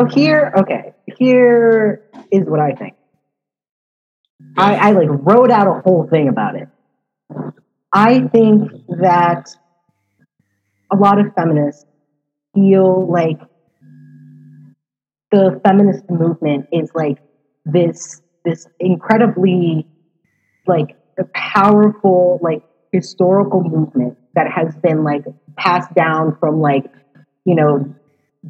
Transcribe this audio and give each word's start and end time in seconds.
So 0.00 0.06
here, 0.06 0.52
okay, 0.56 0.94
here 1.18 2.02
is 2.32 2.46
what 2.46 2.58
I 2.58 2.72
think. 2.72 2.94
I, 4.56 4.74
I 4.76 4.90
like 4.92 5.08
wrote 5.10 5.50
out 5.50 5.66
a 5.66 5.82
whole 5.82 6.08
thing 6.08 6.28
about 6.28 6.56
it. 6.56 6.68
I 7.92 8.20
think 8.28 8.70
that 8.88 9.54
a 10.90 10.96
lot 10.96 11.18
of 11.18 11.34
feminists 11.34 11.84
feel 12.54 13.10
like 13.10 13.40
the 15.30 15.60
feminist 15.66 16.08
movement 16.08 16.68
is 16.72 16.90
like 16.94 17.18
this 17.66 18.22
this 18.46 18.66
incredibly 18.78 19.86
like 20.66 20.96
powerful 21.34 22.40
like 22.42 22.62
historical 22.90 23.62
movement 23.62 24.16
that 24.34 24.50
has 24.50 24.74
been 24.76 25.04
like 25.04 25.24
passed 25.56 25.92
down 25.94 26.38
from 26.40 26.60
like 26.62 26.86
you 27.44 27.54
know 27.54 27.94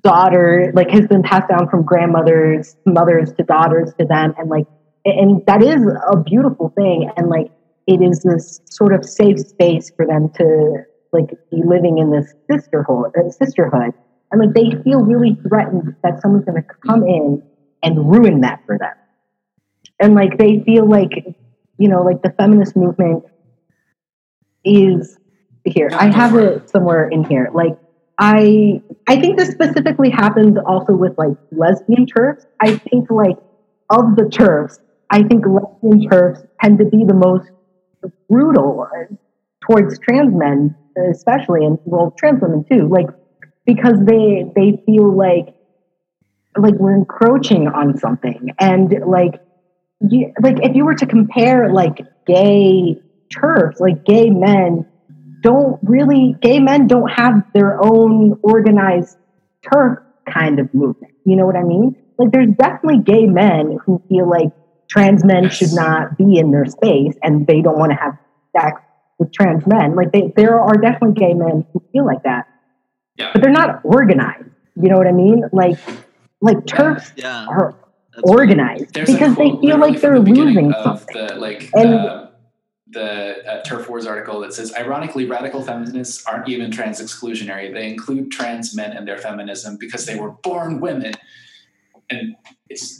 daughter 0.02 0.72
like 0.74 0.88
has 0.90 1.06
been 1.06 1.22
passed 1.22 1.48
down 1.48 1.68
from 1.68 1.82
grandmothers 1.82 2.76
mothers 2.86 3.32
to 3.32 3.42
daughters 3.42 3.92
to 3.98 4.04
them 4.04 4.32
and 4.38 4.48
like 4.48 4.66
and 5.04 5.44
that 5.46 5.62
is 5.62 5.82
a 6.12 6.16
beautiful 6.16 6.68
thing 6.76 7.10
and 7.16 7.28
like 7.28 7.50
it 7.86 8.00
is 8.00 8.20
this 8.20 8.60
sort 8.70 8.94
of 8.94 9.04
safe 9.04 9.38
space 9.38 9.90
for 9.96 10.06
them 10.06 10.30
to 10.36 10.84
like 11.12 11.30
be 11.50 11.62
living 11.64 11.98
in 11.98 12.10
this 12.10 12.32
sisterhood 12.50 13.12
uh, 13.18 13.30
sisterhood. 13.30 13.92
And 14.30 14.40
like 14.40 14.54
they 14.54 14.80
feel 14.82 15.00
really 15.00 15.36
threatened 15.48 15.96
that 16.04 16.22
someone's 16.22 16.44
going 16.44 16.62
to 16.62 16.68
come 16.86 17.02
in 17.02 17.42
and 17.82 18.08
ruin 18.08 18.42
that 18.42 18.62
for 18.64 18.78
them. 18.78 18.94
And 19.98 20.14
like 20.14 20.38
they 20.38 20.60
feel 20.60 20.88
like 20.88 21.34
you 21.78 21.88
know 21.88 22.02
like 22.02 22.22
the 22.22 22.30
feminist 22.38 22.76
movement 22.76 23.24
is 24.64 25.18
here 25.64 25.88
i 25.92 26.06
have 26.06 26.34
it 26.34 26.68
somewhere 26.68 27.08
in 27.08 27.24
here 27.24 27.50
like 27.54 27.76
i 28.20 28.80
i 29.08 29.20
think 29.20 29.36
this 29.36 29.50
specifically 29.50 30.10
happens 30.10 30.56
also 30.66 30.92
with 30.92 31.16
like 31.18 31.36
lesbian 31.50 32.06
TERFs 32.06 32.46
i 32.60 32.76
think 32.76 33.10
like 33.10 33.36
of 33.90 34.14
the 34.16 34.24
TERFs 34.24 34.78
i 35.10 35.22
think 35.22 35.44
lesbian 35.46 36.08
TERFs 36.08 36.46
tend 36.62 36.78
to 36.78 36.84
be 36.84 37.04
the 37.04 37.14
most 37.14 37.50
brutal 38.28 38.86
towards 39.60 39.98
trans 39.98 40.32
men 40.34 40.76
especially 41.08 41.64
and 41.64 41.78
well 41.84 42.14
trans 42.18 42.40
women 42.40 42.64
too. 42.70 42.88
Like 42.88 43.08
because 43.66 43.98
they 44.04 44.44
they 44.54 44.82
feel 44.86 45.14
like 45.16 45.54
like 46.56 46.74
we're 46.74 46.94
encroaching 46.94 47.68
on 47.68 47.96
something. 47.96 48.50
And 48.58 48.92
like 49.06 49.40
you, 50.00 50.32
like 50.42 50.56
if 50.62 50.74
you 50.74 50.84
were 50.84 50.94
to 50.94 51.06
compare 51.06 51.72
like 51.72 51.98
gay 52.26 53.00
TERFs 53.34 53.80
like 53.80 54.04
gay 54.04 54.30
men 54.30 54.86
don't 55.40 55.78
really 55.82 56.36
gay 56.40 56.60
men 56.60 56.86
don't 56.86 57.10
have 57.10 57.42
their 57.54 57.82
own 57.82 58.38
organized 58.42 59.16
TERF 59.62 60.02
kind 60.28 60.58
of 60.58 60.72
movement. 60.74 61.14
You 61.24 61.36
know 61.36 61.46
what 61.46 61.56
i 61.56 61.62
mean? 61.62 61.96
Like 62.18 62.32
there's 62.32 62.50
definitely 62.50 63.00
gay 63.02 63.26
men 63.26 63.78
who 63.84 64.02
feel 64.08 64.28
like 64.28 64.52
trans 64.88 65.24
men 65.24 65.44
yes. 65.44 65.56
should 65.56 65.72
not 65.72 66.18
be 66.18 66.38
in 66.38 66.50
their 66.50 66.66
space 66.66 67.14
and 67.22 67.46
they 67.46 67.62
don't 67.62 67.78
want 67.78 67.92
to 67.92 67.96
have 67.96 68.18
sex 68.56 68.80
with 69.18 69.32
trans 69.32 69.66
men. 69.66 69.94
Like 69.94 70.12
they, 70.12 70.32
there 70.36 70.60
are 70.60 70.74
definitely 70.74 71.14
gay 71.20 71.34
men 71.34 71.64
who 71.72 71.82
feel 71.92 72.04
like 72.04 72.22
that. 72.24 72.46
Yeah. 73.16 73.30
but 73.32 73.42
they're 73.42 73.52
not 73.52 73.80
organized. 73.84 74.48
You 74.76 74.88
know 74.88 74.96
what 74.96 75.06
i 75.06 75.12
mean? 75.12 75.44
Like 75.52 75.78
like 76.40 76.58
TERFs 76.58 77.12
yeah. 77.16 77.46
are 77.46 77.74
That's 78.14 78.30
organized 78.30 78.94
because 78.94 79.36
they 79.36 79.50
feel 79.60 79.78
like 79.78 80.00
they're 80.00 80.20
the 80.20 80.30
losing 80.30 80.72
something 80.72 81.26
the, 81.26 81.34
like 81.36 81.70
and, 81.74 81.94
uh, 81.94 82.29
the 82.88 83.44
uh, 83.46 83.62
TERF 83.62 83.88
Wars 83.88 84.06
article 84.06 84.40
that 84.40 84.52
says, 84.52 84.74
ironically, 84.74 85.26
radical 85.26 85.62
feminists 85.62 86.24
aren't 86.26 86.48
even 86.48 86.70
trans 86.70 87.00
exclusionary. 87.00 87.72
They 87.72 87.88
include 87.88 88.30
trans 88.32 88.74
men 88.74 88.96
in 88.96 89.04
their 89.04 89.18
feminism 89.18 89.76
because 89.78 90.06
they 90.06 90.16
were 90.16 90.30
born 90.30 90.80
women. 90.80 91.14
And 92.08 92.34
it's. 92.68 92.98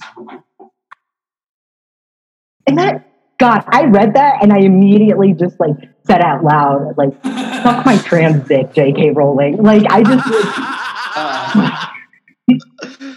And 2.67 2.79
that, 2.79 3.11
God, 3.39 3.65
I 3.67 3.85
read 3.85 4.15
that 4.15 4.43
and 4.43 4.53
I 4.53 4.59
immediately 4.59 5.33
just 5.33 5.59
like 5.59 5.75
said 6.07 6.23
out 6.23 6.45
loud, 6.45 6.97
like, 6.97 7.21
fuck 7.23 7.85
my 7.85 7.99
trans 7.99 8.47
dick, 8.47 8.73
JK 8.73 9.15
Rowling. 9.15 9.57
Like, 9.63 9.83
I 9.91 10.03
just. 10.03 10.27
uh, 11.17 11.87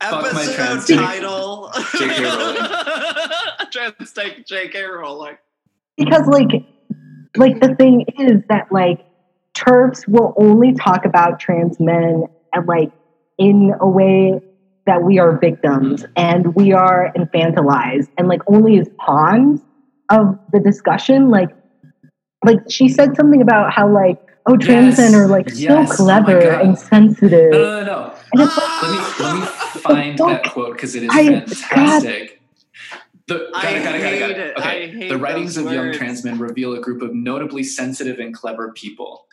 Episode 0.00 0.96
title. 0.96 1.70
JK 1.74 2.24
Rowling. 2.24 3.70
trans 3.72 4.12
dick, 4.12 4.46
JK 4.46 4.88
Rowling 4.88 5.38
because 5.96 6.26
like 6.26 6.50
like 7.36 7.60
the 7.60 7.74
thing 7.74 8.06
is 8.18 8.42
that 8.48 8.70
like 8.70 9.04
TERFs 9.54 10.06
will 10.08 10.34
only 10.36 10.72
talk 10.74 11.04
about 11.04 11.38
trans 11.40 11.78
men 11.80 12.24
and 12.52 12.66
like 12.66 12.92
in 13.38 13.74
a 13.80 13.88
way 13.88 14.40
that 14.86 15.02
we 15.02 15.18
are 15.18 15.38
victims 15.38 16.04
and 16.16 16.54
we 16.54 16.72
are 16.72 17.12
infantilized 17.16 18.08
and 18.18 18.28
like 18.28 18.42
only 18.46 18.78
as 18.78 18.88
pawns 18.98 19.60
of 20.10 20.38
the 20.52 20.60
discussion 20.60 21.30
like 21.30 21.50
like 22.44 22.58
she 22.68 22.88
said 22.88 23.16
something 23.16 23.40
about 23.40 23.72
how 23.72 23.90
like 23.90 24.20
oh 24.46 24.56
trans 24.56 24.98
yes. 24.98 25.12
men 25.12 25.20
are 25.20 25.26
like 25.26 25.48
yes. 25.54 25.96
so 25.96 26.04
oh 26.04 26.04
clever 26.04 26.42
oh 26.42 26.60
and 26.60 26.78
sensitive 26.78 27.50
no 27.50 27.82
no 27.82 27.84
no, 27.84 28.14
no. 28.34 28.44
It's 28.44 28.56
like, 28.56 28.82
let 28.82 28.90
me 28.90 29.24
let 29.24 29.34
me 29.36 29.46
find 29.80 30.18
that 30.18 30.44
quote 30.52 30.74
because 30.74 30.94
it 30.94 31.04
is 31.04 31.10
I, 31.10 31.40
fantastic 31.40 32.28
God, 32.28 32.33
the, 33.26 33.48
got 33.52 33.64
it, 33.64 33.82
got 33.84 33.94
it, 33.94 34.00
got 34.00 34.12
it, 34.12 34.18
got 34.18 34.30
it. 34.30 34.56
Okay. 34.58 35.08
The 35.08 35.18
writings 35.18 35.56
of 35.56 35.64
words. 35.64 35.74
young 35.74 35.92
trans 35.92 36.24
men 36.24 36.38
reveal 36.38 36.74
a 36.74 36.80
group 36.80 37.02
of 37.02 37.14
notably 37.14 37.62
sensitive 37.62 38.18
and 38.18 38.34
clever 38.34 38.72
people. 38.72 39.26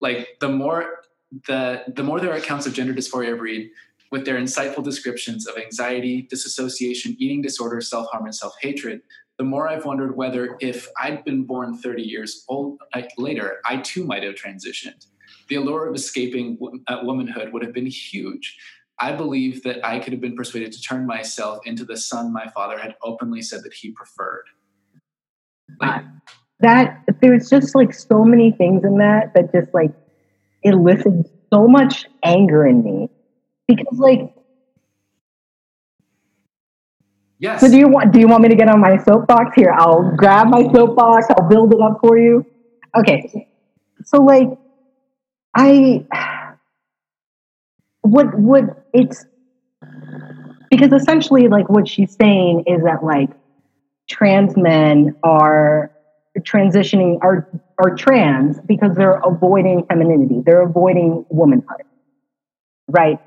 Like 0.00 0.28
the 0.40 0.48
more 0.48 1.02
the 1.46 1.84
the 1.88 2.02
more 2.02 2.20
their 2.20 2.32
accounts 2.32 2.66
of 2.66 2.72
gender 2.72 2.94
dysphoria 2.94 3.38
read, 3.38 3.70
with 4.10 4.24
their 4.24 4.38
insightful 4.38 4.82
descriptions 4.82 5.46
of 5.46 5.56
anxiety, 5.58 6.22
disassociation, 6.22 7.16
eating 7.18 7.42
disorder, 7.42 7.80
self 7.80 8.08
harm, 8.10 8.24
and 8.24 8.34
self 8.34 8.54
hatred, 8.60 9.02
the 9.36 9.44
more 9.44 9.68
I've 9.68 9.84
wondered 9.84 10.16
whether 10.16 10.56
if 10.60 10.88
I'd 10.98 11.24
been 11.24 11.44
born 11.44 11.78
30 11.78 12.02
years 12.02 12.44
old 12.48 12.80
I, 12.94 13.08
later, 13.16 13.58
I 13.64 13.78
too 13.78 14.04
might 14.04 14.22
have 14.22 14.34
transitioned. 14.34 15.06
The 15.48 15.56
allure 15.56 15.88
of 15.88 15.94
escaping 15.94 16.58
uh, 16.88 17.00
womanhood 17.02 17.52
would 17.52 17.62
have 17.62 17.72
been 17.72 17.86
huge. 17.86 18.58
I 19.00 19.12
believe 19.12 19.62
that 19.62 19.84
I 19.86 20.00
could 20.00 20.12
have 20.12 20.20
been 20.20 20.34
persuaded 20.34 20.72
to 20.72 20.80
turn 20.80 21.06
myself 21.06 21.60
into 21.64 21.84
the 21.84 21.96
son 21.96 22.32
my 22.32 22.48
father 22.48 22.78
had 22.78 22.96
openly 23.02 23.42
said 23.42 23.62
that 23.62 23.72
he 23.72 23.92
preferred. 23.92 24.46
Like, 25.80 26.02
uh, 26.02 26.08
that 26.60 27.04
there's 27.20 27.48
just 27.48 27.74
like 27.74 27.94
so 27.94 28.24
many 28.24 28.50
things 28.50 28.84
in 28.84 28.98
that 28.98 29.32
that 29.34 29.52
just 29.52 29.72
like 29.72 29.92
elicited 30.62 31.30
so 31.52 31.68
much 31.68 32.06
anger 32.24 32.66
in 32.66 32.82
me. 32.82 33.10
Because 33.68 33.98
like 33.98 34.34
yes. 37.38 37.60
So 37.60 37.70
do 37.70 37.76
you 37.76 37.88
want 37.88 38.12
do 38.12 38.18
you 38.18 38.26
want 38.26 38.42
me 38.42 38.48
to 38.48 38.56
get 38.56 38.68
on 38.68 38.80
my 38.80 38.96
soapbox 39.04 39.54
here? 39.54 39.72
I'll 39.76 40.16
grab 40.16 40.48
my 40.48 40.62
soapbox 40.72 41.26
i'll 41.30 41.48
build 41.48 41.72
it 41.72 41.80
up 41.80 41.98
for 42.00 42.18
you. 42.18 42.44
Okay. 42.96 43.48
So 44.04 44.22
like 44.22 44.48
i 45.54 46.04
what 48.02 48.34
what 48.38 48.87
it's 48.92 49.24
because 50.70 50.92
essentially 50.92 51.48
like 51.48 51.68
what 51.68 51.88
she's 51.88 52.16
saying 52.20 52.64
is 52.66 52.82
that 52.84 53.04
like 53.04 53.30
trans 54.08 54.56
men 54.56 55.16
are 55.22 55.90
transitioning 56.40 57.18
are 57.22 57.48
are 57.78 57.94
trans 57.94 58.58
because 58.60 58.96
they're 58.96 59.20
avoiding 59.24 59.84
femininity. 59.86 60.42
They're 60.44 60.62
avoiding 60.62 61.24
womanhood. 61.28 61.82
Right? 62.88 63.18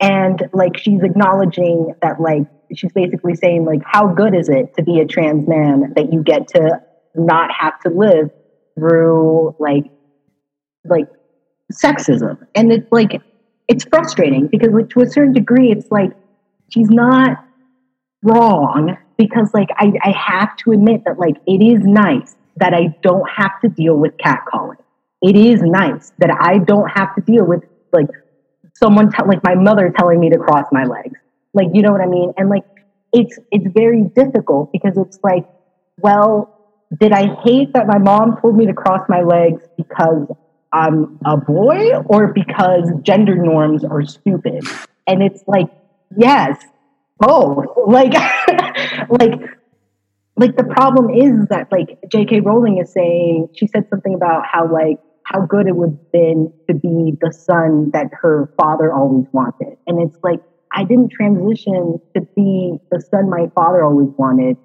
And 0.00 0.42
like 0.52 0.76
she's 0.76 1.02
acknowledging 1.02 1.94
that 2.02 2.20
like 2.20 2.42
she's 2.74 2.92
basically 2.92 3.34
saying 3.34 3.64
like 3.64 3.80
how 3.84 4.08
good 4.08 4.34
is 4.34 4.48
it 4.48 4.74
to 4.76 4.82
be 4.82 5.00
a 5.00 5.06
trans 5.06 5.48
man 5.48 5.92
that 5.96 6.12
you 6.12 6.22
get 6.22 6.48
to 6.48 6.80
not 7.14 7.50
have 7.52 7.78
to 7.80 7.90
live 7.90 8.30
through 8.76 9.54
like 9.58 9.84
like 10.84 11.08
sexism? 11.72 12.46
And 12.54 12.72
it's 12.72 12.90
like 12.90 13.20
it's 13.68 13.84
frustrating 13.84 14.46
because 14.46 14.70
to 14.90 15.00
a 15.00 15.06
certain 15.06 15.32
degree 15.32 15.70
it's 15.70 15.90
like 15.90 16.12
she's 16.68 16.90
not 16.90 17.44
wrong 18.22 18.96
because 19.16 19.52
like 19.54 19.68
I, 19.76 19.92
I 20.02 20.10
have 20.10 20.56
to 20.58 20.72
admit 20.72 21.02
that 21.04 21.18
like 21.18 21.36
it 21.46 21.62
is 21.62 21.84
nice 21.84 22.36
that 22.56 22.74
I 22.74 22.96
don't 23.02 23.28
have 23.28 23.60
to 23.62 23.68
deal 23.68 23.96
with 23.96 24.16
catcalling. 24.16 24.78
It 25.22 25.36
is 25.36 25.62
nice 25.62 26.12
that 26.18 26.30
I 26.30 26.58
don't 26.58 26.88
have 26.88 27.14
to 27.14 27.20
deal 27.22 27.44
with 27.44 27.62
like 27.92 28.08
someone 28.74 29.10
te- 29.10 29.24
like 29.26 29.42
my 29.44 29.54
mother 29.54 29.92
telling 29.96 30.20
me 30.20 30.30
to 30.30 30.38
cross 30.38 30.66
my 30.72 30.84
legs. 30.84 31.18
Like 31.52 31.68
you 31.72 31.82
know 31.82 31.92
what 31.92 32.00
I 32.00 32.06
mean? 32.06 32.32
And 32.36 32.48
like 32.48 32.64
it's 33.12 33.38
it's 33.50 33.66
very 33.74 34.02
difficult 34.14 34.72
because 34.72 34.96
it's 34.96 35.18
like, 35.22 35.46
well, 35.98 36.50
did 37.00 37.12
I 37.12 37.34
hate 37.42 37.72
that 37.74 37.86
my 37.86 37.98
mom 37.98 38.38
told 38.40 38.56
me 38.56 38.66
to 38.66 38.74
cross 38.74 39.02
my 39.08 39.22
legs 39.22 39.62
because 39.76 40.26
I'm 40.74 41.20
a 41.24 41.36
boy 41.36 41.94
or 42.06 42.32
because 42.32 42.90
gender 43.02 43.36
norms 43.36 43.84
are 43.84 44.04
stupid. 44.04 44.64
And 45.06 45.22
it's 45.22 45.44
like, 45.46 45.68
yes, 46.16 46.60
both. 47.20 47.66
Like, 47.86 48.12
like, 49.08 49.40
like 50.36 50.56
the 50.56 50.64
problem 50.64 51.10
is 51.10 51.46
that 51.50 51.68
like 51.70 52.00
J.K. 52.10 52.40
Rowling 52.40 52.78
is 52.78 52.92
saying, 52.92 53.50
she 53.54 53.68
said 53.68 53.88
something 53.88 54.14
about 54.14 54.46
how 54.50 54.68
like 54.70 54.98
how 55.22 55.46
good 55.46 55.68
it 55.68 55.76
would 55.76 55.90
have 55.90 56.12
been 56.12 56.52
to 56.68 56.74
be 56.74 57.16
the 57.20 57.32
son 57.32 57.90
that 57.92 58.08
her 58.12 58.52
father 58.60 58.92
always 58.92 59.26
wanted. 59.32 59.78
And 59.86 60.02
it's 60.02 60.18
like, 60.24 60.40
I 60.72 60.82
didn't 60.82 61.12
transition 61.12 62.00
to 62.16 62.20
be 62.34 62.78
the 62.90 63.00
son 63.00 63.30
my 63.30 63.46
father 63.54 63.84
always 63.84 64.10
wanted. 64.18 64.56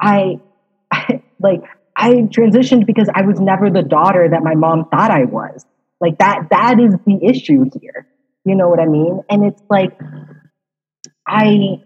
I, 0.00 0.38
I 0.92 1.24
like 1.40 1.64
I 2.00 2.14
transitioned 2.22 2.86
because 2.86 3.10
I 3.14 3.22
was 3.22 3.38
never 3.40 3.68
the 3.68 3.82
daughter 3.82 4.26
that 4.30 4.42
my 4.42 4.54
mom 4.54 4.88
thought 4.88 5.10
I 5.10 5.24
was. 5.26 5.66
Like 6.00 6.18
that 6.18 6.48
that 6.50 6.80
is 6.80 6.94
the 7.06 7.18
issue 7.22 7.66
here. 7.78 8.06
You 8.46 8.54
know 8.54 8.70
what 8.70 8.80
I 8.80 8.86
mean? 8.86 9.20
And 9.28 9.44
it's 9.44 9.62
like 9.68 9.98
I 11.26 11.82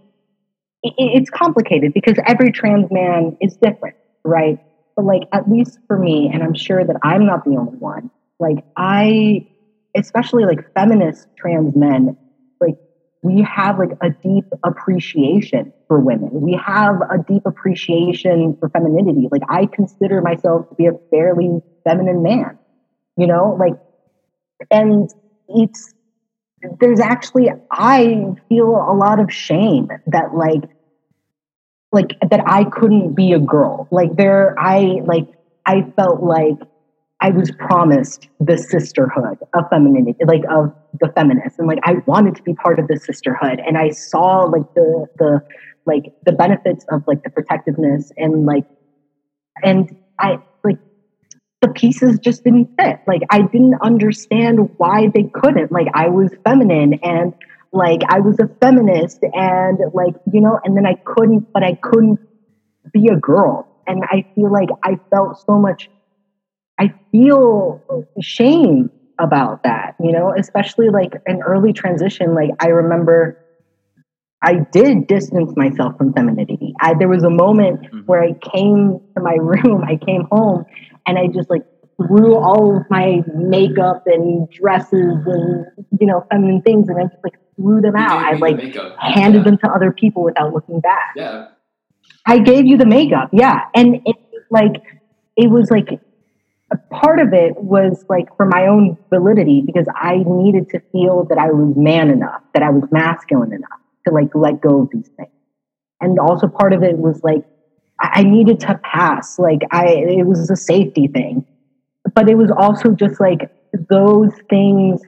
it's 0.85 1.31
complicated 1.31 1.93
because 1.95 2.15
every 2.27 2.53
trans 2.53 2.93
man 2.93 3.37
is 3.41 3.57
different, 3.57 3.97
right? 4.25 4.59
But 4.95 5.05
like 5.05 5.23
at 5.33 5.51
least 5.51 5.81
for 5.89 5.99
me, 5.99 6.31
and 6.33 6.45
I'm 6.45 6.55
sure 6.55 6.85
that 6.85 6.97
I'm 7.03 7.27
not 7.27 7.45
the 7.45 7.57
only 7.57 7.77
one, 7.79 8.11
like 8.39 8.65
I 8.77 9.49
especially 9.97 10.45
like 10.45 10.73
feminist 10.75 11.27
trans 11.37 11.75
men, 11.75 12.17
we 13.25 13.41
have 13.41 13.79
like 13.79 13.97
a 14.03 14.11
deep 14.11 14.45
appreciation 14.65 15.73
for 15.89 15.99
women. 15.99 16.29
We 16.31 16.61
have 16.63 16.97
a 17.11 17.17
deep 17.27 17.47
appreciation 17.47 18.55
for 18.61 18.69
femininity. 18.69 19.29
Like 19.33 19.41
I 19.49 19.65
consider 19.65 20.21
myself 20.21 20.69
to 20.69 20.75
be 20.75 20.85
a 20.85 20.93
fairly 21.11 21.63
feminine 21.85 22.23
man, 22.23 22.59
you 23.17 23.27
know, 23.27 23.57
like, 23.59 23.73
and 24.71 25.11
it's, 25.49 25.95
there's 26.81 27.01
actually, 27.01 27.49
I 27.71 28.35
feel 28.51 28.69
a 28.69 28.95
lot 28.95 29.19
of 29.21 29.33
shame 29.33 29.89
that 30.07 30.35
like, 30.35 30.65
like 31.93 32.19
that 32.29 32.43
I 32.47 32.65
couldn't 32.65 33.15
be 33.15 33.33
a 33.33 33.39
girl. 33.39 33.89
Like 33.91 34.17
there, 34.17 34.55
I 34.59 35.01
like, 35.07 35.29
I 35.65 35.91
felt 35.97 36.23
like 36.23 36.59
I 37.25 37.31
was 37.31 37.51
promised 37.53 38.29
the 38.39 38.59
sisterhood 38.59 39.39
of 39.55 39.71
femininity, 39.71 40.19
like 40.27 40.43
of 40.51 40.75
the 41.01 41.11
feminists, 41.17 41.59
and 41.59 41.67
like 41.67 41.79
I 41.83 41.95
wanted 42.05 42.37
to 42.37 42.43
be 42.43 42.53
part 42.53 42.79
of 42.79 42.87
the 42.87 42.99
sisterhood, 42.99 43.63
and 43.67 43.79
I 43.79 43.93
saw 43.93 44.41
like 44.41 44.75
the 44.75 45.07
the 45.17 45.41
like 45.87 46.13
the 46.27 46.33
benefits 46.33 46.85
of 46.91 47.03
like 47.07 47.23
the 47.23 47.31
protectiveness 47.31 48.13
and 48.19 48.45
like 48.45 48.67
and 49.63 49.97
I 50.19 50.37
like 50.65 50.77
the 51.63 51.69
pieces 51.69 52.19
just 52.19 52.45
didn't 52.45 52.69
fit. 52.79 52.99
Like 53.07 53.23
I 53.31 53.41
didn't 53.41 53.77
understand 53.81 54.69
why 54.77 55.09
they 55.15 55.23
couldn't. 55.23 55.73
Like 55.73 55.89
I 55.95 56.11
was 56.11 56.31
feminine 56.45 57.01
and 57.03 57.33
like 57.73 58.03
I 58.07 58.21
was 58.21 58.39
a 58.39 58.49
feminist 58.61 59.21
and 59.33 59.79
like 59.95 60.15
you 60.31 60.43
know, 60.43 60.61
and 60.63 60.77
then 60.77 60.85
I 60.85 60.97
couldn't, 61.07 61.51
but 61.55 61.63
I 61.65 61.73
couldn't 61.73 62.21
be 62.93 63.09
a 63.09 63.17
girl, 63.17 63.67
and 63.87 64.05
I 64.05 64.27
feel 64.35 64.53
like 64.53 64.69
I 64.83 65.01
felt 65.11 65.43
so 65.47 65.59
much 65.59 65.89
I 66.79 66.93
feel 67.13 68.07
shame 68.21 68.91
about 69.19 69.63
that, 69.63 69.95
you 70.01 70.13
know, 70.13 70.35
especially 70.37 70.89
like 70.89 71.13
an 71.27 71.43
early 71.43 71.73
transition. 71.73 72.35
Like 72.35 72.51
I 72.61 72.69
remember 72.69 73.45
I 74.43 74.67
did 74.73 75.07
distance 75.07 75.53
myself 75.57 75.97
from 75.97 76.13
femininity. 76.13 76.75
I, 76.81 76.95
there 76.95 77.09
was 77.09 77.23
a 77.23 77.31
moment 77.31 77.81
mm-hmm. 77.81 78.01
where 78.01 78.23
I 78.23 78.33
came 78.35 79.01
to 79.17 79.23
my 79.23 79.35
room, 79.41 79.85
I 79.85 79.97
came 79.97 80.27
home 80.31 80.67
and 81.07 81.19
I 81.19 81.29
just 81.29 81.49
like 81.49 81.63
threw 81.97 82.37
all 82.37 82.77
of 82.77 82.83
my 82.91 83.23
makeup 83.35 84.03
and 84.07 84.51
dresses 84.51 84.93
and, 85.27 85.67
you 85.99 86.07
know, 86.07 86.27
feminine 86.31 86.61
things 86.61 86.89
and 86.89 86.99
I 86.99 87.05
just 87.05 87.23
like 87.23 87.39
threw 87.57 87.81
them 87.81 87.97
out. 87.97 88.19
I 88.19 88.37
like 88.37 88.61
handed 88.99 89.39
yeah. 89.39 89.45
them 89.45 89.59
to 89.59 89.69
other 89.69 89.93
people 89.93 90.25
without 90.25 90.53
looking 90.53 90.81
back. 90.81 91.15
Yeah. 91.17 91.49
I 92.27 92.39
gave 92.39 92.67
you 92.67 92.77
the 92.77 92.87
makeup. 92.87 93.31
Yeah. 93.33 93.61
And 93.75 94.03
it 94.05 94.17
like, 94.51 94.83
it 95.37 95.51
was 95.51 95.71
like 95.71 96.01
part 96.91 97.21
of 97.21 97.33
it 97.33 97.57
was 97.57 98.05
like 98.09 98.35
for 98.37 98.47
my 98.47 98.67
own 98.67 98.97
validity 99.11 99.63
because 99.65 99.87
I 99.95 100.23
needed 100.27 100.69
to 100.71 100.81
feel 100.93 101.25
that 101.25 101.39
I 101.39 101.51
was 101.51 101.77
man 101.77 102.11
enough, 102.11 102.43
that 102.55 102.63
I 102.63 102.71
was 102.71 102.85
masculine 102.91 103.53
enough 103.53 103.81
to 104.07 104.13
like 104.13 104.35
let 104.35 104.61
go 104.61 104.83
of 104.83 104.91
these 104.91 105.09
things. 105.17 105.31
And 106.01 106.19
also 106.19 106.49
part 106.49 106.73
of 106.73 106.83
it 106.83 106.99
was 106.99 107.23
like 107.23 107.45
I 108.01 108.23
needed 108.23 108.61
to 108.61 108.81
pass. 108.83 109.39
Like 109.39 109.63
I 109.71 109.87
it 109.87 110.27
was 110.27 110.51
a 110.51 110.57
safety 110.57 111.07
thing. 111.09 111.47
But 112.15 112.29
it 112.29 112.37
was 112.37 112.51
also 112.51 112.91
just 112.91 113.21
like 113.21 113.51
those 113.89 114.33
things 114.51 115.01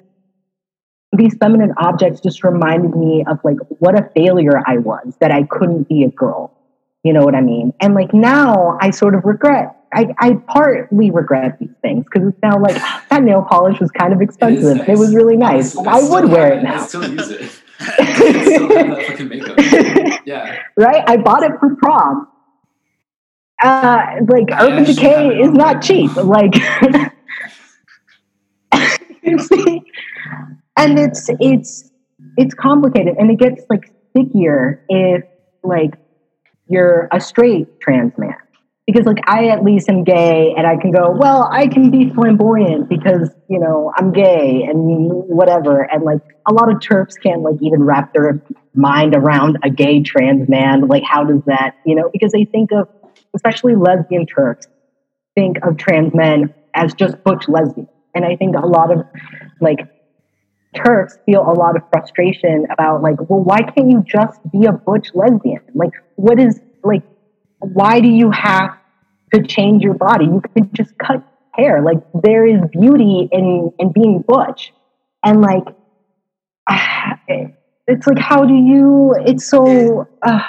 these 1.12 1.36
feminine 1.40 1.72
objects 1.78 2.20
just 2.20 2.44
reminded 2.44 2.94
me 2.94 3.24
of 3.26 3.38
like 3.44 3.56
what 3.78 3.98
a 3.98 4.10
failure 4.14 4.62
I 4.66 4.78
was 4.78 5.16
that 5.20 5.30
I 5.30 5.44
couldn't 5.44 5.88
be 5.88 6.04
a 6.04 6.08
girl. 6.08 6.52
You 7.04 7.12
know 7.12 7.24
what 7.24 7.34
I 7.34 7.40
mean? 7.40 7.72
And 7.80 7.94
like 7.94 8.12
now 8.12 8.76
I 8.80 8.90
sort 8.90 9.14
of 9.14 9.24
regret 9.24 9.75
I, 9.92 10.14
I 10.18 10.34
partly 10.48 11.10
regret 11.10 11.58
these 11.58 11.74
things 11.82 12.04
because 12.04 12.28
it's 12.28 12.38
now 12.42 12.60
like 12.60 12.74
that 13.08 13.22
nail 13.22 13.46
polish 13.48 13.80
was 13.80 13.90
kind 13.90 14.12
of 14.12 14.20
expensive. 14.20 14.64
It, 14.64 14.78
nice. 14.78 14.88
it 14.88 14.98
was 14.98 15.14
really 15.14 15.36
nice. 15.36 15.76
I, 15.76 15.98
I 15.98 16.08
would 16.08 16.30
wear 16.30 16.52
it 16.52 16.62
now. 16.62 16.82
I 16.82 16.86
still 16.86 17.08
use 17.08 17.30
it. 17.30 17.50
still 17.78 18.68
that 18.68 19.04
fucking 19.06 19.28
makeup. 19.28 19.56
Yeah. 20.26 20.58
Right? 20.76 21.04
I 21.06 21.16
bought 21.18 21.44
it 21.44 21.52
for 21.60 21.76
prom. 21.76 22.28
Uh, 23.62 24.16
like 24.28 24.50
yeah, 24.50 24.64
Urban 24.64 24.84
Decay 24.84 25.40
is 25.40 25.52
not 25.52 25.82
cheap. 25.82 26.14
Like, 26.16 26.54
and 30.76 30.98
it's 30.98 31.30
it's 31.40 31.90
it's 32.36 32.54
complicated, 32.54 33.16
and 33.18 33.30
it 33.30 33.38
gets 33.38 33.62
like 33.70 33.90
stickier 34.10 34.84
if 34.88 35.24
like 35.62 35.94
you're 36.68 37.08
a 37.12 37.20
straight 37.20 37.80
trans 37.80 38.12
man 38.18 38.36
because 38.86 39.04
like 39.04 39.18
I 39.28 39.48
at 39.48 39.64
least 39.64 39.88
am 39.88 40.04
gay 40.04 40.54
and 40.56 40.66
I 40.66 40.76
can 40.76 40.92
go, 40.92 41.10
well, 41.10 41.48
I 41.50 41.66
can 41.66 41.90
be 41.90 42.10
flamboyant 42.10 42.88
because, 42.88 43.30
you 43.48 43.58
know, 43.58 43.92
I'm 43.96 44.12
gay 44.12 44.62
and 44.62 45.10
whatever. 45.28 45.82
And 45.82 46.04
like 46.04 46.20
a 46.48 46.52
lot 46.52 46.70
of 46.70 46.78
TERFs 46.78 47.20
can't 47.20 47.42
like 47.42 47.56
even 47.60 47.82
wrap 47.82 48.14
their 48.14 48.40
mind 48.74 49.16
around 49.16 49.58
a 49.64 49.70
gay 49.70 50.02
trans 50.02 50.48
man. 50.48 50.86
Like 50.86 51.02
how 51.02 51.24
does 51.24 51.42
that, 51.46 51.76
you 51.84 51.96
know, 51.96 52.08
because 52.12 52.30
they 52.30 52.44
think 52.44 52.70
of 52.72 52.88
especially 53.34 53.74
lesbian 53.74 54.24
TERFs 54.26 54.66
think 55.34 55.58
of 55.64 55.76
trans 55.76 56.14
men 56.14 56.54
as 56.74 56.94
just 56.94 57.22
butch 57.24 57.48
lesbians. 57.48 57.88
And 58.14 58.24
I 58.24 58.36
think 58.36 58.56
a 58.56 58.66
lot 58.66 58.92
of 58.92 59.04
like 59.60 59.80
TERFs 60.76 61.18
feel 61.26 61.42
a 61.42 61.52
lot 61.52 61.76
of 61.76 61.82
frustration 61.90 62.66
about 62.70 63.02
like, 63.02 63.18
well, 63.28 63.42
why 63.42 63.62
can't 63.62 63.90
you 63.90 64.04
just 64.06 64.38
be 64.52 64.66
a 64.66 64.72
butch 64.72 65.08
lesbian? 65.14 65.60
Like, 65.74 65.92
what 66.14 66.38
is 66.38 66.60
like 66.84 67.02
why 67.58 68.00
do 68.00 68.08
you 68.08 68.30
have 68.30 68.76
to 69.34 69.42
change 69.42 69.82
your 69.82 69.94
body? 69.94 70.26
You 70.26 70.42
can 70.54 70.70
just 70.72 70.96
cut 70.98 71.22
hair. 71.54 71.82
Like 71.82 71.98
there 72.22 72.46
is 72.46 72.60
beauty 72.70 73.28
in 73.32 73.72
in 73.78 73.92
being 73.92 74.24
butch, 74.26 74.72
and 75.24 75.40
like 75.40 75.64
it's 77.86 78.06
like 78.06 78.18
how 78.18 78.44
do 78.44 78.54
you? 78.54 79.14
It's 79.26 79.46
so. 79.48 80.08
Uh, 80.22 80.40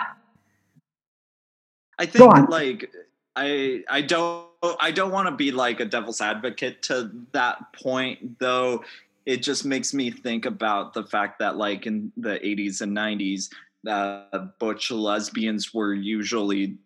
I 1.99 2.05
think 2.05 2.49
like 2.49 2.91
I 3.35 3.83
I 3.89 4.01
don't 4.01 4.47
I 4.79 4.91
don't 4.91 5.11
want 5.11 5.27
to 5.27 5.35
be 5.35 5.51
like 5.51 5.79
a 5.79 5.85
devil's 5.85 6.21
advocate 6.21 6.81
to 6.83 7.11
that 7.31 7.73
point 7.73 8.39
though. 8.39 8.83
It 9.25 9.43
just 9.43 9.65
makes 9.65 9.93
me 9.93 10.09
think 10.09 10.45
about 10.45 10.93
the 10.93 11.03
fact 11.03 11.39
that 11.39 11.57
like 11.57 11.85
in 11.85 12.13
the 12.15 12.39
80s 12.39 12.79
and 12.79 12.95
90s, 12.95 13.49
uh, 13.85 14.45
butch 14.57 14.89
lesbians 14.89 15.73
were 15.73 15.93
usually 15.93 16.77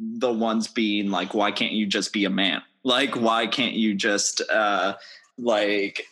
the 0.00 0.32
ones 0.32 0.68
being 0.68 1.10
like 1.10 1.34
why 1.34 1.52
can't 1.52 1.72
you 1.72 1.86
just 1.86 2.12
be 2.12 2.24
a 2.24 2.30
man? 2.30 2.62
Like 2.84 3.16
why 3.16 3.46
can't 3.46 3.74
you 3.74 3.94
just 3.94 4.40
uh 4.50 4.94
like 5.38 6.06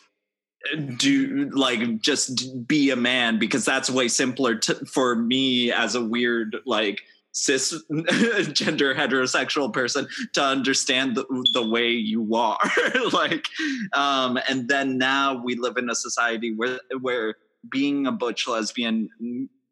do 0.96 1.50
like 1.52 2.00
just 2.00 2.66
be 2.66 2.90
a 2.90 2.96
man? 2.96 3.38
Because 3.38 3.64
that's 3.64 3.90
way 3.90 4.08
simpler 4.08 4.56
to, 4.56 4.74
for 4.86 5.16
me 5.16 5.72
as 5.72 5.94
a 5.94 6.04
weird 6.04 6.56
like 6.66 7.00
cis 7.32 7.70
gender 8.52 8.94
heterosexual 8.94 9.72
person 9.72 10.06
to 10.32 10.42
understand 10.42 11.14
the, 11.14 11.24
the 11.52 11.66
way 11.66 11.90
you 11.90 12.34
are. 12.34 12.58
Like 13.12 13.46
um 13.92 14.38
and 14.48 14.68
then 14.68 14.98
now 14.98 15.42
we 15.42 15.56
live 15.56 15.76
in 15.76 15.90
a 15.90 15.94
society 15.94 16.54
where 16.54 16.80
where 17.00 17.34
being 17.70 18.06
a 18.06 18.12
butch 18.12 18.46
lesbian 18.46 19.08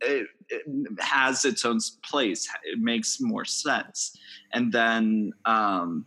it, 0.01 0.29
it 0.49 0.63
has 1.01 1.45
its 1.45 1.65
own 1.65 1.79
place. 2.03 2.49
It 2.65 2.79
makes 2.79 3.21
more 3.21 3.45
sense. 3.45 4.17
And 4.53 4.73
then, 4.73 5.33
um, 5.45 6.07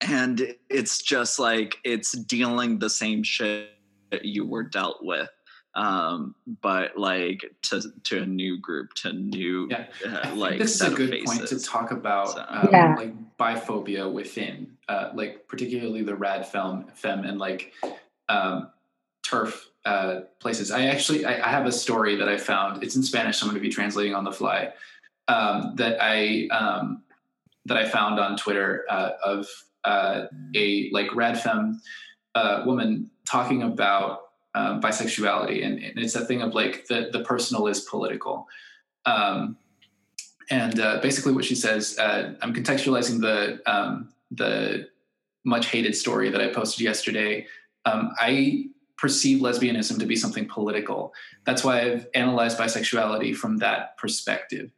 and 0.00 0.54
it's 0.68 1.02
just 1.02 1.38
like 1.38 1.78
it's 1.84 2.12
dealing 2.12 2.78
the 2.78 2.90
same 2.90 3.22
shit 3.22 3.70
that 4.10 4.24
you 4.24 4.46
were 4.46 4.62
dealt 4.62 4.98
with 5.02 5.28
um 5.74 6.34
but 6.62 6.96
like 6.96 7.44
to 7.62 7.82
to 8.04 8.22
a 8.22 8.26
new 8.26 8.58
group 8.58 8.94
to 8.94 9.12
new 9.12 9.68
yeah. 9.70 9.86
uh, 10.06 10.34
like 10.34 10.58
this 10.58 10.74
is 10.76 10.80
a 10.80 10.90
good 10.90 11.24
point 11.24 11.46
to 11.46 11.60
talk 11.60 11.90
about 11.90 12.30
so, 12.30 12.44
um, 12.48 12.68
yeah. 12.72 12.94
like 12.96 13.36
biphobia 13.36 14.10
within 14.10 14.76
uh 14.88 15.10
like 15.14 15.46
particularly 15.46 16.02
the 16.02 16.14
rad 16.14 16.46
film 16.46 16.86
fem 16.94 17.24
and 17.24 17.38
like 17.38 17.72
um 18.28 18.70
TERF 19.22 19.66
uh, 19.88 20.20
places. 20.38 20.70
I 20.70 20.86
actually 20.86 21.24
I, 21.24 21.46
I, 21.46 21.48
have 21.48 21.64
a 21.64 21.72
story 21.72 22.14
that 22.16 22.28
I 22.28 22.36
found. 22.36 22.82
It's 22.82 22.94
in 22.94 23.02
Spanish. 23.02 23.38
So 23.38 23.46
I'm 23.46 23.52
going 23.52 23.62
to 23.62 23.66
be 23.66 23.72
translating 23.72 24.14
on 24.14 24.22
the 24.22 24.32
fly. 24.32 24.72
Um, 25.28 25.76
that 25.76 25.96
I 26.00 26.48
um, 26.50 27.02
that 27.64 27.78
I 27.78 27.88
found 27.88 28.20
on 28.20 28.36
Twitter 28.36 28.84
uh, 28.90 29.12
of 29.24 29.46
uh, 29.84 30.26
a 30.54 30.90
like 30.92 31.14
rad 31.14 31.40
femme 31.40 31.80
uh, 32.34 32.64
woman 32.66 33.10
talking 33.26 33.62
about 33.62 34.28
um, 34.54 34.82
bisexuality, 34.82 35.64
and, 35.64 35.78
and, 35.78 35.98
it's 35.98 36.14
a 36.14 36.24
thing 36.24 36.42
of 36.42 36.54
like 36.54 36.86
the 36.88 37.08
the 37.10 37.20
personal 37.20 37.66
is 37.66 37.80
political. 37.80 38.46
Um, 39.06 39.56
and 40.50 40.78
uh, 40.80 41.00
basically, 41.00 41.32
what 41.32 41.46
she 41.46 41.54
says, 41.54 41.98
uh, 41.98 42.34
I'm 42.42 42.52
contextualizing 42.52 43.20
the 43.22 43.62
um, 43.64 44.12
the 44.32 44.88
much 45.44 45.70
hated 45.70 45.96
story 45.96 46.28
that 46.28 46.42
I 46.42 46.48
posted 46.48 46.82
yesterday. 46.82 47.46
Um, 47.86 48.12
I 48.18 48.66
perceive 48.98 49.40
lesbianism 49.40 49.98
to 49.98 50.06
be 50.06 50.16
something 50.16 50.46
political. 50.46 51.14
That's 51.46 51.64
why 51.64 51.80
I've 51.82 52.08
analyzed 52.14 52.58
bisexuality 52.58 53.34
from 53.34 53.58
that 53.58 53.96
perspective. 53.96 54.70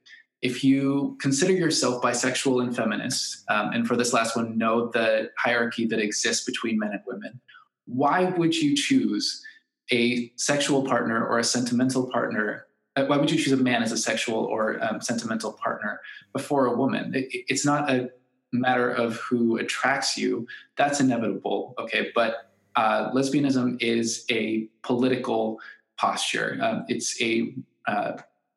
If 0.42 0.62
you 0.62 1.18
consider 1.20 1.52
yourself 1.52 2.02
bisexual 2.02 2.62
and 2.62 2.74
feminist, 2.74 3.44
um, 3.48 3.72
and 3.72 3.86
for 3.86 3.96
this 3.96 4.12
last 4.12 4.36
one, 4.36 4.56
know 4.56 4.88
the 4.88 5.30
hierarchy 5.38 5.86
that 5.86 5.98
exists 5.98 6.44
between 6.44 6.78
men 6.78 6.92
and 6.92 7.00
women, 7.06 7.40
why 7.86 8.24
would 8.24 8.54
you 8.54 8.76
choose 8.76 9.42
a 9.90 10.30
sexual 10.36 10.84
partner 10.84 11.26
or 11.26 11.38
a 11.38 11.44
sentimental 11.44 12.08
partner? 12.10 12.66
Uh, 12.96 13.04
why 13.06 13.16
would 13.16 13.30
you 13.30 13.38
choose 13.38 13.52
a 13.52 13.56
man 13.56 13.82
as 13.82 13.92
a 13.92 13.98
sexual 13.98 14.44
or 14.44 14.82
um, 14.84 15.00
sentimental 15.00 15.52
partner 15.52 16.00
before 16.32 16.66
a 16.66 16.76
woman? 16.76 17.14
It, 17.14 17.28
it's 17.48 17.64
not 17.64 17.90
a 17.90 18.10
matter 18.52 18.90
of 18.90 19.16
who 19.16 19.58
attracts 19.58 20.16
you. 20.16 20.46
That's 20.76 21.00
inevitable, 21.00 21.74
okay? 21.78 22.10
But 22.14 22.49
uh, 22.76 23.10
lesbianism 23.12 23.82
is 23.82 24.24
a 24.30 24.68
political 24.82 25.60
posture. 25.98 26.58
Um, 26.60 26.84
it's 26.88 27.20
a 27.20 27.54
uh, 27.86 28.12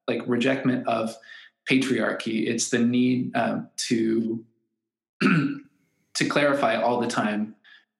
like 0.07 0.21
rejectment 0.27 0.87
of 0.87 1.15
patriarchy. 1.69 2.47
It's 2.47 2.69
the 2.69 2.79
need 2.79 3.35
um, 3.35 3.69
to 3.87 4.43
to 5.21 6.25
clarify 6.27 6.81
all 6.81 6.99
the 6.99 7.07
time 7.07 7.55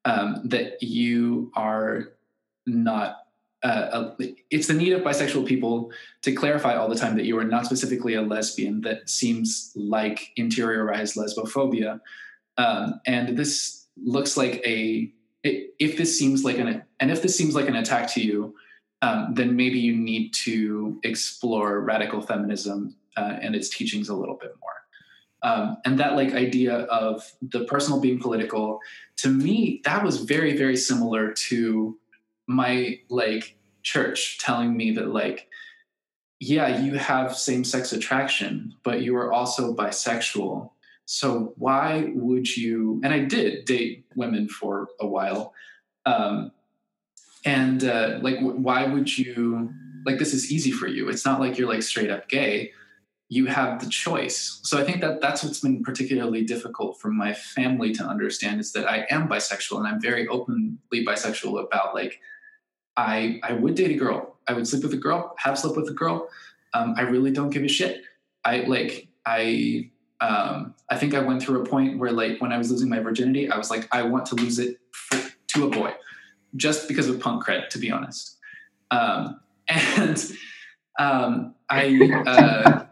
um, 0.06 0.42
that 0.46 0.82
you 0.82 1.52
are 1.56 2.14
not. 2.66 3.20
Uh, 3.64 4.12
a, 4.20 4.36
it's 4.52 4.68
the 4.68 4.74
need 4.74 4.92
of 4.92 5.02
bisexual 5.04 5.46
people 5.46 5.90
to 6.22 6.34
clarify 6.34 6.76
all 6.76 6.90
the 6.90 6.98
time 6.98 7.16
that 7.16 7.24
you 7.24 7.38
are 7.38 7.46
not 7.46 7.66
specifically 7.66 8.14
a 8.14 8.22
lesbian. 8.22 8.82
That 8.82 9.10
seems 9.10 9.72
like 9.76 10.32
interiorized 10.38 11.18
lesbophobia, 11.18 12.02
um, 12.58 13.00
and 13.06 13.38
this 13.38 13.88
looks 13.98 14.38
like 14.38 14.62
a. 14.66 15.12
If 15.44 15.98
this 15.98 16.18
seems 16.18 16.44
like 16.44 16.58
an 16.58 16.84
and 17.00 17.12
if 17.12 17.22
this 17.22 17.38
seems 17.38 17.56
like 17.56 17.68
an 17.68 17.76
attack 17.76 18.10
to 18.14 18.22
you, 18.22 18.56
um, 19.02 19.34
then 19.34 19.56
maybe 19.56 19.80
you 19.80 19.96
need 19.96 20.34
to 20.46 21.00
explore 21.04 21.82
radical 21.82 22.22
feminism 22.22 22.96
uh, 23.18 23.38
and 23.42 23.56
its 23.56 23.70
teachings 23.70 24.10
a 24.10 24.16
little 24.16 24.38
bit 24.38 24.54
more. 24.62 24.74
Um, 25.44 25.78
and 25.84 26.00
that 26.00 26.16
like 26.16 26.34
idea 26.34 26.74
of 26.84 27.34
the 27.42 27.66
personal 27.66 28.00
being 28.00 28.20
political 28.20 28.80
to 29.18 29.30
me 29.30 29.82
that 29.84 30.04
was 30.04 30.24
very 30.24 30.58
very 30.58 30.78
similar 30.78 31.34
to 31.34 31.98
my 32.48 33.00
like 33.10 33.58
church 33.84 34.40
telling 34.40 34.76
me 34.76 34.92
that 34.92 35.10
like 35.10 35.48
yeah 36.40 36.82
you 36.82 36.98
have 36.98 37.38
same-sex 37.38 37.92
attraction 37.92 38.74
but 38.84 39.02
you 39.02 39.16
are 39.18 39.32
also 39.32 39.76
bisexual 39.76 40.72
so 41.06 41.54
why 41.58 42.12
would 42.16 42.56
you 42.56 43.00
and 43.04 43.14
i 43.14 43.20
did 43.20 43.66
date 43.66 44.06
women 44.16 44.48
for 44.48 44.88
a 45.00 45.08
while 45.08 45.54
um, 46.06 46.52
and 47.46 47.84
uh, 47.86 48.20
like 48.22 48.38
why 48.40 48.86
would 48.86 49.18
you 49.18 49.70
like 50.06 50.20
this 50.20 50.34
is 50.34 50.52
easy 50.52 50.72
for 50.72 50.88
you 50.88 51.10
it's 51.10 51.26
not 51.26 51.40
like 51.40 51.58
you're 51.58 51.70
like 51.70 51.84
straight 51.84 52.10
up 52.10 52.28
gay 52.28 52.72
you 53.34 53.48
have 53.48 53.84
the 53.84 53.90
choice. 53.90 54.60
So 54.64 54.78
I 54.78 54.84
think 54.84 55.02
that 55.02 55.20
that's 55.20 55.44
what's 55.44 55.60
been 55.60 55.82
particularly 55.82 56.44
difficult 56.44 57.00
for 57.00 57.10
my 57.10 57.34
family 57.34 57.92
to 57.94 58.04
understand 58.04 58.60
is 58.60 58.74
that 58.74 58.90
I 58.90 59.08
am 59.10 59.28
bisexual 59.28 59.80
and 59.80 59.88
I'm 59.88 60.00
very 60.00 60.28
openly 60.28 60.78
bisexual 60.94 61.64
about 61.66 61.96
like 61.96 62.20
I 62.96 63.40
I 63.42 63.54
would 63.54 63.74
date 63.74 63.92
a 63.92 63.96
girl, 63.98 64.38
I 64.48 64.54
would 64.54 64.68
sleep 64.68 64.84
with 64.84 64.94
a 64.94 64.98
girl, 64.98 65.34
have 65.40 65.58
slept 65.58 65.76
with 65.76 65.90
a 65.90 65.94
girl. 65.94 66.30
Um, 66.76 66.94
I 66.96 67.02
really 67.02 67.32
don't 67.32 67.50
give 67.50 67.64
a 67.64 67.68
shit. 67.68 68.04
I 68.46 68.58
like 68.68 69.08
I 69.26 69.90
um, 70.22 70.76
I 70.90 70.98
think 70.98 71.14
I 71.14 71.20
went 71.20 71.42
through 71.42 71.62
a 71.62 71.66
point 71.66 72.00
where 72.00 72.12
like 72.12 72.40
when 72.40 72.52
I 72.52 72.58
was 72.58 72.72
losing 72.72 72.90
my 72.90 73.00
virginity, 73.00 73.50
I 73.50 73.58
was 73.58 73.70
like 73.70 73.88
I 73.92 74.04
want 74.04 74.26
to 74.28 74.36
lose 74.36 74.60
it 74.60 74.80
for, 74.92 75.20
to 75.50 75.66
a 75.66 75.70
boy, 75.70 75.94
just 76.56 76.88
because 76.88 77.10
of 77.10 77.20
punk 77.20 77.46
cred, 77.46 77.70
to 77.70 77.80
be 77.80 77.92
honest. 77.92 78.38
Um, 78.92 79.40
and 79.68 80.32
um, 81.00 81.56
I. 81.70 82.24
Uh, 82.26 82.86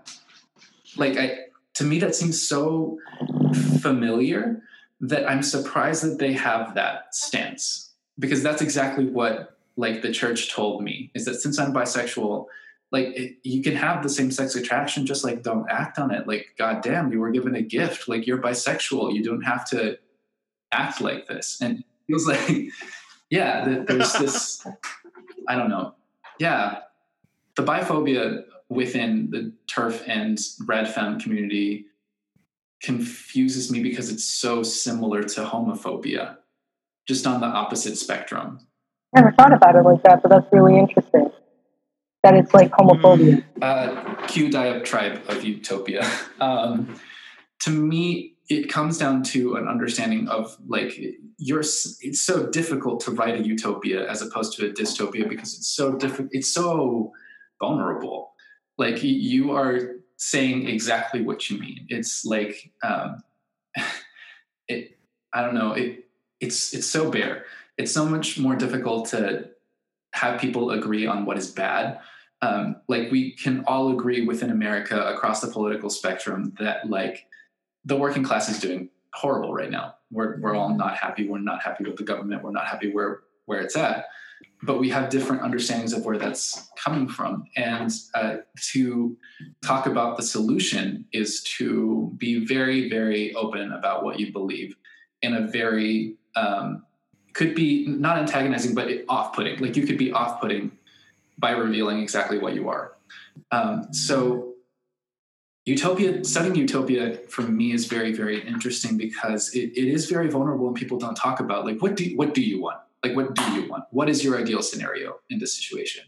like 0.98 1.18
I 1.18 1.40
to 1.76 1.84
me 1.84 2.00
that 2.00 2.16
seems 2.16 2.42
so 2.42 3.00
familiar 3.80 4.62
that 5.00 5.30
I'm 5.30 5.42
surprised 5.42 6.04
that 6.04 6.20
they 6.20 6.34
have 6.34 6.76
that 6.76 7.16
stance 7.16 7.92
because 8.20 8.44
that's 8.44 8.62
exactly 8.62 9.06
what 9.06 9.58
like 9.78 10.02
the 10.02 10.12
church 10.12 10.54
told 10.54 10.84
me 10.84 11.12
is 11.16 11.26
that 11.26 11.36
since 11.36 11.58
I'm 11.58 11.74
bisexual 11.74 12.46
like 12.92 13.08
it, 13.08 13.38
you 13.44 13.64
can 13.64 13.76
have 13.76 14.04
the 14.04 14.10
same 14.10 14.32
sex 14.32 14.56
attraction 14.56 15.06
just 15.06 15.24
like 15.24 15.44
don't 15.44 15.70
act 15.70 15.98
on 15.98 16.12
it. 16.12 16.28
Like 16.28 16.54
god 16.58 16.82
damn 16.82 17.12
you 17.12 17.20
were 17.20 17.32
given 17.32 17.56
a 17.56 17.62
gift. 17.62 18.08
Like 18.08 18.28
you're 18.28 18.38
bisexual. 18.38 19.14
You 19.14 19.24
don't 19.24 19.44
have 19.44 19.66
to 19.70 19.98
act 20.72 21.02
like 21.02 21.28
this. 21.28 21.60
And 21.62 21.80
it 21.80 21.86
feels 22.08 22.28
like 22.28 22.70
yeah 23.30 23.84
there's 23.88 24.14
this 24.14 24.66
i 25.48 25.56
don't 25.56 25.70
know. 25.70 25.96
Yeah. 26.40 26.80
The 27.56 27.64
biphobia 27.64 28.44
within 28.70 29.30
the 29.32 29.54
TERF 29.68 30.08
and 30.08 30.40
rad 30.66 30.94
femme 30.94 31.20
community 31.20 31.86
confuses 32.82 33.72
me 33.72 33.82
because 33.82 34.10
it's 34.10 34.24
so 34.24 34.64
similar 34.64 35.24
to 35.24 35.44
homophobia, 35.44 36.38
just 37.08 37.28
on 37.28 37.42
the 37.42 37.48
opposite 37.48 37.98
spectrum. 37.98 38.60
I 39.16 39.22
never 39.22 39.34
thought 39.34 39.54
about 39.54 39.76
it 39.76 39.84
like 39.84 40.02
that, 40.04 40.24
but 40.24 40.30
that's 40.30 40.48
really 40.52 40.80
interesting. 40.80 41.30
That 42.24 42.36
it's 42.36 42.54
like 42.54 42.72
homophobia. 42.72 43.44
Mm, 43.60 43.64
uh, 43.64 44.28
Q 44.28 44.52
diatribe 44.52 45.22
of 45.28 45.44
utopia. 45.44 46.10
Um, 46.40 46.96
to 47.60 47.70
me, 47.70 48.34
it 48.50 48.68
comes 48.68 48.98
down 48.98 49.22
to 49.26 49.56
an 49.56 49.68
understanding 49.68 50.28
of 50.28 50.58
like 50.68 51.00
you're. 51.38 51.60
It's 51.60 52.22
so 52.22 52.48
difficult 52.48 53.02
to 53.02 53.12
write 53.12 53.40
a 53.40 53.44
utopia 53.44 54.10
as 54.10 54.24
opposed 54.24 54.58
to 54.58 54.68
a 54.68 54.74
dystopia 54.74 55.30
because 55.30 55.54
it's 55.54 55.68
so 55.68 55.94
different. 55.94 56.32
It's 56.34 56.52
so 56.52 57.12
vulnerable 57.60 58.32
like 58.82 59.04
you 59.04 59.52
are 59.52 59.98
saying 60.18 60.68
exactly 60.68 61.22
what 61.22 61.50
you 61.50 61.60
mean 61.60 61.86
it's 61.90 62.26
like 62.26 62.72
um 62.84 63.24
it 64.68 64.98
i 65.34 65.42
don't 65.42 65.54
know 65.54 65.74
it 65.74 66.06
it's 66.40 66.74
it's 66.74 66.88
so 66.88 67.10
bare 67.10 67.46
it's 67.78 67.92
so 67.92 68.06
much 68.06 68.40
more 68.40 68.56
difficult 68.56 69.08
to 69.08 69.48
have 70.14 70.42
people 70.42 70.72
agree 70.72 71.06
on 71.06 71.26
what 71.26 71.38
is 71.38 71.50
bad 71.50 72.00
um, 72.42 72.78
like 72.88 73.12
we 73.12 73.32
can 73.36 73.64
all 73.66 73.92
agree 73.92 74.26
within 74.26 74.50
america 74.50 75.08
across 75.14 75.42
the 75.42 75.48
political 75.48 75.90
spectrum 75.90 76.54
that 76.60 76.90
like 76.90 77.26
the 77.86 77.96
working 77.96 78.24
class 78.24 78.50
is 78.50 78.60
doing 78.60 78.90
horrible 79.14 79.54
right 79.54 79.72
now 79.72 79.96
we're, 80.12 80.40
we're 80.40 80.56
all 80.56 80.74
not 80.76 80.96
happy 80.98 81.28
we're 81.28 81.40
not 81.40 81.62
happy 81.62 81.84
with 81.84 81.98
the 81.98 82.04
government 82.04 82.44
we're 82.44 82.52
not 82.52 82.68
happy 82.68 82.92
where 82.92 83.22
where 83.46 83.62
it's 83.62 83.76
at 83.76 84.06
but 84.64 84.80
we 84.80 84.90
have 84.90 85.10
different 85.10 85.42
understandings 85.42 85.94
of 85.94 86.06
where 86.06 86.18
that's 86.18 86.70
coming 86.76 87.08
from. 87.08 87.46
And 87.56 87.92
uh, 88.14 88.38
to 88.72 89.18
talk 89.64 89.88
about 89.88 90.18
the 90.18 90.24
solution 90.24 91.06
is 91.12 91.44
to 91.58 92.14
be 92.18 92.46
very, 92.46 92.90
very 92.90 93.34
open 93.34 93.72
about 93.72 94.04
what 94.04 94.20
you 94.20 94.32
believe 94.32 94.76
in 95.22 95.34
a 95.34 95.48
very, 95.48 96.16
um, 96.36 96.84
could 97.34 97.56
be 97.56 97.88
not 97.88 98.20
antagonizing, 98.20 98.76
but 98.76 98.90
off 99.10 99.34
putting. 99.34 99.58
Like 99.60 99.76
you 99.76 99.88
could 99.88 99.98
be 99.98 100.12
off 100.12 100.40
putting 100.40 100.72
by 101.42 101.52
revealing 101.52 102.00
exactly 102.00 102.38
what 102.38 102.54
you 102.54 102.70
are. 102.70 102.94
Um, 103.52 103.94
so, 103.94 104.54
utopia, 105.66 106.24
studying 106.24 106.56
utopia 106.56 107.18
for 107.28 107.42
me 107.42 107.74
is 107.74 107.88
very, 107.88 108.14
very 108.14 108.48
interesting 108.48 108.96
because 108.98 109.54
it, 109.54 109.72
it 109.76 109.88
is 109.90 110.10
very 110.10 110.30
vulnerable 110.30 110.68
and 110.68 110.76
people 110.76 110.98
don't 110.98 111.16
talk 111.16 111.42
about 111.42 111.66
like, 111.66 111.82
what 111.82 111.96
do, 111.96 112.06
what 112.16 112.34
do 112.34 112.42
you 112.42 112.62
want? 112.62 112.80
like 113.04 113.16
what 113.16 113.34
do 113.34 113.44
you 113.54 113.70
want 113.70 113.86
what 113.92 114.10
is 114.10 114.24
your 114.24 114.38
ideal 114.38 114.62
scenario 114.62 115.20
in 115.30 115.40
this 115.40 115.54
situation 115.54 116.04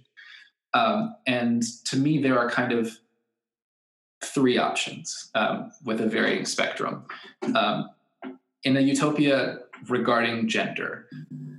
um, 0.73 1.15
and 1.27 1.63
to 1.85 1.97
me 1.97 2.21
there 2.21 2.37
are 2.37 2.49
kind 2.49 2.71
of 2.71 2.97
three 4.23 4.57
options 4.57 5.29
um, 5.35 5.71
with 5.83 6.01
a 6.01 6.07
varying 6.07 6.45
spectrum 6.45 7.05
um, 7.55 7.89
in 8.63 8.77
a 8.77 8.81
utopia 8.81 9.59
regarding 9.89 10.47
gender 10.47 11.07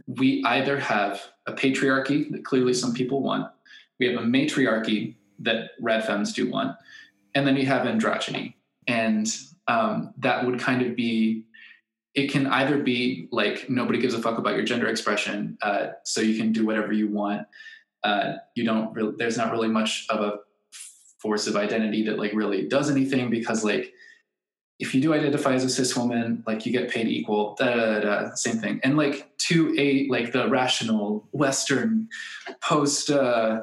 we 0.06 0.42
either 0.44 0.78
have 0.78 1.20
a 1.46 1.52
patriarchy 1.52 2.30
that 2.30 2.44
clearly 2.44 2.72
some 2.72 2.94
people 2.94 3.20
want 3.20 3.50
we 3.98 4.06
have 4.06 4.20
a 4.20 4.26
matriarchy 4.26 5.16
that 5.38 5.70
rad 5.80 6.04
femmes 6.04 6.32
do 6.32 6.50
want 6.50 6.76
and 7.34 7.46
then 7.46 7.54
we 7.54 7.64
have 7.64 7.86
androgyny 7.86 8.54
and 8.86 9.28
um, 9.66 10.12
that 10.18 10.44
would 10.46 10.58
kind 10.58 10.82
of 10.82 10.94
be 10.94 11.44
it 12.14 12.30
can 12.30 12.46
either 12.46 12.78
be 12.78 13.28
like 13.32 13.68
nobody 13.68 13.98
gives 13.98 14.14
a 14.14 14.22
fuck 14.22 14.38
about 14.38 14.54
your 14.54 14.64
gender 14.64 14.86
expression, 14.86 15.58
uh, 15.62 15.88
so 16.04 16.20
you 16.20 16.38
can 16.38 16.52
do 16.52 16.64
whatever 16.64 16.92
you 16.92 17.08
want. 17.08 17.46
Uh, 18.04 18.34
you 18.54 18.64
don't 18.64 18.92
really, 18.94 19.14
there's 19.18 19.36
not 19.36 19.50
really 19.50 19.68
much 19.68 20.06
of 20.10 20.20
a 20.20 20.38
force 21.18 21.46
of 21.46 21.56
identity 21.56 22.04
that 22.04 22.18
like 22.18 22.32
really 22.34 22.68
does 22.68 22.90
anything 22.90 23.30
because 23.30 23.64
like 23.64 23.92
if 24.78 24.94
you 24.94 25.00
do 25.00 25.14
identify 25.14 25.54
as 25.54 25.64
a 25.64 25.70
cis 25.70 25.96
woman, 25.96 26.42
like 26.46 26.66
you 26.66 26.72
get 26.72 26.90
paid 26.90 27.08
equal, 27.08 27.56
da, 27.58 27.74
da, 27.74 28.00
da, 28.00 28.34
same 28.34 28.58
thing. 28.58 28.80
And 28.84 28.96
like 28.96 29.36
to 29.38 29.74
a 29.78 30.06
like 30.08 30.32
the 30.32 30.48
rational 30.48 31.26
Western 31.32 32.08
post 32.62 33.10
uh, 33.10 33.62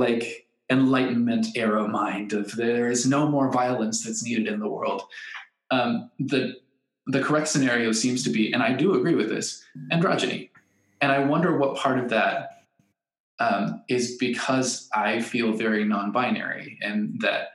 like 0.00 0.46
Enlightenment 0.70 1.46
era 1.56 1.86
mind 1.86 2.32
of 2.32 2.52
there 2.56 2.90
is 2.90 3.06
no 3.06 3.28
more 3.28 3.50
violence 3.52 4.04
that's 4.04 4.24
needed 4.24 4.48
in 4.48 4.60
the 4.60 4.68
world. 4.68 5.02
Um, 5.70 6.10
the 6.18 6.54
the 7.06 7.22
correct 7.22 7.48
scenario 7.48 7.92
seems 7.92 8.22
to 8.24 8.30
be, 8.30 8.52
and 8.52 8.62
I 8.62 8.72
do 8.72 8.94
agree 8.94 9.14
with 9.14 9.28
this, 9.28 9.64
androgyny. 9.92 10.50
And 11.00 11.10
I 11.10 11.24
wonder 11.24 11.56
what 11.56 11.76
part 11.76 11.98
of 11.98 12.08
that 12.10 12.50
um, 13.40 13.82
is 13.88 14.16
because 14.16 14.88
I 14.94 15.20
feel 15.20 15.52
very 15.52 15.84
non-binary 15.84 16.78
and 16.82 17.20
that 17.20 17.48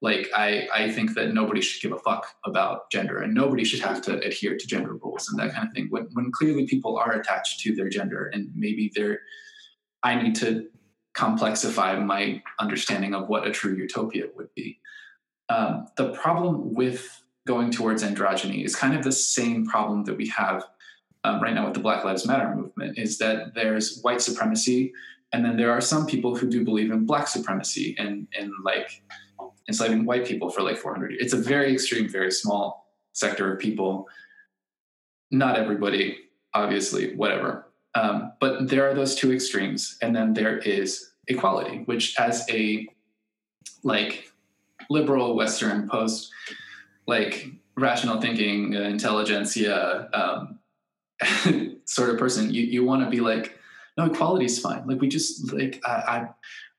like 0.00 0.28
I, 0.34 0.68
I 0.72 0.90
think 0.90 1.14
that 1.14 1.34
nobody 1.34 1.60
should 1.60 1.82
give 1.82 1.96
a 1.96 2.00
fuck 2.00 2.26
about 2.44 2.90
gender 2.90 3.18
and 3.20 3.34
nobody 3.34 3.64
should 3.64 3.80
have 3.80 4.00
to 4.02 4.20
adhere 4.20 4.56
to 4.56 4.66
gender 4.66 4.94
rules 4.94 5.28
and 5.28 5.38
that 5.38 5.52
kind 5.54 5.66
of 5.66 5.74
thing 5.74 5.88
when, 5.90 6.08
when 6.12 6.30
clearly 6.30 6.66
people 6.66 6.96
are 6.96 7.12
attached 7.12 7.60
to 7.60 7.74
their 7.74 7.88
gender 7.88 8.30
and 8.32 8.50
maybe 8.54 8.92
they're 8.94 9.20
i 10.02 10.14
need 10.14 10.34
to 10.36 10.68
complexify 11.14 12.02
my 12.04 12.42
understanding 12.58 13.14
of 13.14 13.28
what 13.28 13.46
a 13.46 13.50
true 13.50 13.74
utopia 13.74 14.24
would 14.36 14.52
be 14.54 14.78
um, 15.48 15.86
the 15.96 16.10
problem 16.10 16.74
with 16.74 17.22
going 17.46 17.70
towards 17.70 18.02
androgyny 18.02 18.64
is 18.64 18.74
kind 18.74 18.94
of 18.94 19.04
the 19.04 19.12
same 19.12 19.66
problem 19.66 20.04
that 20.04 20.16
we 20.16 20.26
have 20.28 20.64
um, 21.24 21.40
right 21.40 21.54
now 21.54 21.64
with 21.64 21.74
the 21.74 21.80
black 21.80 22.04
lives 22.04 22.26
matter 22.26 22.54
movement 22.54 22.98
is 22.98 23.18
that 23.18 23.54
there's 23.54 24.00
white 24.00 24.20
supremacy 24.20 24.92
and 25.32 25.44
then 25.44 25.56
there 25.56 25.72
are 25.72 25.80
some 25.80 26.06
people 26.06 26.36
who 26.36 26.48
do 26.48 26.64
believe 26.64 26.92
in 26.92 27.06
black 27.06 27.26
supremacy 27.26 27.96
and 27.98 28.28
and 28.38 28.52
like 28.64 29.02
enslaving 29.68 30.04
white 30.04 30.26
people 30.26 30.50
for 30.50 30.62
like 30.62 30.76
400 30.76 31.12
years. 31.12 31.22
It's 31.22 31.32
a 31.32 31.38
very 31.38 31.72
extreme, 31.72 32.08
very 32.08 32.30
small 32.30 32.86
sector 33.12 33.52
of 33.52 33.58
people. 33.58 34.08
Not 35.30 35.58
everybody, 35.58 36.18
obviously, 36.52 37.14
whatever. 37.16 37.63
Um, 37.94 38.32
but 38.40 38.68
there 38.68 38.88
are 38.88 38.94
those 38.94 39.14
two 39.14 39.32
extremes, 39.32 39.96
and 40.02 40.14
then 40.14 40.34
there 40.34 40.58
is 40.58 41.12
equality, 41.28 41.82
which, 41.84 42.18
as 42.18 42.44
a 42.50 42.88
like 43.82 44.30
liberal 44.90 45.36
Western 45.36 45.88
post, 45.88 46.30
like 47.06 47.48
rational 47.76 48.20
thinking, 48.20 48.76
uh, 48.76 48.80
intelligentsia 48.80 50.08
um, 50.12 50.58
sort 51.84 52.10
of 52.10 52.18
person, 52.18 52.52
you 52.52 52.62
you 52.64 52.84
want 52.84 53.04
to 53.04 53.10
be 53.10 53.20
like, 53.20 53.58
no, 53.96 54.06
equality 54.06 54.46
is 54.46 54.58
fine. 54.58 54.86
Like 54.86 55.00
we 55.00 55.08
just 55.08 55.52
like 55.52 55.80
I, 55.86 56.28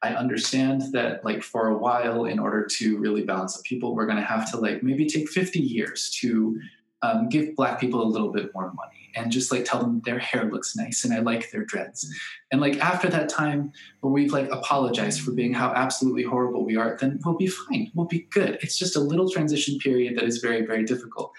I 0.01 0.09
I 0.09 0.15
understand 0.15 0.83
that 0.91 1.23
like 1.23 1.43
for 1.43 1.69
a 1.69 1.77
while, 1.77 2.25
in 2.25 2.39
order 2.39 2.65
to 2.77 2.97
really 2.97 3.23
balance 3.23 3.55
the 3.55 3.63
people, 3.63 3.95
we're 3.95 4.05
going 4.05 4.17
to 4.17 4.23
have 4.23 4.51
to 4.51 4.57
like 4.57 4.83
maybe 4.83 5.05
take 5.05 5.29
50 5.29 5.59
years 5.59 6.09
to 6.21 6.59
um, 7.01 7.29
give 7.29 7.55
black 7.55 7.79
people 7.79 8.01
a 8.01 8.05
little 8.05 8.31
bit 8.31 8.53
more 8.53 8.73
money 8.73 8.94
and 9.15 9.31
just 9.31 9.51
like 9.51 9.65
tell 9.65 9.79
them 9.79 10.01
their 10.05 10.19
hair 10.19 10.45
looks 10.45 10.75
nice 10.75 11.03
and 11.03 11.13
I 11.13 11.19
like 11.19 11.51
their 11.51 11.63
dreads. 11.63 12.07
And 12.51 12.61
like 12.61 12.77
after 12.79 13.07
that 13.09 13.29
time 13.29 13.71
where 14.01 14.11
we've 14.11 14.31
like 14.31 14.49
apologized 14.51 15.21
for 15.21 15.31
being 15.31 15.53
how 15.53 15.73
absolutely 15.73 16.23
horrible 16.23 16.65
we 16.65 16.75
are, 16.75 16.97
then 16.99 17.19
we'll 17.23 17.37
be 17.37 17.47
fine. 17.47 17.91
We'll 17.93 18.07
be 18.07 18.27
good. 18.31 18.59
It's 18.61 18.77
just 18.77 18.95
a 18.95 18.99
little 18.99 19.29
transition 19.29 19.77
period 19.79 20.17
that 20.17 20.25
is 20.25 20.39
very, 20.39 20.65
very 20.65 20.83
difficult. 20.83 21.31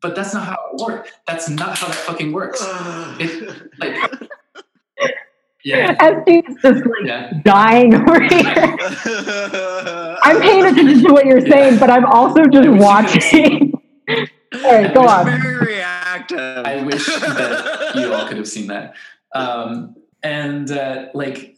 But 0.00 0.14
that's 0.14 0.34
not 0.34 0.46
how 0.46 0.58
it 0.72 0.82
works. 0.82 1.10
That's 1.26 1.48
not 1.48 1.78
how 1.78 1.86
that 1.88 1.96
fucking 1.96 2.32
works. 2.32 2.60
It, 3.18 3.70
like 3.78 4.28
yeah. 5.64 5.96
As 6.00 6.14
she's 6.26 6.42
just 6.62 6.86
like 6.86 7.04
yeah. 7.04 7.32
dying 7.44 7.94
over 7.94 8.20
here. 8.28 8.76
I'm 10.22 10.40
paying 10.40 10.64
attention 10.66 11.04
to 11.04 11.12
what 11.12 11.26
you're 11.26 11.46
saying, 11.46 11.78
but 11.78 11.90
I'm 11.90 12.04
also 12.06 12.46
just 12.46 12.68
watching. 12.80 13.72
all 14.08 14.72
right, 14.72 14.94
go 14.94 15.06
on. 15.06 15.26
Reactive. 16.30 16.66
I 16.66 16.82
wish 16.82 17.06
that 17.06 17.92
you 17.96 18.12
all 18.12 18.26
could 18.26 18.36
have 18.36 18.48
seen 18.48 18.68
that. 18.68 18.94
Um, 19.34 19.96
and 20.22 20.70
uh, 20.70 21.06
like, 21.14 21.56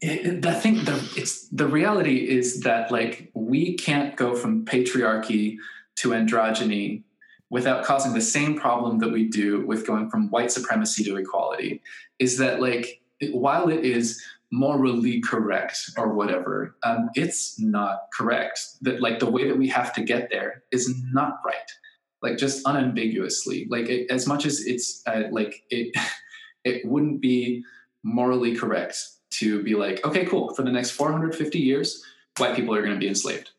it, 0.00 0.42
the 0.42 0.52
thing, 0.52 0.84
the 0.84 0.94
it's 1.16 1.48
the 1.48 1.66
reality 1.66 2.28
is 2.28 2.60
that 2.60 2.90
like 2.90 3.30
we 3.34 3.74
can't 3.74 4.16
go 4.16 4.34
from 4.34 4.64
patriarchy 4.64 5.56
to 5.96 6.10
androgyny 6.10 7.02
without 7.50 7.84
causing 7.84 8.12
the 8.12 8.20
same 8.20 8.58
problem 8.58 8.98
that 8.98 9.12
we 9.12 9.24
do 9.28 9.64
with 9.66 9.86
going 9.86 10.10
from 10.10 10.28
white 10.30 10.50
supremacy 10.50 11.04
to 11.04 11.16
equality 11.16 11.80
is 12.18 12.38
that 12.38 12.60
like 12.60 13.00
while 13.32 13.68
it 13.68 13.84
is 13.84 14.22
morally 14.50 15.20
correct 15.20 15.90
or 15.96 16.12
whatever 16.12 16.74
um, 16.82 17.08
it's 17.14 17.58
not 17.60 18.08
correct 18.12 18.60
that 18.82 19.00
like 19.00 19.18
the 19.18 19.30
way 19.30 19.46
that 19.48 19.56
we 19.56 19.68
have 19.68 19.92
to 19.92 20.02
get 20.02 20.30
there 20.30 20.62
is 20.70 20.92
not 21.12 21.40
right 21.44 21.70
like 22.24 22.38
just 22.38 22.66
unambiguously 22.66 23.66
like 23.70 23.88
it, 23.88 24.10
as 24.10 24.26
much 24.26 24.46
as 24.46 24.66
it's 24.66 25.02
uh, 25.06 25.24
like 25.30 25.62
it 25.70 25.94
it 26.64 26.84
wouldn't 26.86 27.20
be 27.20 27.62
morally 28.02 28.56
correct 28.56 28.98
to 29.30 29.62
be 29.62 29.74
like 29.74 30.04
okay 30.04 30.24
cool 30.24 30.52
for 30.54 30.62
the 30.62 30.72
next 30.72 30.92
450 30.92 31.58
years 31.58 32.02
white 32.38 32.56
people 32.56 32.74
are 32.74 32.82
going 32.82 32.94
to 32.94 32.98
be 32.98 33.08
enslaved. 33.08 33.50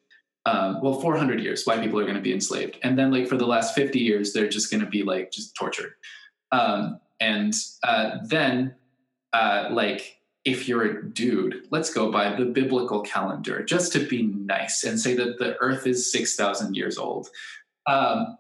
Um, 0.47 0.82
well 0.82 0.99
400 0.99 1.39
years 1.39 1.65
white 1.65 1.82
people 1.82 1.99
are 1.99 2.04
going 2.04 2.15
to 2.15 2.21
be 2.21 2.34
enslaved. 2.34 2.78
And 2.84 2.97
then 2.97 3.12
like 3.12 3.28
for 3.28 3.38
the 3.38 3.47
last 3.47 3.75
50 3.75 3.99
years 3.99 4.34
they're 4.34 4.49
just 4.49 4.69
going 4.71 4.84
to 4.84 4.89
be 4.89 5.04
like 5.04 5.32
just 5.32 5.56
tortured. 5.56 5.93
Um, 6.51 6.99
and 7.19 7.54
uh, 7.84 8.17
then 8.23 8.75
uh, 9.32 9.69
like 9.71 10.17
if 10.43 10.67
you're 10.67 10.86
a 10.86 11.10
dude 11.12 11.67
let's 11.71 11.93
go 11.93 12.12
by 12.12 12.36
the 12.36 12.45
biblical 12.45 13.01
calendar 13.01 13.63
just 13.63 13.91
to 13.93 13.99
be 14.08 14.23
nice 14.23 14.84
and 14.84 14.99
say 14.99 15.15
that 15.15 15.39
the 15.39 15.56
earth 15.60 15.86
is 15.88 16.12
6000 16.12 16.75
years 16.75 16.97
old. 16.97 17.30
Um, 17.88 18.38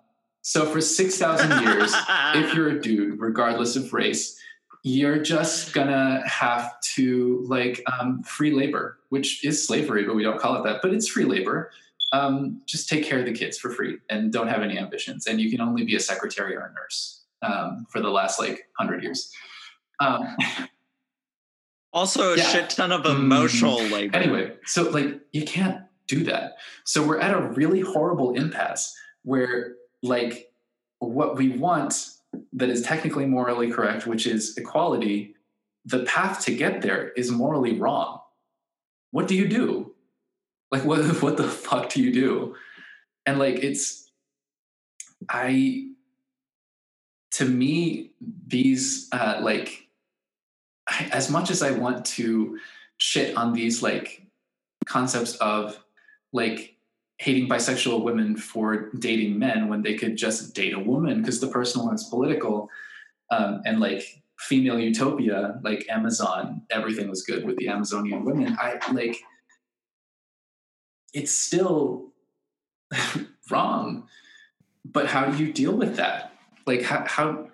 so 0.47 0.65
for 0.65 0.79
6000 0.79 1.63
years 1.63 1.93
if 2.35 2.53
you're 2.53 2.69
a 2.69 2.79
dude 2.79 3.19
regardless 3.19 3.75
of 3.75 3.91
race 3.93 4.39
you're 4.83 5.17
just 5.17 5.73
gonna 5.73 6.21
have 6.27 6.79
to 6.81 7.43
like 7.47 7.83
um, 7.91 8.21
free 8.23 8.51
labor 8.51 8.99
which 9.09 9.43
is 9.43 9.65
slavery 9.65 10.03
but 10.03 10.15
we 10.15 10.23
don't 10.23 10.39
call 10.39 10.55
it 10.55 10.63
that 10.63 10.81
but 10.81 10.93
it's 10.93 11.07
free 11.07 11.25
labor 11.25 11.71
um, 12.15 12.61
just 12.65 12.87
take 12.87 13.03
care 13.03 13.19
of 13.19 13.25
the 13.25 13.33
kids 13.33 13.57
for 13.57 13.69
free 13.69 13.97
and 14.09 14.31
don't 14.31 14.47
have 14.47 14.61
any 14.61 14.77
ambitions. 14.77 15.27
And 15.27 15.41
you 15.41 15.49
can 15.49 15.61
only 15.61 15.83
be 15.83 15.95
a 15.95 15.99
secretary 15.99 16.55
or 16.55 16.61
a 16.61 16.73
nurse 16.73 17.23
um, 17.41 17.85
for 17.89 17.99
the 17.99 18.09
last 18.09 18.39
like 18.39 18.67
hundred 18.77 19.03
years. 19.03 19.31
Um, 19.99 20.35
also, 21.93 22.33
a 22.33 22.37
yeah. 22.37 22.43
shit 22.43 22.69
ton 22.69 22.91
of 22.91 23.05
emotional 23.05 23.79
mm 23.79 23.91
labor. 23.91 24.15
Anyway, 24.15 24.53
so 24.65 24.89
like 24.89 25.19
you 25.31 25.43
can't 25.43 25.81
do 26.07 26.23
that. 26.25 26.57
So 26.83 27.05
we're 27.05 27.19
at 27.19 27.33
a 27.33 27.41
really 27.41 27.81
horrible 27.81 28.35
impasse 28.35 28.95
where 29.23 29.75
like 30.05 30.51
what 30.99 31.35
we 31.35 31.49
want 31.49 32.11
that 32.53 32.69
is 32.69 32.81
technically 32.81 33.25
morally 33.25 33.71
correct, 33.71 34.07
which 34.07 34.27
is 34.27 34.57
equality, 34.57 35.35
the 35.85 36.03
path 36.03 36.43
to 36.45 36.55
get 36.55 36.81
there 36.81 37.09
is 37.09 37.31
morally 37.31 37.77
wrong. 37.77 38.19
What 39.11 39.27
do 39.27 39.35
you 39.35 39.47
do? 39.47 39.95
like 40.71 40.85
what 40.85 40.99
what 41.21 41.37
the 41.37 41.47
fuck 41.47 41.89
do 41.89 42.01
you 42.01 42.11
do 42.11 42.55
and 43.25 43.39
like 43.39 43.55
it's 43.63 44.09
i 45.29 45.87
to 47.31 47.45
me 47.45 48.11
these 48.47 49.07
uh 49.11 49.39
like 49.41 49.87
I, 50.87 51.09
as 51.11 51.29
much 51.29 51.49
as 51.49 51.61
i 51.61 51.71
want 51.71 52.05
to 52.17 52.59
shit 52.97 53.35
on 53.35 53.53
these 53.53 53.81
like 53.81 54.27
concepts 54.85 55.35
of 55.37 55.83
like 56.31 56.74
hating 57.17 57.47
bisexual 57.47 58.03
women 58.03 58.35
for 58.35 58.89
dating 58.99 59.39
men 59.39 59.69
when 59.69 59.81
they 59.81 59.95
could 59.95 60.17
just 60.17 60.53
date 60.53 60.73
a 60.73 60.79
woman 60.79 61.21
because 61.21 61.39
the 61.39 61.47
personal 61.47 61.91
is 61.91 62.03
political 62.05 62.69
um, 63.31 63.61
and 63.65 63.79
like 63.79 64.03
female 64.37 64.77
utopia 64.77 65.59
like 65.63 65.85
amazon 65.89 66.61
everything 66.69 67.09
was 67.09 67.23
good 67.23 67.45
with 67.45 67.55
the 67.55 67.69
amazonian 67.69 68.25
women 68.25 68.57
i 68.59 68.77
like 68.91 69.17
it's 71.15 71.31
still 71.31 72.11
wrong. 73.49 74.07
But 74.83 75.07
how 75.07 75.25
do 75.25 75.43
you 75.43 75.51
deal 75.51 75.75
with 75.75 75.95
that? 75.95 76.33
Like 76.67 76.83
how, 76.83 77.05
how 77.07 77.47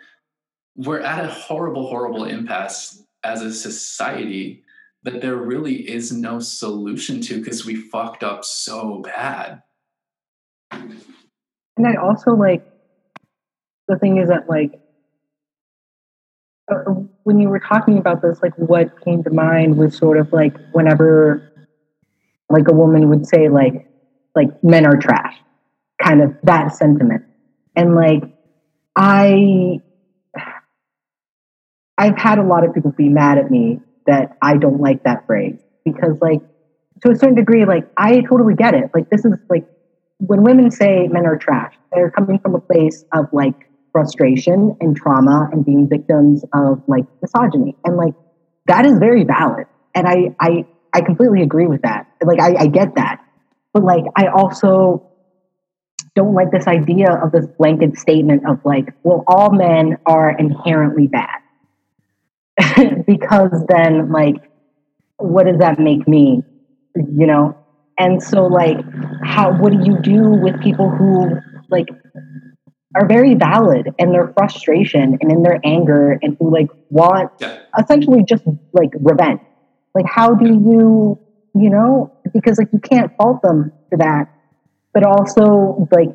we're 0.76 1.00
at 1.00 1.24
a 1.24 1.28
horrible, 1.28 1.88
horrible 1.88 2.26
impasse 2.26 3.04
as 3.24 3.42
a 3.42 3.54
society 3.54 4.64
that 5.04 5.22
there 5.22 5.36
really 5.36 5.90
is 5.90 6.12
no 6.12 6.40
solution 6.40 7.22
to 7.22 7.40
because 7.40 7.66
we 7.66 7.76
fucked 7.76 8.24
up 8.24 8.46
so 8.46 9.02
bad. 9.02 9.62
And 10.72 11.88
I 11.88 11.96
also 11.96 12.32
like 12.32 12.66
the 13.88 13.98
thing 13.98 14.18
is 14.18 14.30
that 14.30 14.50
like 14.50 14.80
uh, 16.72 16.92
when 17.24 17.40
you 17.40 17.50
were 17.50 17.60
talking 17.60 17.98
about 17.98 18.22
this, 18.22 18.40
like 18.42 18.54
what 18.58 19.04
came 19.04 19.24
to 19.24 19.30
mind 19.30 19.78
was 19.78 19.98
sort 19.98 20.18
of 20.18 20.32
like 20.32 20.56
whenever 20.72 21.52
like 22.52 22.68
a 22.68 22.74
woman 22.74 23.10
would 23.10 23.26
say 23.26 23.50
like 23.50 23.88
like 24.36 24.64
men 24.64 24.86
are 24.86 24.98
trash 24.98 25.36
kind 26.02 26.22
of 26.22 26.36
that 26.44 26.76
sentiment 26.76 27.24
and 27.76 27.96
like 27.96 28.24
i 28.96 29.80
i've 31.98 32.18
had 32.18 32.38
a 32.38 32.44
lot 32.44 32.64
of 32.64 32.74
people 32.74 32.92
be 32.92 33.10
mad 33.10 33.38
at 33.38 33.50
me 33.50 33.80
that 34.12 34.38
i 34.42 34.56
don't 34.58 34.80
like 34.80 35.04
that 35.04 35.26
phrase 35.26 35.60
because 35.86 36.16
like 36.22 36.42
to 37.02 37.12
a 37.12 37.16
certain 37.16 37.36
degree 37.36 37.66
like 37.66 37.88
i 37.98 38.22
totally 38.22 38.54
get 38.54 38.74
it 38.74 38.90
like 38.94 39.10
this 39.10 39.26
is 39.26 39.34
like 39.50 39.66
when 40.22 40.44
women 40.44 40.70
say 40.70 41.08
men 41.08 41.26
are 41.26 41.36
trash, 41.38 41.74
they're 41.92 42.12
coming 42.12 42.40
from 42.40 42.56
a 42.56 42.60
place 42.60 43.04
of 43.12 43.26
like 43.34 43.70
frustration 43.92 44.78
and 44.80 44.96
trauma 44.96 45.50
and 45.52 45.66
being 45.66 45.90
victims 45.90 46.46
of 46.54 46.82
like 46.88 47.06
misogyny. 47.22 47.76
And 47.84 47.98
like 47.98 48.14
that 48.68 48.86
is 48.86 48.98
very 49.00 49.24
valid. 49.24 49.66
And 49.96 50.08
I 50.08 50.36
I 50.40 50.66
I 50.94 51.02
completely 51.02 51.42
agree 51.42 51.66
with 51.66 51.82
that. 51.82 52.08
Like 52.24 52.40
I, 52.40 52.64
I 52.64 52.68
get 52.68 52.96
that. 52.96 53.26
But 53.74 53.84
like 53.84 54.06
I 54.16 54.28
also 54.28 55.08
don't 56.16 56.36
like 56.36 56.52
this 56.52 56.68
idea 56.68 57.12
of 57.12 57.32
this 57.32 57.48
blanket 57.58 57.98
statement 57.98 58.48
of 58.48 58.60
like, 58.64 58.94
well, 59.04 59.24
all 59.28 59.52
men 59.52 59.98
are 60.06 60.30
inherently 60.30 61.08
bad. 61.08 61.41
because 63.08 63.66
then 63.68 64.12
like 64.12 64.36
what 65.18 65.46
does 65.46 65.60
that 65.60 65.80
make 65.80 66.08
me? 66.08 66.42
You 66.96 67.28
know? 67.28 67.58
And 67.98 68.22
so 68.22 68.48
like 68.48 68.78
how 69.24 69.52
what 69.58 69.72
do 69.72 69.80
you 69.84 70.00
do 70.00 70.30
with 70.30 70.62
people 70.62 70.90
who 70.90 71.38
like 71.70 71.88
are 72.96 73.08
very 73.08 73.36
valid 73.36 73.90
in 73.98 74.12
their 74.12 74.34
frustration 74.38 75.18
and 75.22 75.32
in 75.32 75.44
their 75.44 75.60
anger 75.64 76.20
and 76.22 76.36
who 76.40 76.52
like 76.52 76.70
want 76.90 77.32
yeah. 77.40 77.60
essentially 77.80 78.24
just 78.24 78.44
like 78.74 78.90
revenge. 79.00 79.40
Like 79.96 80.06
how 80.06 80.34
do 80.36 80.46
you, 80.46 81.20
you 81.56 81.70
know, 81.70 82.12
because 82.34 82.58
like 82.58 82.70
you 82.74 82.80
can't 82.80 83.16
fault 83.18 83.42
them 83.42 83.72
for 83.90 83.98
that. 83.98 84.34
But 84.94 85.06
also 85.06 85.88
like 85.92 86.10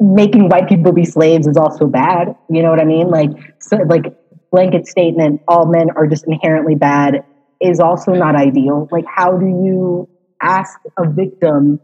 making 0.00 0.48
white 0.48 0.68
people 0.68 0.92
be 0.92 1.04
slaves 1.04 1.46
is 1.46 1.56
also 1.56 1.86
bad. 1.86 2.34
You 2.50 2.62
know 2.62 2.70
what 2.70 2.80
I 2.80 2.84
mean? 2.84 3.08
Like 3.08 3.30
so 3.60 3.76
like 3.76 4.16
blanket 4.52 4.86
statement, 4.86 5.40
all 5.48 5.66
men 5.66 5.90
are 5.96 6.06
just 6.06 6.26
inherently 6.26 6.76
bad 6.76 7.24
is 7.60 7.80
also 7.80 8.12
not 8.12 8.36
ideal. 8.36 8.88
Like 8.92 9.06
how 9.12 9.36
do 9.36 9.46
you 9.46 10.08
ask 10.40 10.78
a 10.98 11.08
victim 11.08 11.80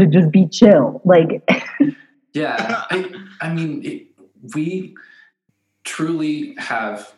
to 0.00 0.06
just 0.06 0.32
be 0.32 0.48
chill? 0.48 1.00
Like 1.04 1.48
Yeah, 2.34 2.84
I, 2.90 3.12
I 3.40 3.52
mean, 3.52 3.84
it, 3.84 4.06
we 4.54 4.94
truly 5.84 6.54
have 6.58 7.12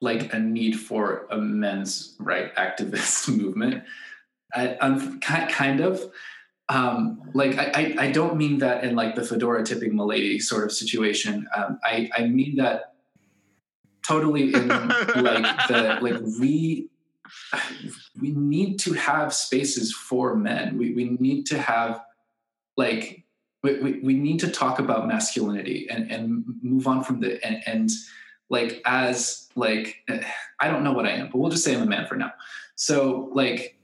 like 0.00 0.32
a 0.32 0.38
need 0.38 0.78
for 0.78 1.26
a 1.30 1.38
men's 1.38 2.14
right 2.20 2.54
activist 2.56 3.28
movement. 3.36 3.84
I, 4.54 4.76
am 4.80 5.20
kind 5.20 5.80
of 5.80 6.02
um, 6.68 7.22
like 7.34 7.58
I, 7.58 7.94
I 7.98 8.10
don't 8.10 8.36
mean 8.36 8.58
that 8.58 8.84
in 8.84 8.94
like 8.94 9.14
the 9.14 9.24
fedora 9.24 9.64
tipping 9.64 9.96
milady 9.96 10.38
sort 10.38 10.64
of 10.64 10.72
situation. 10.72 11.46
Um, 11.56 11.78
I, 11.82 12.10
I 12.16 12.26
mean 12.26 12.56
that 12.56 12.94
totally 14.08 14.54
in 14.54 14.68
like 14.68 15.68
the 15.68 15.98
like 16.00 16.20
we 16.40 16.88
we 18.20 18.30
need 18.30 18.78
to 18.80 18.94
have 18.94 19.34
spaces 19.34 19.92
for 19.92 20.34
men. 20.34 20.78
We 20.78 20.94
we 20.94 21.16
need 21.20 21.44
to 21.46 21.58
have 21.58 22.02
like 22.76 23.24
we, 23.62 23.80
we, 23.80 24.00
we 24.00 24.14
need 24.14 24.40
to 24.40 24.50
talk 24.50 24.78
about 24.78 25.06
masculinity 25.06 25.88
and, 25.90 26.10
and 26.10 26.44
move 26.62 26.86
on 26.86 27.02
from 27.02 27.20
the 27.20 27.44
and, 27.44 27.62
and 27.66 27.90
like 28.48 28.80
as 28.86 29.48
like 29.56 29.96
i 30.60 30.68
don't 30.68 30.84
know 30.84 30.92
what 30.92 31.06
i 31.06 31.10
am 31.10 31.28
but 31.28 31.38
we'll 31.38 31.50
just 31.50 31.64
say 31.64 31.74
i'm 31.74 31.82
a 31.82 31.86
man 31.86 32.06
for 32.06 32.14
now 32.14 32.32
so 32.76 33.30
like 33.32 33.76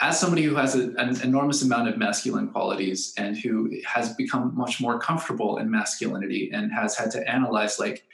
as 0.00 0.18
somebody 0.18 0.42
who 0.42 0.56
has 0.56 0.74
a, 0.74 0.92
an 0.96 1.18
enormous 1.22 1.62
amount 1.62 1.88
of 1.88 1.96
masculine 1.96 2.48
qualities 2.48 3.14
and 3.16 3.38
who 3.38 3.70
has 3.86 4.12
become 4.14 4.52
much 4.54 4.80
more 4.80 4.98
comfortable 4.98 5.58
in 5.58 5.70
masculinity 5.70 6.50
and 6.52 6.72
has 6.72 6.96
had 6.96 7.10
to 7.10 7.26
analyze 7.30 7.78
like 7.78 8.04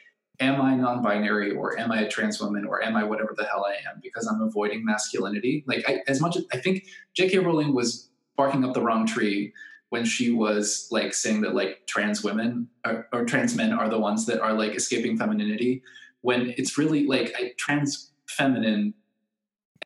am 0.41 0.61
i 0.61 0.75
non-binary 0.75 1.53
or 1.53 1.79
am 1.79 1.93
i 1.93 2.01
a 2.01 2.09
trans 2.09 2.41
woman 2.41 2.65
or 2.65 2.83
am 2.83 2.97
i 2.97 3.05
whatever 3.05 3.35
the 3.37 3.45
hell 3.45 3.67
i 3.67 3.75
am 3.91 4.01
because 4.03 4.27
i'm 4.27 4.41
avoiding 4.41 4.85
masculinity? 4.85 5.65
Like 5.67 5.85
I, 5.89 6.03
as 6.07 6.21
much 6.21 6.37
as 6.37 6.45
i 6.53 6.59
think 6.59 6.87
j.k 7.15 7.39
rowling 7.39 7.75
was 7.75 8.09
barking 8.37 8.65
up 8.65 8.75
the 8.75 8.83
wrong 8.83 9.07
tree 9.07 9.53
when 9.91 10.05
she 10.05 10.31
was 10.31 10.87
like 10.91 11.15
saying 11.15 11.41
that 11.41 11.55
like 11.55 11.87
trans 11.87 12.23
women 12.23 12.69
or, 12.87 13.09
or, 13.13 13.25
trans 13.25 13.57
men 13.57 13.73
are 13.73 13.89
the 13.89 13.99
ones 13.99 14.27
that 14.27 14.41
are 14.41 14.53
like 14.53 14.75
escaping 14.75 15.17
femininity 15.17 15.83
when 16.21 16.55
it's 16.57 16.77
really 16.77 17.07
like 17.07 17.35
trans 17.57 18.11
feminine 18.29 18.95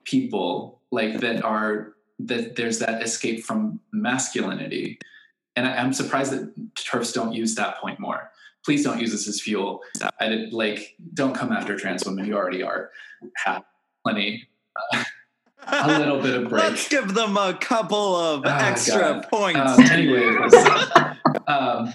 people 0.05 0.81
like 0.91 1.21
that 1.21 1.43
are 1.45 1.95
that 2.19 2.57
there's 2.57 2.79
that 2.79 3.03
escape 3.03 3.45
from 3.45 3.81
masculinity. 3.93 4.99
And 5.57 5.67
I, 5.67 5.77
am 5.77 5.93
surprised 5.93 6.33
that 6.33 6.75
TERFs 6.75 7.13
don't 7.13 7.33
use 7.33 7.55
that 7.57 7.79
point 7.79 7.99
more 7.99 8.31
please 8.65 8.85
don't 8.85 9.01
use 9.01 9.11
this 9.11 9.29
as 9.29 9.41
fuel 9.41 9.81
i 10.21 10.29
did 10.29 10.53
like 10.53 10.97
don't 11.15 11.35
come 11.35 11.53
after 11.53 11.77
trans 11.77 12.05
women 12.05 12.25
you 12.25 12.35
already 12.35 12.63
are 12.63 12.91
have 13.37 13.65
plenty 14.05 14.49
uh, 14.93 15.05
a 15.65 15.99
little 15.99 16.21
bit 16.21 16.35
of 16.35 16.49
break. 16.49 16.63
Let's 16.63 16.89
give 16.89 17.15
them 17.15 17.37
a 17.37 17.55
couple 17.55 18.17
of 18.17 18.43
oh, 18.45 18.49
extra 18.49 18.99
God. 18.99 19.29
points. 19.31 19.61
Um, 19.61 19.81
anyway, 19.87 20.27
um, 21.47 21.93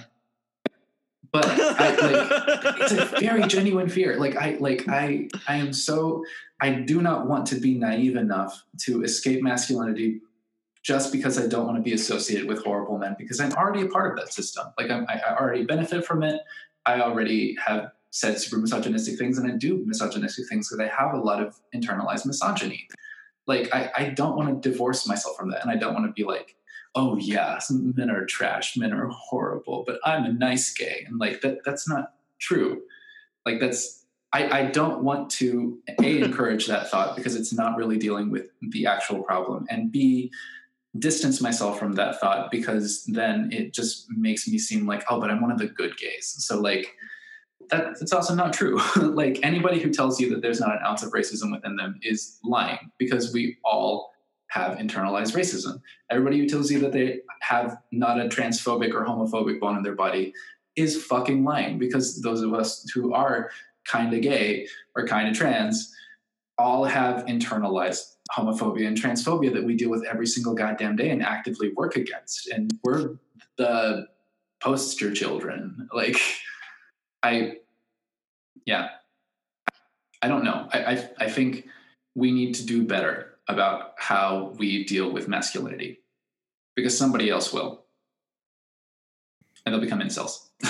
but 1.31 1.45
I, 1.45 1.89
like, 1.89 2.75
it's 2.81 2.91
a 2.93 3.05
very 3.19 3.43
genuine 3.47 3.89
fear. 3.89 4.17
Like 4.17 4.35
I, 4.35 4.57
like 4.59 4.87
I, 4.87 5.27
I 5.47 5.57
am 5.57 5.73
so. 5.73 6.23
I 6.59 6.71
do 6.71 7.01
not 7.01 7.27
want 7.27 7.45
to 7.47 7.55
be 7.59 7.75
naive 7.75 8.15
enough 8.15 8.63
to 8.85 9.03
escape 9.03 9.43
masculinity 9.43 10.21
just 10.83 11.11
because 11.11 11.37
I 11.37 11.47
don't 11.47 11.65
want 11.65 11.77
to 11.77 11.83
be 11.83 11.93
associated 11.93 12.47
with 12.47 12.63
horrible 12.63 12.97
men 12.97 13.15
because 13.17 13.39
I'm 13.39 13.53
already 13.53 13.81
a 13.81 13.87
part 13.87 14.11
of 14.11 14.17
that 14.17 14.33
system. 14.33 14.67
Like 14.77 14.89
I'm, 14.89 15.05
I 15.09 15.35
already 15.37 15.65
benefit 15.65 16.05
from 16.05 16.23
it. 16.23 16.41
I 16.85 17.01
already 17.01 17.57
have 17.65 17.91
said 18.11 18.39
super 18.39 18.57
misogynistic 18.57 19.17
things 19.17 19.37
and 19.37 19.51
I 19.51 19.55
do 19.55 19.83
misogynistic 19.85 20.47
things 20.47 20.69
because 20.69 20.79
I 20.79 20.87
have 20.87 21.13
a 21.13 21.19
lot 21.19 21.41
of 21.41 21.59
internalized 21.75 22.25
misogyny 22.25 22.87
like 23.47 23.73
I, 23.73 23.91
I 23.97 24.09
don't 24.09 24.35
want 24.35 24.61
to 24.61 24.69
divorce 24.69 25.07
myself 25.07 25.35
from 25.37 25.49
that 25.51 25.61
and 25.61 25.71
i 25.71 25.75
don't 25.75 25.93
want 25.93 26.05
to 26.05 26.11
be 26.11 26.23
like 26.23 26.55
oh 26.93 27.17
yeah 27.17 27.59
men 27.71 28.11
are 28.11 28.25
trash 28.25 28.77
men 28.77 28.93
are 28.93 29.07
horrible 29.07 29.83
but 29.87 29.99
i'm 30.03 30.25
a 30.25 30.33
nice 30.33 30.71
gay 30.73 31.05
and 31.07 31.17
like 31.17 31.41
that 31.41 31.63
that's 31.65 31.89
not 31.89 32.13
true 32.39 32.81
like 33.45 33.59
that's 33.59 34.05
i 34.33 34.59
i 34.59 34.65
don't 34.65 35.03
want 35.03 35.29
to 35.29 35.79
a 35.99 36.17
encourage 36.23 36.67
that 36.67 36.91
thought 36.91 37.15
because 37.15 37.35
it's 37.35 37.53
not 37.53 37.77
really 37.77 37.97
dealing 37.97 38.29
with 38.29 38.49
the 38.61 38.85
actual 38.85 39.23
problem 39.23 39.65
and 39.69 39.91
b 39.91 40.31
distance 40.99 41.41
myself 41.41 41.77
from 41.77 41.93
that 41.93 42.19
thought 42.19 42.49
because 42.51 43.03
then 43.05 43.49
it 43.51 43.73
just 43.73 44.05
makes 44.09 44.47
me 44.47 44.57
seem 44.57 44.85
like 44.85 45.03
oh 45.09 45.19
but 45.19 45.29
i'm 45.29 45.41
one 45.41 45.51
of 45.51 45.57
the 45.57 45.67
good 45.67 45.97
gays 45.97 46.35
so 46.39 46.59
like 46.59 46.93
that, 47.69 47.99
that's 47.99 48.13
also 48.13 48.35
not 48.35 48.53
true. 48.53 48.79
like 48.95 49.39
anybody 49.43 49.79
who 49.79 49.91
tells 49.91 50.19
you 50.19 50.29
that 50.29 50.41
there's 50.41 50.59
not 50.59 50.71
an 50.71 50.79
ounce 50.85 51.03
of 51.03 51.11
racism 51.11 51.51
within 51.51 51.75
them 51.75 51.99
is 52.01 52.39
lying 52.43 52.91
because 52.97 53.33
we 53.33 53.57
all 53.63 54.11
have 54.49 54.77
internalized 54.77 55.35
racism. 55.35 55.81
Everybody 56.09 56.39
who 56.39 56.47
tells 56.47 56.71
you 56.71 56.79
that 56.79 56.93
they 56.93 57.19
have 57.41 57.77
not 57.91 58.19
a 58.19 58.29
transphobic 58.29 58.93
or 58.93 59.05
homophobic 59.05 59.59
bone 59.59 59.77
in 59.77 59.83
their 59.83 59.95
body 59.95 60.33
is 60.75 61.03
fucking 61.03 61.43
lying 61.43 61.77
because 61.77 62.21
those 62.21 62.41
of 62.41 62.53
us 62.53 62.89
who 62.93 63.13
are 63.13 63.49
kind 63.85 64.13
of 64.13 64.21
gay 64.21 64.67
or 64.95 65.07
kind 65.07 65.27
of 65.27 65.35
trans 65.35 65.93
all 66.57 66.85
have 66.85 67.25
internalized 67.25 68.15
homophobia 68.31 68.87
and 68.87 68.97
transphobia 68.97 69.53
that 69.53 69.63
we 69.63 69.75
deal 69.75 69.89
with 69.89 70.05
every 70.05 70.27
single 70.27 70.53
goddamn 70.53 70.95
day 70.95 71.09
and 71.09 71.23
actively 71.23 71.71
work 71.73 71.95
against. 71.95 72.47
And 72.47 72.71
we're 72.83 73.15
the 73.57 74.07
poster 74.61 75.13
children. 75.13 75.89
Like, 75.93 76.19
I, 77.23 77.57
yeah, 78.65 78.89
I 80.21 80.27
don't 80.27 80.43
know. 80.43 80.67
I, 80.71 80.83
I, 80.83 81.09
I 81.19 81.29
think 81.29 81.67
we 82.15 82.31
need 82.31 82.53
to 82.55 82.65
do 82.65 82.83
better 82.83 83.37
about 83.47 83.93
how 83.97 84.53
we 84.57 84.83
deal 84.83 85.11
with 85.11 85.27
masculinity 85.27 85.99
because 86.75 86.97
somebody 86.97 87.29
else 87.29 87.51
will. 87.51 87.85
And 89.65 89.73
they'll 89.73 89.81
become 89.81 89.99
incels. 89.99 90.47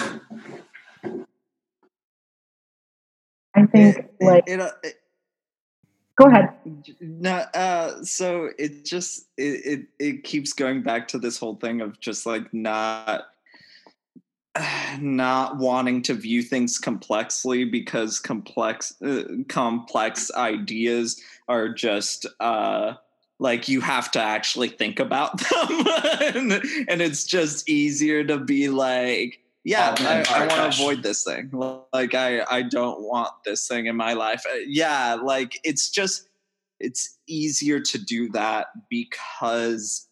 I 3.56 3.66
think 3.66 3.98
it, 3.98 4.14
like 4.22 4.44
it, 4.48 4.60
uh, 4.60 4.70
it, 4.84 4.96
go 6.18 6.26
ahead. 6.26 6.50
No, 7.00 7.46
uh, 7.54 8.04
so 8.04 8.50
it 8.60 8.84
just 8.84 9.28
it, 9.38 9.66
it 9.66 9.86
it 10.00 10.24
keeps 10.24 10.54
going 10.54 10.84
back 10.84 11.08
to 11.10 11.20
this 11.20 11.38
whole 11.38 11.56
thing 11.56 11.82
of 11.82 12.00
just 12.00 12.26
like 12.26 12.54
not 12.54 13.28
not 15.00 15.58
wanting 15.58 16.02
to 16.04 16.14
view 16.14 16.42
things 16.42 16.78
complexly 16.78 17.64
because 17.64 18.20
complex 18.20 18.94
uh, 19.02 19.24
complex 19.48 20.32
ideas 20.36 21.22
are 21.48 21.70
just 21.70 22.26
uh 22.40 22.94
like 23.40 23.68
you 23.68 23.82
have 23.82 24.10
to 24.12 24.20
actually 24.20 24.70
think 24.70 25.00
about 25.00 25.38
them 25.50 25.86
and, 26.22 26.52
and, 26.88 27.02
it's 27.02 27.24
just 27.24 27.70
easier 27.70 28.24
to 28.24 28.40
be 28.40 28.68
like 28.68 29.40
yeah 29.68 29.94
i, 30.00 30.24
I 30.34 30.40
want 30.48 30.52
to 30.74 30.82
avoid 30.82 31.04
this 31.04 31.24
thing. 31.24 31.50
Like 31.94 32.16
i 32.16 32.42
i 32.50 32.62
don't 32.62 33.02
want 33.02 33.32
this 33.44 33.68
thing 33.68 33.88
in 33.88 33.96
my 33.98 34.14
life. 34.14 34.44
Uh, 34.50 34.60
yeah 34.66 35.16
like 35.16 35.60
it's 35.64 35.90
just 35.90 36.30
it's 36.80 37.18
easier 37.28 37.80
to 37.82 37.98
do 37.98 38.30
that 38.30 38.68
because 38.90 40.08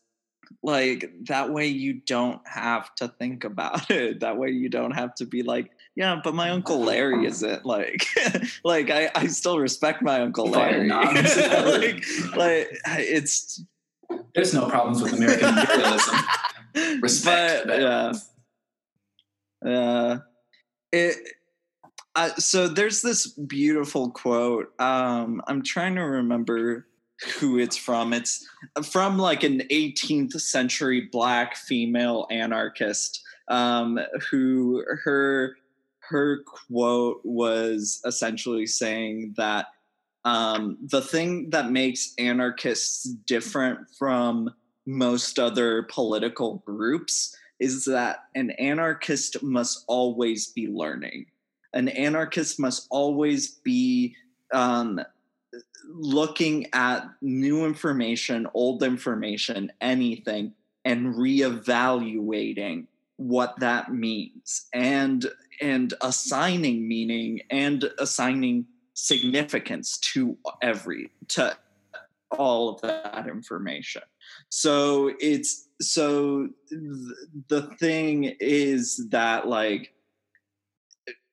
like 0.62 1.10
that 1.28 1.52
way 1.52 1.68
you 1.68 1.94
don't 1.94 2.42
have 2.46 2.94
to 2.96 3.08
think 3.08 3.44
about 3.46 3.90
it. 4.02 4.20
That 4.20 4.38
way 4.38 4.50
you 4.50 4.68
don't 4.68 4.92
have 4.92 5.16
to 5.16 5.26
be 5.26 5.42
like 5.42 5.72
yeah 5.96 6.20
but 6.22 6.36
my 6.36 6.50
uncle 6.50 6.82
larry 6.82 7.26
isn't 7.26 7.66
like 7.66 8.06
like 8.66 8.90
i 8.90 9.10
i 9.16 9.28
still 9.28 9.60
respect 9.60 10.02
my 10.02 10.20
uncle 10.20 10.48
larry. 10.48 10.90
like, 10.90 12.04
like 12.36 12.68
it's 12.98 13.64
There's 14.34 14.54
no 14.54 14.68
problems 14.68 15.02
with 15.02 15.14
American 15.14 15.58
imperialism. 15.58 16.16
Respect. 17.02 17.68
But, 17.68 17.82
yeah. 17.82 18.14
Yeah. 19.66 20.20
It. 20.92 21.18
Uh, 22.16 22.34
so 22.36 22.70
there's 22.70 23.02
this 23.02 23.28
beautiful 23.28 24.12
quote. 24.12 24.68
Um, 24.80 25.42
I'm 25.48 25.64
trying 25.64 25.96
to 25.96 26.02
remember 26.02 26.88
who 27.40 27.60
it's 27.60 27.76
from. 27.76 28.14
It's 28.14 28.48
from 28.84 29.18
like 29.18 29.44
an 29.44 29.64
18th 29.72 30.40
century 30.40 31.10
black 31.12 31.58
female 31.58 32.28
anarchist 32.32 33.22
um, 33.50 34.00
who 34.30 34.84
her 35.04 35.58
her 36.10 36.44
quote 36.44 37.22
was 37.24 38.00
essentially 38.06 38.68
saying 38.68 39.34
that 39.38 39.68
um, 40.24 40.78
the 40.82 41.02
thing 41.02 41.50
that 41.50 41.72
makes 41.72 42.14
anarchists 42.18 43.04
different 43.04 43.80
from 43.98 44.54
most 44.86 45.40
other 45.40 45.84
political 45.84 46.64
groups 46.66 47.36
is 47.60 47.86
that 47.86 48.26
an 48.36 48.52
anarchist 48.52 49.42
must 49.42 49.84
always 49.88 50.48
be 50.48 50.68
learning. 50.68 51.28
An 51.74 51.90
anarchist 51.90 52.60
must 52.60 52.88
always 52.90 53.50
be 53.50 54.16
um, 54.54 55.02
looking 55.90 56.68
at 56.74 57.06
new 57.22 57.66
information, 57.66 58.48
old 58.54 58.84
information, 58.84 59.72
anything, 59.82 60.54
and 60.84 61.16
reevaluating 61.16 62.88
what 63.18 63.58
that 63.60 63.94
means 63.94 64.68
and 64.74 65.26
and 65.62 65.94
assigning 66.02 66.86
meaning 66.86 67.40
and 67.50 67.90
assigning 67.98 68.66
significance 68.94 69.98
to 69.98 70.38
every 70.62 71.10
to 71.30 71.56
all 72.32 72.70
of 72.70 72.82
that 72.82 73.26
information 73.28 74.02
so 74.50 75.12
it's 75.20 75.68
so 75.82 76.48
th- 76.70 76.82
the 77.48 77.64
thing 77.80 78.36
is 78.40 79.10
that 79.10 79.48
like 79.48 79.92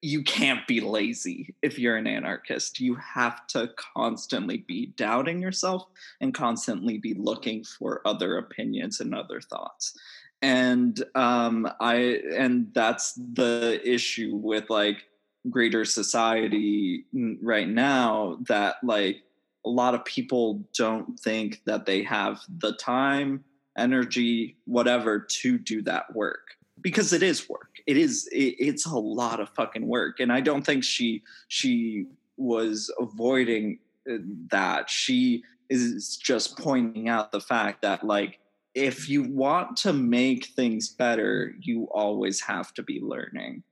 you 0.03 0.25
can't 0.25 0.67
be 0.67 0.81
lazy 0.81 1.55
if 1.63 1.79
you're 1.79 1.97
an 1.97 2.09
anarchist. 2.09 2.81
You 2.81 2.97
have 2.97 3.47
to 3.49 3.71
constantly 3.97 4.59
be 4.67 4.87
doubting 4.97 5.41
yourself 5.41 5.87
and 6.21 6.35
constantly 6.35 6.99
be 6.99 7.15
looking 7.15 7.63
for 7.63 8.03
other 8.05 8.39
opinions 8.39 8.99
and 8.99 9.15
other 9.15 9.41
thoughts. 9.41 9.97
And 10.43 11.03
um, 11.15 11.71
I 11.81 12.21
and 12.37 12.67
that's 12.75 13.13
the 13.15 13.81
issue 13.85 14.35
with 14.35 14.69
like 14.71 15.05
greater 15.49 15.85
society 15.85 17.07
right 17.41 17.69
now 17.69 18.39
that 18.49 18.77
like 18.83 19.23
a 19.65 19.71
lot 19.71 19.95
of 19.95 20.05
people 20.05 20.63
don't 20.77 21.19
think 21.19 21.63
that 21.65 21.87
they 21.87 22.03
have 22.03 22.41
the 22.59 22.73
time, 22.75 23.45
energy, 23.77 24.57
whatever 24.65 25.21
to 25.21 25.59
do 25.59 25.83
that 25.83 26.15
work 26.15 26.57
because 26.83 27.13
it 27.13 27.23
is 27.23 27.49
work. 27.49 27.81
It 27.87 27.97
is 27.97 28.29
it, 28.33 28.57
it's 28.59 28.87
a 28.87 28.99
lot 28.99 29.41
of 29.41 29.49
fucking 29.51 29.87
work, 29.87 30.21
and 30.21 30.33
I 30.33 30.41
don't 30.41 30.67
think 30.67 30.85
she 30.85 31.23
she 31.49 32.07
was 32.37 32.93
avoiding 32.99 33.79
uh, 34.11 34.17
that. 34.51 34.91
She 34.91 35.45
is 35.71 36.17
just 36.17 36.59
pointing 36.59 37.09
out 37.09 37.33
the 37.33 37.41
fact 37.41 37.83
that 37.83 38.05
like 38.05 38.41
if 38.75 39.09
you 39.09 39.23
want 39.23 39.77
to 39.79 39.93
make 39.93 40.47
things 40.47 40.89
better, 40.89 41.55
you 41.61 41.89
always 41.93 42.41
have 42.41 42.75
to 42.75 42.83
be 42.83 43.01
learning. 43.01 43.63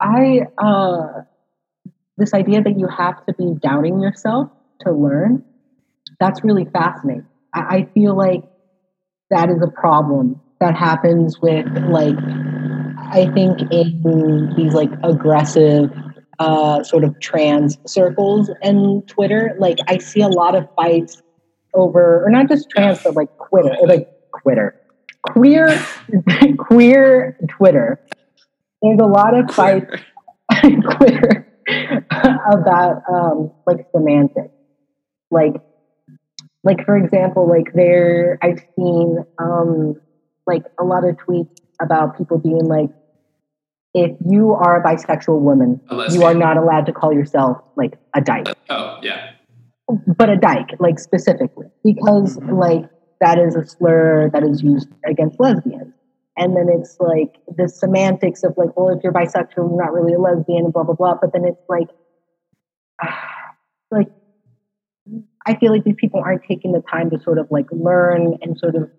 I 0.00 0.46
uh 0.58 1.22
this 2.20 2.32
idea 2.34 2.62
that 2.62 2.78
you 2.78 2.86
have 2.86 3.24
to 3.26 3.34
be 3.34 3.54
doubting 3.60 4.00
yourself 4.00 4.50
to 4.80 4.92
learn, 4.92 5.44
that's 6.20 6.44
really 6.44 6.66
fascinating. 6.66 7.26
I, 7.54 7.60
I 7.60 7.88
feel 7.92 8.16
like 8.16 8.44
that 9.30 9.48
is 9.48 9.62
a 9.62 9.70
problem 9.70 10.40
that 10.60 10.76
happens 10.76 11.40
with 11.40 11.66
like 11.88 12.16
I 13.12 13.28
think 13.34 13.60
in 13.72 14.54
these 14.56 14.74
like 14.74 14.90
aggressive 15.02 15.90
uh, 16.38 16.82
sort 16.84 17.04
of 17.04 17.18
trans 17.20 17.76
circles 17.86 18.50
and 18.62 19.06
Twitter, 19.08 19.54
like 19.58 19.78
I 19.88 19.98
see 19.98 20.20
a 20.20 20.28
lot 20.28 20.54
of 20.54 20.68
fights 20.76 21.20
over, 21.74 22.24
or 22.24 22.30
not 22.30 22.48
just 22.48 22.70
trans, 22.70 23.02
but 23.02 23.14
like 23.14 23.36
quitter, 23.38 23.74
like 23.84 24.08
quitter, 24.30 24.80
queer, 25.22 25.84
queer 26.58 27.38
Twitter. 27.48 28.00
There's 28.82 29.00
a 29.00 29.06
lot 29.06 29.38
of 29.38 29.50
fights, 29.50 29.94
quitter, 30.96 31.46
about 32.50 33.02
um, 33.08 33.52
like 33.66 33.86
semantics, 33.92 34.54
like, 35.30 35.54
like 36.62 36.84
for 36.84 36.96
example, 36.96 37.48
like 37.48 37.72
there, 37.74 38.38
I've 38.42 38.60
seen 38.76 39.24
um, 39.38 40.00
like 40.46 40.64
a 40.78 40.84
lot 40.84 41.04
of 41.04 41.16
tweets 41.16 41.56
about 41.80 42.18
people 42.18 42.38
being 42.38 42.64
like, 42.64 42.90
if 43.94 44.16
you 44.28 44.52
are 44.52 44.80
a 44.80 44.84
bisexual 44.84 45.40
woman, 45.40 45.80
a 45.90 46.12
you 46.12 46.22
are 46.24 46.34
not 46.34 46.56
allowed 46.56 46.86
to 46.86 46.92
call 46.92 47.12
yourself 47.12 47.58
like 47.76 47.98
a 48.14 48.20
dyke. 48.20 48.46
Oh, 48.68 48.98
yeah. 49.02 49.32
But 50.06 50.30
a 50.30 50.36
dyke, 50.36 50.76
like 50.78 50.98
specifically, 50.98 51.66
because 51.82 52.36
mm-hmm. 52.36 52.54
like 52.54 52.88
that 53.20 53.38
is 53.38 53.56
a 53.56 53.66
slur 53.66 54.30
that 54.32 54.44
is 54.44 54.62
used 54.62 54.88
against 55.04 55.40
lesbians. 55.40 55.92
And 56.36 56.56
then 56.56 56.68
it's 56.70 56.96
like 57.00 57.36
the 57.56 57.68
semantics 57.68 58.44
of 58.44 58.54
like, 58.56 58.74
well, 58.76 58.88
if 58.96 59.02
you're 59.02 59.12
bisexual, 59.12 59.56
you're 59.56 59.76
not 59.76 59.92
really 59.92 60.14
a 60.14 60.18
lesbian 60.18 60.64
and 60.64 60.72
blah, 60.72 60.84
blah, 60.84 60.94
blah. 60.94 61.16
But 61.20 61.32
then 61.32 61.44
it's 61.44 61.60
like, 61.68 61.88
like, 63.90 64.08
I 65.46 65.56
feel 65.56 65.72
like 65.72 65.84
these 65.84 65.96
people 65.98 66.20
aren't 66.24 66.42
taking 66.44 66.72
the 66.72 66.82
time 66.90 67.10
to 67.10 67.20
sort 67.20 67.38
of 67.38 67.48
like 67.50 67.66
learn 67.72 68.38
and 68.42 68.58
sort 68.58 68.76
of 68.76 68.90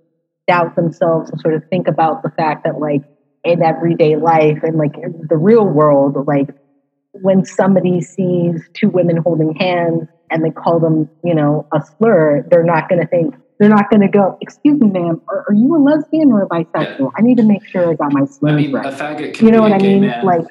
doubt 0.47 0.75
themselves 0.75 1.29
and 1.29 1.39
sort 1.39 1.53
of 1.53 1.63
think 1.69 1.87
about 1.87 2.23
the 2.23 2.29
fact 2.29 2.63
that 2.65 2.79
like 2.79 3.03
in 3.43 3.63
everyday 3.63 4.15
life 4.15 4.59
and 4.63 4.77
like 4.77 4.93
the 5.29 5.37
real 5.37 5.65
world, 5.65 6.15
like 6.27 6.49
when 7.13 7.45
somebody 7.45 8.01
sees 8.01 8.61
two 8.73 8.89
women 8.89 9.17
holding 9.17 9.53
hands 9.55 10.07
and 10.29 10.43
they 10.43 10.49
call 10.49 10.79
them, 10.79 11.09
you 11.23 11.35
know, 11.35 11.67
a 11.73 11.81
slur, 11.97 12.45
they're 12.49 12.63
not 12.63 12.89
going 12.89 13.01
to 13.01 13.07
think, 13.07 13.35
they're 13.59 13.69
not 13.69 13.89
going 13.89 14.01
to 14.01 14.07
go, 14.07 14.37
excuse 14.41 14.79
me, 14.79 14.89
ma'am, 14.89 15.21
are, 15.27 15.45
are, 15.47 15.53
you 15.53 15.75
a 15.75 15.77
lesbian 15.77 16.31
or 16.31 16.43
a 16.43 16.47
bisexual? 16.47 16.99
Yeah. 16.99 17.07
I 17.15 17.21
need 17.21 17.37
to 17.37 17.43
make 17.43 17.65
sure 17.65 17.91
I 17.91 17.95
got 17.95 18.13
my 18.13 18.25
slurs 18.25 18.53
I 18.53 18.55
mean, 18.55 18.71
right. 18.71 18.85
A 18.85 18.89
faggot 18.95 19.41
you 19.41 19.51
know 19.51 19.61
what 19.61 19.73
I 19.73 19.77
mean? 19.77 20.01
Man. 20.01 20.25
Like, 20.25 20.45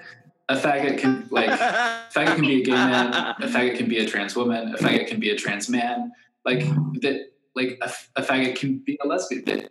a 0.50 0.56
faggot 0.56 0.98
can 0.98 1.26
like 1.30 1.48
a 1.48 2.06
faggot 2.12 2.34
can 2.34 2.40
be 2.40 2.60
a 2.60 2.64
gay 2.64 2.72
man, 2.72 3.12
a 3.40 3.46
faggot 3.46 3.76
can 3.78 3.88
be 3.88 3.98
a 3.98 4.06
trans 4.06 4.34
woman, 4.36 4.74
a 4.74 4.78
faggot 4.78 5.06
can 5.06 5.20
be 5.20 5.30
a 5.30 5.36
trans 5.36 5.68
man. 5.68 6.12
Like 6.44 6.60
that, 7.00 7.30
like 7.54 7.78
a, 7.80 7.92
a 8.16 8.22
faggot 8.22 8.56
can 8.56 8.78
be 8.78 8.98
a 9.02 9.06
lesbian. 9.06 9.44
That, 9.44 9.70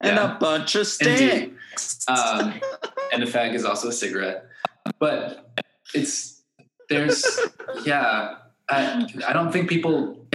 and 0.00 0.16
yeah. 0.16 0.36
a 0.36 0.38
bunch 0.38 0.76
of 0.76 0.86
sticks. 0.86 2.06
Um, 2.08 2.54
and 3.12 3.22
a 3.22 3.26
fag 3.26 3.54
is 3.54 3.64
also 3.64 3.88
a 3.88 3.92
cigarette. 3.92 4.46
But 4.98 5.60
it's 5.94 6.42
there's 6.88 7.24
yeah. 7.84 8.36
I, 8.70 9.08
I 9.26 9.32
don't 9.32 9.50
think 9.50 9.70
people 9.70 10.26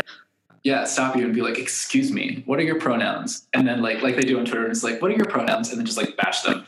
yeah 0.63 0.86
stop 0.86 1.15
you 1.15 1.23
and 1.23 1.36
be 1.36 1.41
like 1.41 1.60
excuse 1.60 2.12
me 2.12 2.41
what 2.47 2.58
are 2.58 2.63
your 2.63 2.80
pronouns 2.80 3.47
and 3.54 3.67
then 3.67 3.84
like 3.84 4.02
like 4.02 4.15
they 4.15 4.23
do 4.23 4.39
on 4.39 4.45
twitter 4.45 4.63
and 4.63 4.71
it's 4.71 4.84
like 4.84 4.99
what 5.04 5.12
are 5.12 5.13
your 5.13 5.28
pronouns 5.28 5.69
and 5.69 5.78
then 5.78 5.86
just 5.86 5.97
like 5.97 6.17
bash 6.17 6.41
them 6.41 6.65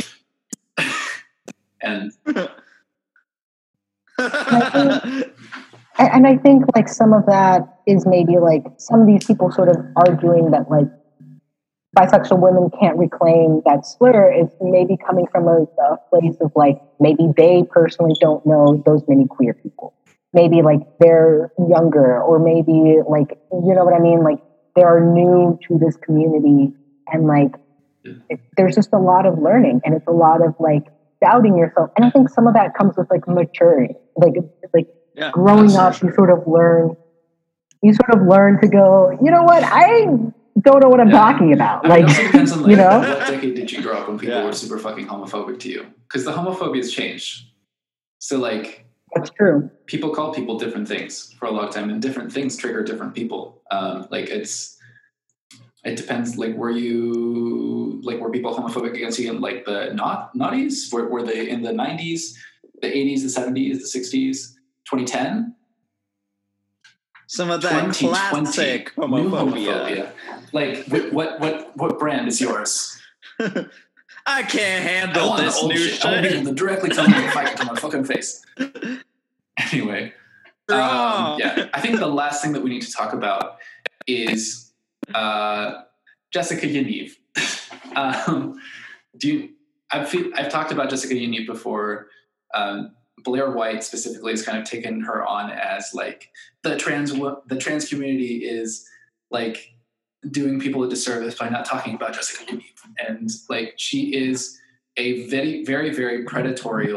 and 1.81 2.11
and 5.97 6.27
I 6.27 6.37
think 6.37 6.65
like 6.75 6.89
some 6.89 7.13
of 7.13 7.25
that 7.27 7.79
is 7.87 8.05
maybe 8.05 8.37
like 8.39 8.63
some 8.77 9.01
of 9.01 9.07
these 9.07 9.25
people 9.25 9.51
sort 9.51 9.69
of 9.69 9.77
arguing 9.95 10.51
that 10.51 10.69
like 10.69 10.87
bisexual 11.95 12.39
women 12.39 12.69
can't 12.79 12.97
reclaim 12.97 13.61
that 13.65 13.85
slur 13.85 14.31
is 14.31 14.49
maybe 14.59 14.97
coming 14.97 15.25
from 15.31 15.47
a, 15.47 15.63
a, 15.63 15.97
place 16.09 16.35
of 16.41 16.51
like 16.55 16.81
maybe 16.99 17.27
they 17.37 17.63
personally 17.71 18.15
don't 18.19 18.45
know 18.45 18.83
those 18.85 19.01
many 19.07 19.25
queer 19.27 19.53
people. 19.53 19.93
Maybe 20.33 20.61
like 20.61 20.81
they're 20.99 21.51
younger 21.69 22.21
or 22.21 22.39
maybe 22.39 22.99
like 23.07 23.39
you 23.51 23.73
know 23.73 23.85
what 23.85 23.93
i 23.93 23.99
mean? 23.99 24.23
Like 24.23 24.39
they 24.75 24.83
are 24.83 24.99
new 24.99 25.57
to 25.67 25.77
this 25.79 25.95
community 25.95 26.73
and 27.07 27.27
like 27.27 27.53
it, 28.29 28.39
there's 28.57 28.75
just 28.75 28.89
a 28.91 28.99
lot 28.99 29.25
of 29.25 29.39
learning 29.39 29.81
and 29.85 29.95
it's 29.95 30.07
a 30.07 30.11
lot 30.11 30.45
of 30.45 30.55
like 30.59 30.87
doubting 31.21 31.57
yourself 31.57 31.89
and 31.95 32.05
i 32.05 32.09
think 32.09 32.29
some 32.29 32.47
of 32.47 32.53
that 32.53 32.75
comes 32.75 32.95
with 32.97 33.09
like 33.09 33.27
maturity 33.27 33.95
like 34.15 34.33
like 34.73 34.87
yeah, 35.15 35.31
growing 35.31 35.75
up 35.75 36.01
you 36.01 36.11
sort 36.13 36.29
of 36.29 36.45
learn 36.47 36.95
you 37.81 37.93
sort 37.93 38.19
of 38.19 38.27
learn 38.27 38.59
to 38.59 38.67
go 38.67 39.17
you 39.23 39.31
know 39.31 39.43
what 39.43 39.63
i 39.63 40.05
don't 40.61 40.81
know 40.81 40.89
what 40.89 40.99
I'm 40.99 41.09
yeah. 41.09 41.19
talking 41.19 41.53
about. 41.53 41.85
Like, 41.85 42.05
it 42.09 42.31
depends 42.31 42.51
on 42.51 42.61
like, 42.61 42.71
you 42.71 42.77
know, 42.77 42.99
what 42.99 43.27
decade 43.27 43.55
did 43.55 43.71
you 43.71 43.81
grow 43.81 43.97
up 43.97 44.07
when 44.07 44.17
people 44.17 44.35
yeah. 44.35 44.45
were 44.45 44.53
super 44.53 44.79
fucking 44.79 45.07
homophobic 45.07 45.59
to 45.61 45.69
you? 45.69 45.85
Because 46.07 46.23
the 46.23 46.31
homophobia 46.31 46.77
has 46.77 46.91
changed. 46.91 47.45
So 48.19 48.37
like, 48.37 48.85
that's 49.13 49.29
true. 49.29 49.69
People 49.85 50.09
call 50.11 50.33
people 50.33 50.57
different 50.57 50.87
things 50.87 51.33
for 51.33 51.45
a 51.45 51.51
long 51.51 51.71
time, 51.71 51.89
and 51.89 52.01
different 52.01 52.31
things 52.31 52.57
trigger 52.57 52.83
different 52.83 53.13
people. 53.13 53.61
Um, 53.71 54.07
like 54.09 54.29
it's, 54.29 54.74
it 55.85 55.95
depends. 55.95 56.37
Like, 56.37 56.55
were 56.55 56.71
you 56.71 58.01
like 58.03 58.19
were 58.19 58.31
people 58.31 58.53
homophobic 58.53 58.93
against 58.93 59.19
you 59.19 59.31
in 59.31 59.41
like 59.41 59.65
the 59.65 59.93
not 59.93 60.35
naughties? 60.35 60.91
Were, 60.91 61.07
were 61.07 61.23
they 61.23 61.49
in 61.49 61.61
the 61.61 61.71
'90s, 61.71 62.33
the 62.81 62.87
'80s, 62.87 63.21
the 63.21 63.41
'70s, 63.41 63.79
the 63.79 63.99
'60s, 63.99 64.55
2010? 64.89 65.55
some 67.27 67.49
of 67.49 67.61
that 67.61 67.93
classic 67.93 68.93
homophobia. 68.95 69.29
homophobia. 69.29 70.11
Like 70.53 71.11
what 71.11 71.39
what 71.39 71.77
what 71.77 71.99
brand 71.99 72.27
is 72.27 72.39
yours? 72.39 73.01
I 74.27 74.41
can't 74.43 74.83
handle 74.83 75.31
I 75.31 75.43
this 75.43 75.63
new 75.63 75.77
shit. 75.77 76.05
I 76.05 76.51
directly 76.53 76.89
tell 76.89 77.07
me 77.07 77.17
if 77.17 77.35
I 77.35 77.45
can 77.45 77.57
to 77.57 77.65
my 77.65 77.75
fucking 77.79 78.05
face. 78.05 78.43
Anyway, 79.71 80.13
um, 80.69 81.37
yeah, 81.39 81.69
I 81.73 81.81
think 81.81 81.99
the 81.99 82.07
last 82.07 82.41
thing 82.41 82.53
that 82.53 82.63
we 82.63 82.69
need 82.69 82.81
to 82.81 82.91
talk 82.91 83.13
about 83.13 83.57
is 84.07 84.64
uh, 85.13 85.83
Jessica 86.31 86.65
Yaniv. 86.65 87.11
um, 87.95 88.59
do 89.17 89.27
you? 89.27 89.49
I've 89.91 90.13
I've 90.35 90.49
talked 90.49 90.71
about 90.71 90.89
Jessica 90.89 91.13
Yaniv 91.13 91.45
before. 91.45 92.07
Um, 92.53 92.95
Blair 93.23 93.51
White 93.51 93.83
specifically 93.83 94.31
has 94.31 94.43
kind 94.43 94.57
of 94.57 94.65
taken 94.65 95.01
her 95.01 95.25
on 95.25 95.49
as 95.51 95.93
like 95.93 96.29
the 96.63 96.77
trans 96.77 97.11
the 97.11 97.57
trans 97.59 97.89
community 97.89 98.45
is 98.45 98.87
like 99.31 99.75
doing 100.31 100.59
people 100.59 100.83
a 100.83 100.89
disservice 100.89 101.35
by 101.35 101.49
not 101.49 101.65
talking 101.65 101.95
about 101.95 102.13
Jessica 102.13 102.51
Yaniv. 102.51 102.63
And 103.07 103.29
like 103.49 103.73
she 103.77 104.15
is 104.15 104.59
a 104.97 105.27
very, 105.27 105.63
very, 105.65 105.93
very 105.93 106.23
predatory, 106.23 106.93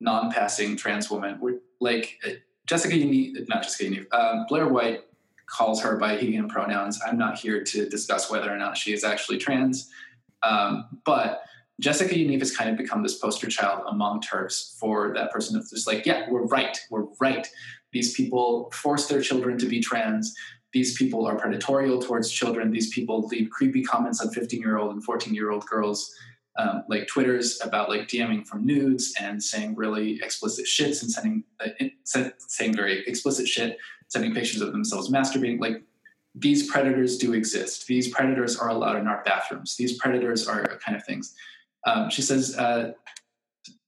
non-passing 0.00 0.76
trans 0.76 1.10
woman. 1.10 1.38
We're, 1.40 1.58
like 1.80 2.20
uh, 2.26 2.30
Jessica 2.66 2.94
Yaniv, 2.94 3.48
not 3.48 3.62
Jessica 3.62 3.90
Yaniv, 3.90 4.14
um, 4.14 4.46
Blair 4.48 4.68
White 4.68 5.04
calls 5.52 5.82
her 5.82 5.96
by 5.96 6.16
he 6.16 6.36
and 6.36 6.48
pronouns. 6.48 7.00
I'm 7.06 7.18
not 7.18 7.38
here 7.38 7.62
to 7.62 7.88
discuss 7.88 8.30
whether 8.30 8.52
or 8.52 8.56
not 8.56 8.76
she 8.76 8.92
is 8.92 9.04
actually 9.04 9.38
trans, 9.38 9.90
um, 10.42 10.86
but 11.04 11.42
Jessica 11.80 12.14
Yaniv 12.14 12.38
has 12.38 12.56
kind 12.56 12.70
of 12.70 12.76
become 12.76 13.02
this 13.02 13.18
poster 13.18 13.48
child 13.48 13.82
among 13.88 14.20
TERFs 14.20 14.78
for 14.78 15.12
that 15.14 15.30
person 15.32 15.56
that's 15.56 15.70
just 15.70 15.86
like, 15.86 16.06
yeah, 16.06 16.26
we're 16.30 16.46
right, 16.46 16.78
we're 16.90 17.06
right. 17.20 17.46
These 17.92 18.14
people 18.14 18.70
force 18.72 19.06
their 19.06 19.20
children 19.20 19.58
to 19.58 19.66
be 19.66 19.80
trans 19.80 20.34
these 20.72 20.96
people 20.96 21.26
are 21.26 21.36
predatory 21.36 21.88
towards 22.00 22.30
children. 22.30 22.70
These 22.70 22.92
people 22.92 23.26
leave 23.26 23.50
creepy 23.50 23.82
comments 23.82 24.20
on 24.20 24.30
15 24.30 24.60
year 24.60 24.78
old 24.78 24.92
and 24.92 25.04
14 25.04 25.34
year 25.34 25.50
old 25.50 25.66
girls, 25.66 26.12
um, 26.58 26.84
like 26.88 27.06
Twitters 27.06 27.60
about 27.62 27.90
like 27.90 28.08
DMing 28.08 28.46
from 28.46 28.64
nudes 28.64 29.14
and 29.20 29.42
saying 29.42 29.74
really 29.74 30.18
explicit 30.22 30.66
shits 30.66 31.02
and 31.02 31.10
sending 31.10 31.44
uh, 31.60 32.30
saying 32.48 32.74
very 32.74 33.06
explicit 33.06 33.46
shit, 33.46 33.76
sending 34.12 34.34
pictures 34.34 34.60
of 34.60 34.72
themselves 34.72 35.10
masturbating. 35.10 35.60
Like 35.60 35.82
these 36.34 36.70
predators 36.70 37.18
do 37.18 37.32
exist. 37.32 37.86
These 37.86 38.08
predators 38.08 38.56
are 38.56 38.68
allowed 38.68 38.96
in 38.96 39.06
our 39.06 39.22
bathrooms. 39.24 39.76
These 39.76 39.98
predators 39.98 40.46
are 40.46 40.64
kind 40.84 40.96
of 40.96 41.04
things. 41.04 41.34
Um, 41.86 42.10
she 42.10 42.22
says. 42.22 42.56
Uh, 42.56 42.92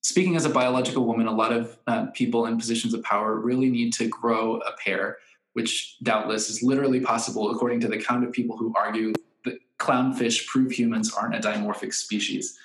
speaking 0.03 0.37
as 0.37 0.45
a 0.45 0.51
biological 0.51 1.07
woman, 1.07 1.27
a 1.27 1.33
lot 1.33 1.51
of 1.51 1.79
uh, 1.87 2.07
people 2.13 2.45
in 2.45 2.59
positions 2.59 2.93
of 2.93 3.03
power 3.03 3.37
really 3.37 3.71
need 3.71 3.91
to 3.95 4.07
grow 4.07 4.57
a 4.59 4.73
pair 4.77 5.17
which 5.55 5.97
doubtless 6.03 6.51
is 6.51 6.63
literally 6.63 7.01
possible 7.01 7.51
according 7.51 7.81
to 7.81 7.89
the 7.89 7.97
count 7.97 8.25
of 8.25 8.33
people 8.33 8.57
who 8.57 8.73
argue 8.77 9.13
that 9.45 9.59
clownfish 9.79 10.47
prove 10.47 10.71
humans 10.71 11.15
aren't 11.15 11.35
a 11.35 11.39
dimorphic 11.39 11.95
species. 11.95 12.59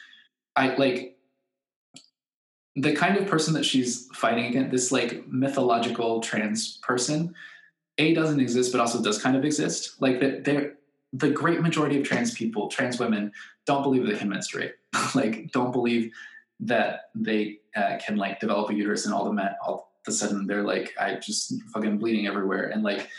I 0.55 0.75
like 0.75 1.17
the 2.75 2.93
kind 2.93 3.17
of 3.17 3.27
person 3.27 3.53
that 3.55 3.65
she's 3.65 4.07
fighting 4.13 4.45
against, 4.45 4.71
this 4.71 4.91
like 4.91 5.27
mythological 5.27 6.21
trans 6.21 6.77
person, 6.77 7.33
A 7.97 8.13
doesn't 8.13 8.39
exist, 8.39 8.71
but 8.71 8.81
also 8.81 9.01
does 9.01 9.21
kind 9.21 9.35
of 9.35 9.43
exist. 9.43 10.01
Like 10.01 10.19
that 10.19 10.43
they're 10.43 10.75
the 11.13 11.29
great 11.29 11.61
majority 11.61 11.99
of 11.99 12.07
trans 12.07 12.33
people, 12.33 12.67
trans 12.67 12.99
women, 12.99 13.31
don't 13.65 13.83
believe 13.83 14.05
they 14.05 14.17
can 14.17 14.29
menstruate. 14.29 14.73
like, 15.15 15.51
don't 15.51 15.71
believe 15.71 16.11
that 16.59 17.09
they 17.15 17.59
uh, 17.75 17.97
can 18.05 18.17
like 18.17 18.39
develop 18.39 18.69
a 18.69 18.73
uterus 18.73 19.05
and 19.05 19.13
all 19.13 19.25
the 19.25 19.33
men, 19.33 19.51
all 19.65 19.91
of 20.05 20.11
a 20.11 20.15
sudden 20.15 20.45
they're 20.45 20.63
like, 20.63 20.93
I 20.99 21.15
just 21.15 21.53
fucking 21.73 21.97
bleeding 21.97 22.27
everywhere. 22.27 22.67
And 22.67 22.83
like, 22.83 23.09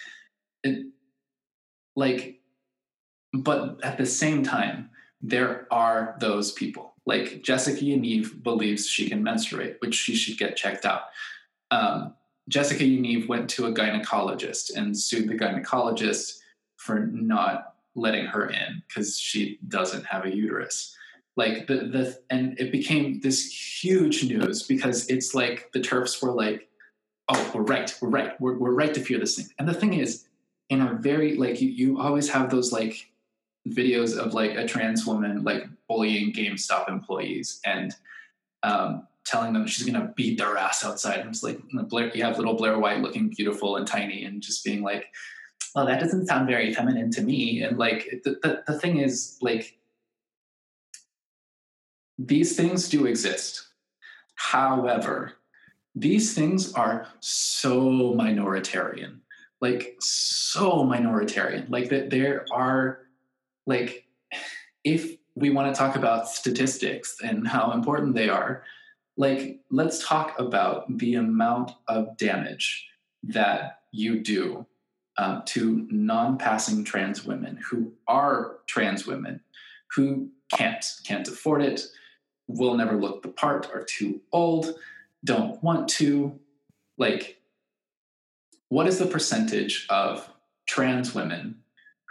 it, 0.62 0.86
like, 1.96 2.40
but 3.32 3.82
at 3.84 3.98
the 3.98 4.06
same 4.06 4.42
time, 4.42 4.90
there 5.22 5.66
are 5.70 6.16
those 6.20 6.52
people. 6.52 6.89
Like 7.06 7.42
Jessica 7.42 7.80
Yaniv 7.80 8.42
believes 8.42 8.86
she 8.86 9.08
can 9.08 9.22
menstruate, 9.22 9.76
which 9.80 9.94
she 9.94 10.14
should 10.14 10.38
get 10.38 10.56
checked 10.56 10.84
out. 10.84 11.02
Um, 11.70 12.14
Jessica 12.48 12.84
Yaniv 12.84 13.28
went 13.28 13.48
to 13.50 13.66
a 13.66 13.72
gynecologist 13.72 14.74
and 14.74 14.98
sued 14.98 15.28
the 15.28 15.34
gynecologist 15.34 16.38
for 16.76 17.06
not 17.06 17.74
letting 17.94 18.26
her 18.26 18.48
in 18.48 18.82
because 18.86 19.18
she 19.18 19.58
doesn't 19.68 20.06
have 20.06 20.24
a 20.24 20.34
uterus 20.34 20.96
like 21.36 21.66
the 21.66 21.74
the 21.74 22.18
and 22.30 22.58
it 22.58 22.70
became 22.70 23.20
this 23.20 23.50
huge 23.82 24.24
news 24.24 24.62
because 24.62 25.08
it's 25.08 25.34
like 25.34 25.70
the 25.72 25.80
TERFs 25.80 26.22
were 26.22 26.32
like 26.32 26.70
oh, 27.30 27.50
we're 27.54 27.62
right, 27.62 27.94
we're 28.00 28.08
right, 28.08 28.40
we're, 28.40 28.58
we're 28.58 28.74
right 28.74 28.92
to 28.94 29.00
fear 29.00 29.18
this 29.18 29.36
thing. 29.36 29.46
And 29.58 29.68
the 29.68 29.74
thing 29.74 29.94
is, 29.94 30.26
in 30.68 30.80
a 30.80 30.94
very 30.94 31.36
like 31.36 31.60
you, 31.60 31.68
you 31.68 32.00
always 32.00 32.28
have 32.30 32.50
those 32.50 32.72
like 32.72 33.09
videos 33.68 34.16
of 34.16 34.34
like 34.34 34.52
a 34.52 34.66
trans 34.66 35.06
woman 35.06 35.44
like 35.44 35.64
bullying 35.88 36.32
GameStop 36.32 36.88
employees 36.88 37.60
and 37.64 37.94
um, 38.62 39.06
telling 39.24 39.52
them 39.52 39.66
she's 39.66 39.86
gonna 39.86 40.12
beat 40.16 40.38
their 40.38 40.56
ass 40.56 40.84
outside. 40.84 41.20
And 41.20 41.30
it's 41.30 41.42
like 41.42 41.60
Blair, 41.88 42.10
you 42.14 42.24
have 42.24 42.38
little 42.38 42.54
Blair 42.54 42.78
White 42.78 43.00
looking 43.00 43.28
beautiful 43.28 43.76
and 43.76 43.86
tiny 43.86 44.24
and 44.24 44.42
just 44.42 44.64
being 44.64 44.82
like, 44.82 45.06
well, 45.74 45.86
that 45.86 46.00
doesn't 46.00 46.26
sound 46.26 46.48
very 46.48 46.72
feminine 46.74 47.10
to 47.12 47.22
me. 47.22 47.62
And 47.62 47.78
like 47.78 48.20
the, 48.24 48.38
the, 48.42 48.62
the 48.66 48.78
thing 48.78 48.98
is 48.98 49.38
like 49.40 49.78
these 52.18 52.56
things 52.56 52.88
do 52.88 53.06
exist. 53.06 53.68
However, 54.34 55.34
these 55.94 56.34
things 56.34 56.72
are 56.74 57.06
so 57.20 58.14
minoritarian 58.14 59.20
like 59.60 59.96
so 60.00 60.84
minoritarian 60.84 61.68
like 61.70 61.88
that 61.90 62.10
there 62.10 62.46
are 62.52 63.00
like 63.66 64.06
if 64.84 65.16
we 65.34 65.50
want 65.50 65.72
to 65.72 65.78
talk 65.78 65.96
about 65.96 66.28
statistics 66.28 67.16
and 67.22 67.46
how 67.46 67.72
important 67.72 68.14
they 68.14 68.28
are 68.28 68.62
like 69.16 69.60
let's 69.70 70.06
talk 70.06 70.38
about 70.38 70.98
the 70.98 71.14
amount 71.14 71.72
of 71.88 72.16
damage 72.16 72.86
that 73.22 73.80
you 73.92 74.20
do 74.20 74.66
um, 75.18 75.42
to 75.44 75.86
non-passing 75.90 76.84
trans 76.84 77.24
women 77.24 77.58
who 77.70 77.92
are 78.08 78.58
trans 78.66 79.06
women 79.06 79.40
who 79.94 80.30
can't 80.52 80.84
can't 81.04 81.28
afford 81.28 81.62
it 81.62 81.82
will 82.46 82.74
never 82.74 82.96
look 82.96 83.22
the 83.22 83.28
part 83.28 83.68
are 83.72 83.84
too 83.84 84.20
old 84.32 84.74
don't 85.24 85.62
want 85.62 85.88
to. 85.88 86.38
Like 86.98 87.38
what 88.68 88.86
is 88.86 88.98
the 88.98 89.06
percentage 89.06 89.86
of 89.90 90.28
trans 90.66 91.14
women 91.14 91.59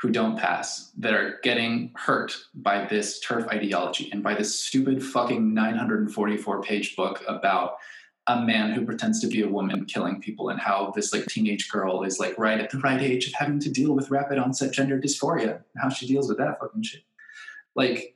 who 0.01 0.09
don't 0.09 0.37
pass 0.37 0.91
that 0.97 1.13
are 1.13 1.39
getting 1.43 1.91
hurt 1.95 2.35
by 2.55 2.85
this 2.85 3.19
TERF 3.25 3.47
ideology 3.49 4.09
and 4.11 4.23
by 4.23 4.33
this 4.33 4.57
stupid 4.57 5.03
fucking 5.03 5.53
944 5.53 6.61
page 6.63 6.95
book 6.95 7.23
about 7.27 7.77
a 8.27 8.41
man 8.41 8.71
who 8.71 8.85
pretends 8.85 9.19
to 9.19 9.27
be 9.27 9.41
a 9.41 9.47
woman 9.47 9.85
killing 9.85 10.21
people 10.21 10.49
and 10.49 10.59
how 10.59 10.91
this 10.95 11.11
like 11.11 11.25
teenage 11.25 11.69
girl 11.69 12.03
is 12.03 12.19
like 12.19 12.37
right 12.37 12.59
at 12.59 12.69
the 12.69 12.77
right 12.79 13.01
age 13.01 13.27
of 13.27 13.33
having 13.33 13.59
to 13.59 13.71
deal 13.71 13.93
with 13.93 14.11
rapid 14.11 14.37
onset 14.37 14.71
gender 14.71 14.99
dysphoria 14.99 15.55
and 15.55 15.81
how 15.81 15.89
she 15.89 16.07
deals 16.07 16.29
with 16.29 16.37
that 16.37 16.59
fucking 16.59 16.83
shit 16.83 17.01
like 17.75 18.15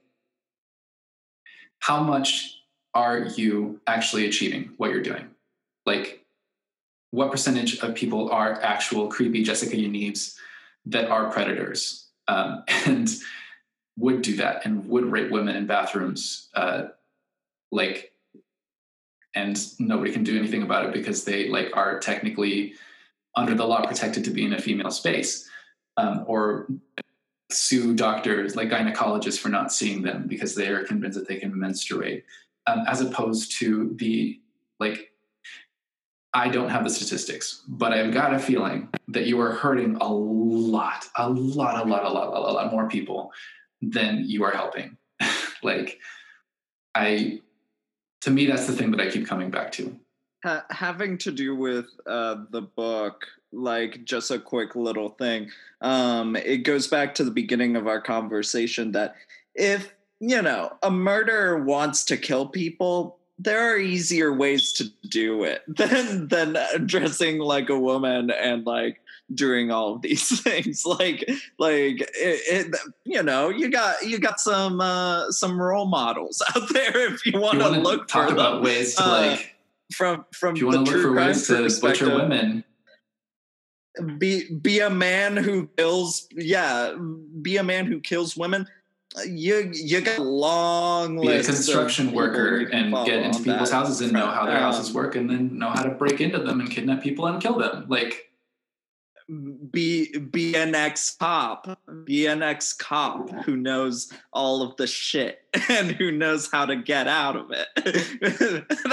how 1.79 2.01
much 2.01 2.61
are 2.93 3.19
you 3.19 3.81
actually 3.87 4.25
achieving 4.25 4.71
what 4.77 4.91
you're 4.91 5.01
doing? 5.01 5.27
Like, 5.85 6.23
what 7.11 7.29
percentage 7.29 7.79
of 7.79 7.93
people 7.93 8.31
are 8.31 8.61
actual 8.61 9.07
creepy 9.07 9.43
Jessica 9.43 9.75
Yanivs 9.75 10.35
that 10.85 11.09
are 11.09 11.31
predators 11.31 12.07
um, 12.27 12.63
and 12.85 13.09
would 13.97 14.21
do 14.21 14.37
that 14.37 14.65
and 14.65 14.87
would 14.87 15.05
rape 15.05 15.31
women 15.31 15.55
in 15.55 15.65
bathrooms? 15.65 16.49
Uh, 16.53 16.85
like, 17.71 18.11
and 19.35 19.59
nobody 19.79 20.11
can 20.11 20.23
do 20.23 20.37
anything 20.37 20.61
about 20.61 20.85
it 20.85 20.93
because 20.93 21.23
they 21.23 21.49
like 21.49 21.71
are 21.73 21.99
technically 21.99 22.75
under 23.35 23.55
the 23.55 23.65
law 23.65 23.83
protected 23.85 24.23
to 24.25 24.29
be 24.29 24.45
in 24.45 24.53
a 24.53 24.61
female 24.61 24.91
space 24.91 25.49
um, 25.97 26.23
or 26.27 26.67
sue 27.49 27.95
doctors 27.95 28.55
like 28.55 28.69
gynecologists 28.69 29.39
for 29.39 29.49
not 29.49 29.71
seeing 29.71 30.01
them 30.01 30.27
because 30.27 30.55
they 30.55 30.67
are 30.67 30.83
convinced 30.83 31.17
that 31.17 31.27
they 31.27 31.37
can 31.37 31.57
menstruate 31.57 32.23
um, 32.67 32.83
as 32.87 33.01
opposed 33.01 33.51
to 33.59 33.95
the 33.97 34.39
like 34.79 35.12
I 36.33 36.49
don't 36.49 36.69
have 36.69 36.83
the 36.83 36.89
statistics, 36.89 37.61
but 37.67 37.93
I've 37.93 38.13
got 38.13 38.33
a 38.33 38.39
feeling 38.39 38.89
that 39.09 39.27
you 39.27 39.39
are 39.39 39.51
hurting 39.51 39.97
a 39.97 40.11
lot, 40.11 41.05
a 41.15 41.29
lot, 41.29 41.85
a 41.85 41.87
lot, 41.87 42.03
a 42.03 42.09
lot, 42.09 42.27
a 42.27 42.29
lot, 42.29 42.49
a 42.49 42.53
lot 42.53 42.71
more 42.71 42.87
people 42.87 43.31
than 43.81 44.23
you 44.25 44.43
are 44.43 44.51
helping. 44.51 44.97
like, 45.63 45.99
I, 46.95 47.41
to 48.21 48.31
me, 48.31 48.47
that's 48.47 48.65
the 48.65 48.73
thing 48.73 48.91
that 48.91 48.99
I 48.99 49.09
keep 49.09 49.27
coming 49.27 49.51
back 49.51 49.71
to. 49.73 49.95
Ha- 50.43 50.65
having 50.71 51.17
to 51.19 51.31
do 51.31 51.55
with 51.55 51.85
uh, 52.07 52.37
the 52.49 52.61
book, 52.61 53.25
like 53.51 54.03
just 54.03 54.31
a 54.31 54.39
quick 54.39 54.75
little 54.75 55.09
thing, 55.09 55.51
um, 55.81 56.35
it 56.35 56.59
goes 56.59 56.87
back 56.87 57.13
to 57.15 57.23
the 57.23 57.31
beginning 57.31 57.75
of 57.75 57.87
our 57.87 58.01
conversation 58.01 58.91
that 58.93 59.15
if 59.53 59.93
you 60.25 60.41
know, 60.41 60.71
a 60.81 60.89
murderer 60.89 61.61
wants 61.61 62.05
to 62.05 62.15
kill 62.15 62.47
people, 62.47 63.17
there 63.43 63.73
are 63.73 63.77
easier 63.77 64.33
ways 64.33 64.71
to 64.73 64.85
do 65.09 65.43
it 65.43 65.63
than 65.67 66.27
than 66.27 66.57
dressing 66.85 67.39
like 67.39 67.69
a 67.69 67.79
woman 67.79 68.31
and 68.31 68.65
like 68.65 68.99
doing 69.33 69.71
all 69.71 69.95
of 69.95 70.01
these 70.01 70.41
things. 70.43 70.85
Like 70.85 71.29
like 71.59 72.01
it, 72.01 72.11
it, 72.73 72.75
you 73.05 73.23
know 73.23 73.49
you 73.49 73.69
got 73.69 74.05
you 74.05 74.19
got 74.19 74.39
some 74.39 74.81
uh 74.81 75.31
some 75.31 75.61
role 75.61 75.85
models 75.85 76.41
out 76.55 76.73
there 76.73 77.13
if 77.13 77.25
you 77.25 77.39
want 77.39 77.59
to 77.59 77.69
look 77.69 78.07
talk 78.07 78.29
for 78.29 78.33
about 78.33 78.55
them. 78.55 78.63
ways 78.63 78.95
to 78.95 79.03
Uh, 79.03 79.09
like 79.09 79.55
from 79.93 80.25
from 80.33 80.55
you 80.55 80.67
want 80.67 80.85
the 80.85 80.91
to 80.91 80.97
look 80.97 81.01
for 81.01 81.13
ways 81.13 81.47
to 81.47 81.69
butcher 81.81 82.15
women. 82.15 82.63
Be 84.17 84.49
be 84.49 84.79
a 84.79 84.89
man 84.89 85.37
who 85.37 85.67
kills 85.77 86.27
yeah 86.31 86.95
be 87.43 87.57
a 87.57 87.63
man 87.63 87.85
who 87.85 87.99
kills 87.99 88.35
women 88.35 88.67
you 89.27 89.71
you 89.73 90.01
got 90.01 90.19
a 90.19 90.23
long 90.23 91.21
be 91.21 91.27
a 91.27 91.43
construction 91.43 92.11
worker 92.13 92.67
and 92.71 92.93
get 93.05 93.19
into 93.19 93.43
people's 93.43 93.71
houses 93.71 94.01
and 94.01 94.11
know 94.11 94.27
how 94.27 94.45
their 94.45 94.57
Um, 94.57 94.63
houses 94.63 94.93
work 94.93 95.15
and 95.15 95.29
then 95.29 95.57
know 95.57 95.69
how 95.69 95.83
to 95.83 95.91
break 95.91 96.19
into 96.19 96.39
them 96.39 96.59
and 96.59 96.69
kidnap 96.69 97.03
people 97.03 97.27
and 97.27 97.41
kill 97.41 97.57
them. 97.59 97.85
Like 97.87 98.29
be 99.71 100.17
be 100.17 100.55
an 100.55 100.75
ex 100.75 101.15
cop 101.15 101.79
be 102.03 102.25
an 102.25 102.43
ex 102.43 102.73
cop 102.73 103.29
who 103.45 103.55
knows 103.55 104.11
all 104.33 104.61
of 104.61 104.75
the 104.77 104.85
shit 104.85 105.39
and 105.69 105.91
who 105.91 106.11
knows 106.11 106.49
how 106.51 106.65
to 106.65 106.75
get 106.75 107.07
out 107.07 107.35
of 107.35 107.51
it. 107.51 108.65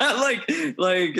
Like 0.00 0.50
like 0.78 1.18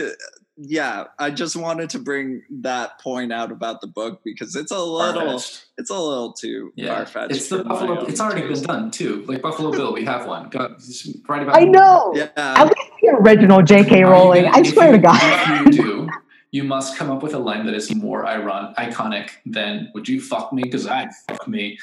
yeah 0.63 1.05
i 1.19 1.31
just 1.31 1.57
wanted 1.57 1.89
to 1.89 1.99
bring 1.99 2.43
that 2.51 3.01
point 3.01 3.33
out 3.33 3.51
about 3.51 3.81
the 3.81 3.87
book 3.87 4.21
because 4.25 4.55
it's 4.57 4.71
a 4.71 4.79
little 4.79 5.15
far-fetched. 5.39 5.65
it's 5.79 5.89
a 5.91 5.95
little 5.99 6.33
too 6.35 6.71
yeah 6.77 6.97
far-fetched 6.97 7.35
it's 7.35 7.49
the 7.49 7.65
buffalo 7.65 8.05
it's 8.05 8.21
already 8.21 8.47
been 8.47 8.63
done 8.63 8.91
too 8.91 9.25
like 9.27 9.41
buffalo 9.41 9.71
bill 9.79 9.95
we 9.95 10.05
have 10.05 10.27
one 10.27 10.49
Go, 10.51 10.75
just 10.79 11.09
write 11.27 11.43
about 11.43 11.57
I 11.57 11.65
know. 11.65 12.13
yeah 12.15 12.29
At 12.37 12.65
least 12.65 12.91
the 13.01 13.09
original 13.21 13.63
J.K. 13.63 14.03
Rowling. 14.05 14.47
I 14.47 14.63
swear 14.63 14.89
you- 14.91 14.97
to 14.97 14.99
God. 15.03 15.19
If 15.23 15.75
you 15.77 15.83
do, 15.83 16.09
you 16.51 16.65
must 16.65 16.99
come 16.99 17.11
up 17.11 17.23
with 17.23 17.33
a 17.33 17.39
line 17.39 17.65
that 17.67 17.75
is 17.75 17.95
more 17.95 18.27
iron 18.27 18.75
iconic 18.77 19.31
than 19.47 19.89
"Would 19.95 20.07
you 20.09 20.21
fuck 20.21 20.53
me?" 20.53 20.63
Because 20.65 20.87
I 20.87 21.09
fuck 21.27 21.49
me. 21.49 21.79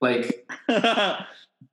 Like 0.00 0.46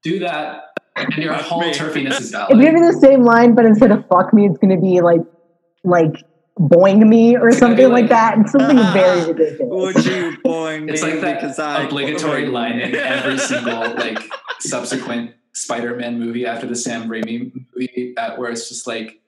do 0.03 0.20
that, 0.20 0.64
and 0.95 1.14
your 1.18 1.34
whole 1.34 1.62
me. 1.62 1.74
turfiness 1.74 2.14
is 2.14 2.20
It's 2.22 2.30
valid. 2.32 2.51
gonna 2.58 2.74
be 2.74 2.80
the 2.80 2.97
same 2.99 3.24
line, 3.24 3.53
but 3.53 3.66
instead 3.66 3.91
of 3.91 4.08
fuck 4.08 4.34
me, 4.34 4.47
it's 4.47 4.58
gonna 4.58 4.82
be 4.82 5.01
like 5.01 5.22
like 5.84 6.16
boing 6.60 7.08
me 7.08 7.36
or 7.36 7.49
It's 7.49 7.60
gonna 7.60 7.76
be 7.76 7.84
something 7.84 7.93
like 7.93 8.01
like- 8.03 8.10
that. 8.10 8.38
It's 8.39 8.51
something 8.51 8.78
very 8.93 9.34
ridiculous. 9.34 9.95
would 9.95 10.05
you 10.05 10.38
boing 10.43 10.86
me 10.86 10.93
It's 10.93 11.01
like 11.01 11.22
that 11.22 11.60
I 11.60 11.84
obligatory 11.84 12.45
boing 12.45 12.51
line 12.51 12.80
in 12.80 12.95
every 12.95 13.38
single 13.51 13.93
like 13.95 14.20
subsequent 14.60 15.36
Spider-Man 15.53 16.20
movie 16.20 16.45
after 16.45 16.68
the 16.68 16.76
Sam 16.76 17.10
Raimi 17.10 17.51
movie, 17.76 18.14
uh, 18.18 18.36
where 18.38 18.51
it's 18.51 18.70
just 18.70 18.86
like, 18.86 19.20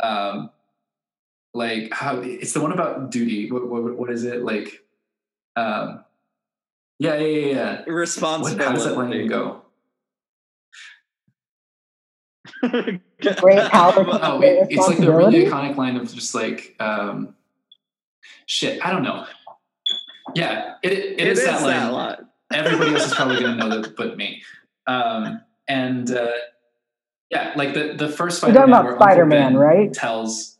um, 0.00 0.50
like 1.54 1.92
how 1.92 2.18
it's 2.18 2.52
the 2.52 2.60
one 2.60 2.72
about 2.72 3.10
duty. 3.10 3.50
What, 3.50 3.68
what, 3.68 3.96
what 3.96 4.10
is 4.10 4.24
it 4.24 4.42
like? 4.42 4.82
Um, 5.56 6.04
yeah, 6.98 7.14
yeah, 7.16 7.26
yeah, 7.26 7.46
yeah. 7.54 7.78
What, 7.78 7.88
responsibility 7.90 8.64
how 8.64 8.72
does 8.74 8.84
that 8.84 8.96
line 8.96 9.26
go? 9.28 9.62
Great 12.62 13.70
power 13.70 13.92
comes 13.92 14.18
Oh, 14.22 14.38
great 14.38 14.58
it, 14.58 14.68
it's 14.70 14.88
like 14.88 14.98
the 14.98 15.12
really 15.12 15.44
iconic 15.46 15.76
line 15.76 15.96
of 15.96 16.12
just 16.12 16.34
like, 16.34 16.76
um, 16.80 17.34
shit. 18.46 18.84
I 18.84 18.90
don't 18.90 19.02
know. 19.02 19.26
Yeah, 20.34 20.74
it, 20.82 20.92
it, 20.92 21.20
it 21.20 21.28
is, 21.28 21.38
is 21.38 21.44
that 21.46 21.62
line. 21.62 21.70
that 21.72 21.92
line 21.92 22.16
everybody 22.52 22.92
else 22.94 23.06
is 23.06 23.14
probably 23.14 23.38
going 23.40 23.52
to 23.58 23.68
know 23.68 23.80
that 23.80 23.96
but 23.96 24.16
me. 24.16 24.42
Um, 24.86 25.42
and 25.68 26.10
uh, 26.10 26.30
yeah, 27.30 27.52
like 27.56 27.74
the 27.74 27.94
the 27.96 28.08
first 28.08 28.42
You're 28.42 28.52
Spider-Man 28.52 28.68
talking 28.70 28.72
about 28.72 28.84
where 28.84 28.96
Spider-Man, 28.96 29.52
Ben 29.52 29.56
right? 29.58 29.92
tells 29.92 30.58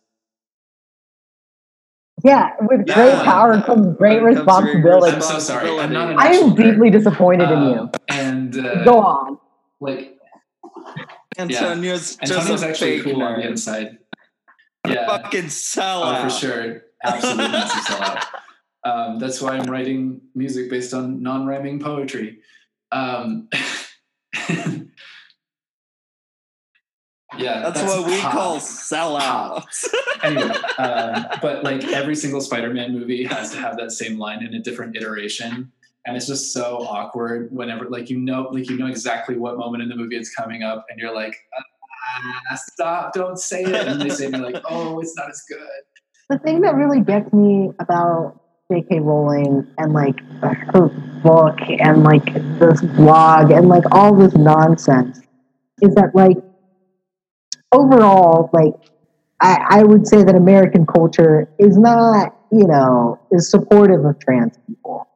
Yeah, 2.24 2.51
with 2.61 2.86
great 2.86 3.09
Yeah. 3.14 3.24
power 3.24 3.61
comes 3.62 3.96
great 3.96 4.18
Comes 4.20 4.22
great 4.22 4.36
responsibility. 4.36 5.16
I'm 5.16 5.22
so 5.22 5.38
sorry. 5.38 5.78
I'm 5.78 5.92
not 5.92 6.11
an 6.11 6.18
I 6.18 6.28
am 6.32 6.55
deeply 6.55 6.90
nerd. 6.90 6.92
disappointed 6.92 7.51
in 7.51 7.59
Um, 7.59 7.68
you. 7.68 7.90
And 8.09 8.59
uh, 8.59 8.84
Go 8.84 8.99
on. 9.01 9.38
like 9.80 10.18
Antonio's 11.39 12.16
just 12.16 12.32
Antonio's 12.32 12.62
a 12.62 12.68
actually 12.68 12.99
fake 13.03 13.12
cool 13.14 13.22
on 13.22 13.41
the 13.41 13.47
inside. 13.47 13.99
Yeah, 14.86 15.07
Fucking 15.07 15.47
sellout. 15.47 16.20
oh 16.20 16.22
for 16.22 16.30
sure, 16.30 16.82
absolutely 17.05 17.49
massive 17.49 17.82
sellout. 17.95 18.24
Um, 18.84 19.18
that's 19.18 19.43
why 19.43 19.51
I'm 19.57 19.64
writing 19.70 20.22
music 20.34 20.70
based 20.70 20.95
on 20.95 21.22
non-rhyming 21.22 21.80
poetry. 21.80 22.39
Um, 22.91 23.49
yeah, 27.36 27.68
That's, 27.70 27.82
what 27.82 28.07
we 28.07 28.18
pop. 28.20 28.32
call 28.32 28.57
sellouts. 28.59 29.89
anyway, 30.22 30.55
um, 30.78 31.26
but 31.43 31.64
like 31.64 31.84
every 31.84 32.14
single 32.16 32.41
Spider-Man 32.41 32.93
movie 32.93 33.24
has 33.24 33.51
to 33.51 33.59
have 33.59 33.76
that 33.76 33.93
same 33.93 34.18
line 34.18 34.43
in 34.43 34.55
a 34.55 34.61
different 34.61 34.97
iteration, 34.97 35.70
and 36.07 36.16
it's 36.16 36.26
just 36.26 36.53
so 36.53 36.78
awkward 36.78 37.53
whenever, 37.53 37.86
like 37.88 38.11
you 38.11 38.18
know, 38.18 38.49
like 38.53 38.68
you 38.70 38.78
know 38.78 38.86
exactly 38.86 39.36
what 39.36 39.59
moment 39.59 39.82
in 39.82 39.88
the 39.88 39.96
movie 39.96 40.16
it's 40.16 40.34
coming 40.34 40.62
up, 40.62 40.86
and 40.88 40.99
you're 40.99 41.14
like, 41.14 41.36
ah, 42.51 42.57
"Stop! 42.57 43.12
Don't 43.12 43.38
say 43.38 43.62
it!" 43.64 43.88
And 43.88 44.01
they 44.01 44.09
say, 44.09 44.26
and 44.26 44.36
you're 44.36 44.51
like, 44.51 44.62
"Oh, 44.70 44.99
it's 45.01 45.14
not 45.16 45.28
as 45.28 45.42
good." 45.49 45.59
The 46.30 46.38
thing 46.38 46.61
that 46.62 46.74
really 46.74 47.01
gets 47.01 47.32
me 47.32 47.70
about 47.78 48.40
J.K. 48.70 49.01
Rowling 49.01 49.66
and 49.78 49.92
like 49.94 50.20
her 50.42 50.88
book 51.22 51.59
and 51.80 52.03
like 52.03 52.34
this 52.59 52.82
blog 52.82 53.51
and 53.51 53.68
like 53.68 53.84
all 53.92 54.14
this 54.14 54.34
nonsense 54.34 55.20
is 55.80 55.94
that 55.94 56.14
like 56.14 56.36
overall, 57.72 58.51
like 58.53 58.74
I, 59.40 59.57
I 59.70 59.82
would 59.84 60.07
say 60.07 60.22
that 60.22 60.34
American 60.34 60.86
culture 60.86 61.49
is 61.59 61.78
not, 61.78 62.36
you 62.53 62.66
know, 62.66 63.18
is 63.30 63.51
supportive 63.51 64.05
of 64.05 64.18
trans 64.18 64.59
people. 64.66 65.08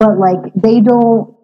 But 0.00 0.18
like 0.18 0.40
they 0.56 0.80
don't 0.80 1.36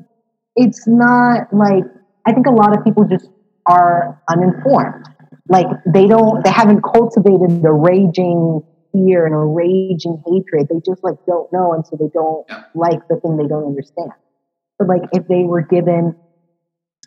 it's 0.57 0.89
not 0.89 1.53
like 1.53 1.85
I 2.27 2.33
think 2.33 2.47
a 2.47 2.51
lot 2.51 2.77
of 2.77 2.83
people 2.83 3.05
just 3.05 3.29
are 3.67 4.21
uninformed. 4.29 5.07
Like 5.49 5.67
they 5.87 6.07
don't 6.07 6.43
they 6.45 6.51
haven't 6.51 6.83
cultivated 6.83 7.63
the 7.63 7.71
raging 7.71 8.63
fear 8.93 9.27
and 9.27 9.35
a 9.35 9.39
raging 9.39 10.23
hatred. 10.27 10.69
They 10.71 10.81
just 10.85 11.05
like 11.05 11.17
don't 11.27 11.53
know 11.53 11.75
and 11.75 11.87
so 11.87 11.97
they 11.97 12.09
don't 12.13 12.47
like 12.75 13.07
the 13.09 13.21
thing 13.21 13.37
they 13.37 13.47
don't 13.47 13.67
understand. 13.67 14.11
But 14.79 14.89
like 14.89 15.03
if 15.13 15.29
they 15.29 15.45
were 15.45 15.63
given 15.63 16.17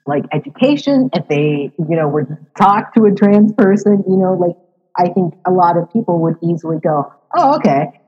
like 0.05 0.23
education, 0.31 1.09
if 1.13 1.27
they, 1.27 1.71
you 1.77 1.95
know, 1.95 2.07
were 2.07 2.23
to 2.23 2.37
talk 2.57 2.93
to 2.95 3.05
a 3.05 3.11
trans 3.13 3.53
person, 3.53 4.03
you 4.07 4.17
know, 4.17 4.33
like 4.33 4.55
I 4.95 5.11
think 5.11 5.33
a 5.45 5.51
lot 5.51 5.77
of 5.77 5.91
people 5.91 6.19
would 6.21 6.35
easily 6.43 6.77
go, 6.79 7.11
Oh, 7.35 7.55
okay. 7.57 7.98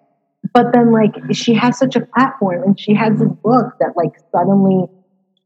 But 0.54 0.74
then 0.74 0.92
like 0.92 1.16
she 1.34 1.54
has 1.54 1.78
such 1.78 1.96
a 1.96 2.02
platform 2.02 2.64
and 2.64 2.80
she 2.80 2.94
has 2.96 3.20
this 3.20 3.30
book 3.44 3.74
that 3.80 3.94
like 3.96 4.14
suddenly 4.32 4.86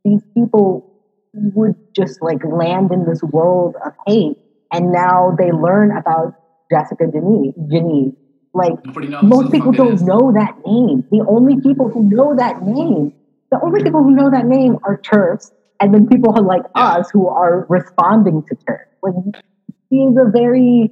these 0.04 0.22
people 0.34 0.92
would 1.34 1.76
just 1.94 2.22
like 2.22 2.44
land 2.46 2.92
in 2.92 3.06
this 3.06 3.22
world 3.24 3.76
of 3.86 3.94
hate 4.08 4.38
and 4.72 4.92
now 4.92 5.36
they 5.38 5.52
learn 5.52 5.96
about 5.96 6.34
Jessica 6.72 7.08
Denise, 7.08 7.54
Geneve. 7.70 8.14
Like 8.54 8.74
most 9.22 9.52
people 9.52 9.74
don't 9.74 9.96
is. 9.96 10.02
know 10.02 10.32
that 10.34 10.56
name. 10.66 11.04
The 11.12 11.26
only 11.28 11.60
people 11.60 11.90
who 11.90 12.04
know 12.04 12.36
that 12.36 12.62
name, 12.64 13.14
the 13.52 13.60
only 13.62 13.84
people 13.84 14.02
who 14.02 14.12
know 14.12 14.32
that 14.32 14.46
name 14.46 14.78
are 14.84 14.98
TERFs, 14.98 15.52
and 15.82 15.94
then 15.94 16.08
people 16.08 16.34
like 16.42 16.64
us 16.74 17.10
who 17.12 17.28
are 17.28 17.66
responding 17.68 18.44
to 18.48 18.56
TERFs. 18.56 18.88
Like 19.04 19.44
she's 19.90 20.16
a 20.18 20.30
very 20.32 20.90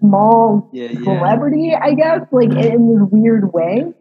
small 0.00 0.68
Yeah, 0.72 0.90
yeah. 0.90 1.02
celebrity, 1.04 1.74
I 1.74 1.94
guess, 1.94 2.22
like 2.30 2.50
in 2.50 2.94
this 2.94 3.08
weird 3.10 3.52
way. 3.52 3.92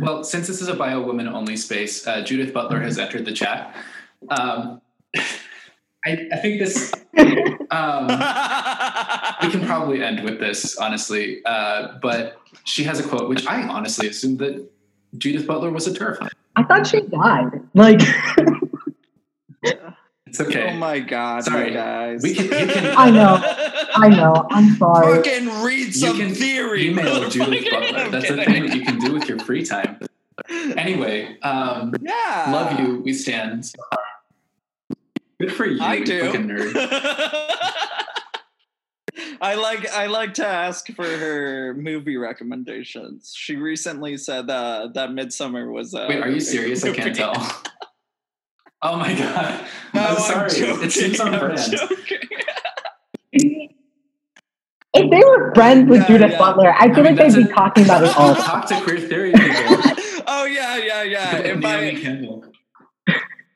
Well, 0.00 0.24
since 0.24 0.46
this 0.46 0.62
is 0.62 0.68
a 0.68 0.74
bio 0.74 1.02
woman 1.02 1.28
only 1.28 1.56
space, 1.56 2.06
uh, 2.06 2.22
Judith 2.22 2.52
Butler 2.54 2.80
has 2.80 2.98
entered 2.98 3.24
the 3.24 3.32
chat. 3.32 3.74
Um, 4.30 4.80
I, 6.04 6.28
I 6.32 6.36
think 6.36 6.60
this. 6.60 6.92
Um, 7.68 8.06
we 9.42 9.50
can 9.50 9.66
probably 9.66 10.02
end 10.02 10.22
with 10.22 10.38
this, 10.38 10.76
honestly. 10.78 11.44
Uh, 11.44 11.98
but 12.00 12.40
she 12.64 12.84
has 12.84 13.00
a 13.00 13.02
quote, 13.08 13.28
which 13.28 13.44
I 13.46 13.62
honestly 13.62 14.06
assumed 14.08 14.38
that 14.38 14.70
Judith 15.18 15.46
Butler 15.46 15.70
was 15.72 15.86
a 15.88 15.90
TERF. 15.92 16.28
I 16.54 16.62
thought 16.62 16.86
she 16.86 17.00
died. 17.02 17.60
Like 17.74 18.00
It's 20.26 20.40
okay. 20.40 20.70
Oh 20.72 20.76
my 20.76 20.98
god, 20.98 21.44
Sorry. 21.44 21.72
guys. 21.72 22.22
We 22.22 22.34
can- 22.34 22.48
can- 22.48 22.68
I 22.98 23.10
know. 23.10 23.38
I 23.94 24.08
know. 24.08 24.46
I'm 24.50 24.74
sorry. 24.76 25.16
Fucking 25.16 25.62
read 25.62 25.86
you 25.86 25.92
some 25.92 26.16
can 26.18 26.34
theory. 26.34 26.88
email 26.88 27.28
Judith. 27.30 27.64
Butler. 27.70 27.98
I'm 27.98 28.10
That's 28.10 28.28
the 28.28 28.36
kidding. 28.36 28.54
thing 28.54 28.66
that 28.66 28.76
you 28.76 28.84
can 28.84 28.98
do 28.98 29.12
with 29.12 29.28
your 29.28 29.38
free 29.38 29.64
time. 29.64 29.98
Anyway, 30.50 31.38
um, 31.42 31.94
Yeah. 32.00 32.48
love 32.52 32.78
you. 32.80 33.00
We 33.04 33.12
stand. 33.12 33.72
Good 35.40 35.52
for 35.52 35.66
you, 35.66 35.80
I 35.82 35.94
you 35.96 36.04
do. 36.04 36.20
fucking 36.26 36.48
nerd. 36.48 36.74
I 39.40 39.54
like 39.54 39.88
I 39.90 40.06
like 40.06 40.34
to 40.34 40.46
ask 40.46 40.88
for 40.92 41.06
her 41.06 41.74
movie 41.74 42.16
recommendations. 42.16 43.34
She 43.36 43.56
recently 43.56 44.16
said 44.18 44.48
uh, 44.50 44.88
that 44.94 45.12
Midsummer 45.12 45.70
was. 45.70 45.94
Uh, 45.94 46.06
Wait, 46.08 46.22
are 46.22 46.28
you 46.30 46.40
serious? 46.40 46.84
I 46.84 46.92
can't 46.92 47.14
tell. 47.14 47.34
Oh 48.82 48.96
my 48.96 49.14
god. 49.14 49.66
No, 49.94 50.02
I'm 50.02 50.16
I'm 50.16 50.16
sorry. 50.18 50.50
joking. 50.50 50.84
It 50.86 50.92
seems 50.92 51.20
on 51.20 51.34
I'm 51.34 51.40
brand. 51.40 51.74
if 53.32 55.10
they 55.10 55.20
were 55.24 55.54
friends 55.54 55.88
with 55.88 56.02
yeah, 56.02 56.06
Judith 56.08 56.30
yeah. 56.32 56.38
Butler, 56.38 56.74
I 56.74 56.92
feel 56.94 57.06
I 57.06 57.10
mean, 57.10 57.16
like 57.16 57.32
they'd 57.32 57.46
be 57.46 57.52
talking 57.52 57.84
about 57.84 58.04
it 58.04 58.16
all. 58.16 58.34
Talk 58.34 58.68
to 58.68 58.80
queer 58.82 59.00
theory 59.00 59.32
people. 59.32 59.54
oh 60.28 60.44
yeah, 60.44 60.76
yeah, 60.76 61.02
yeah. 61.02 61.36
If 61.38 61.64
I, 61.64 61.90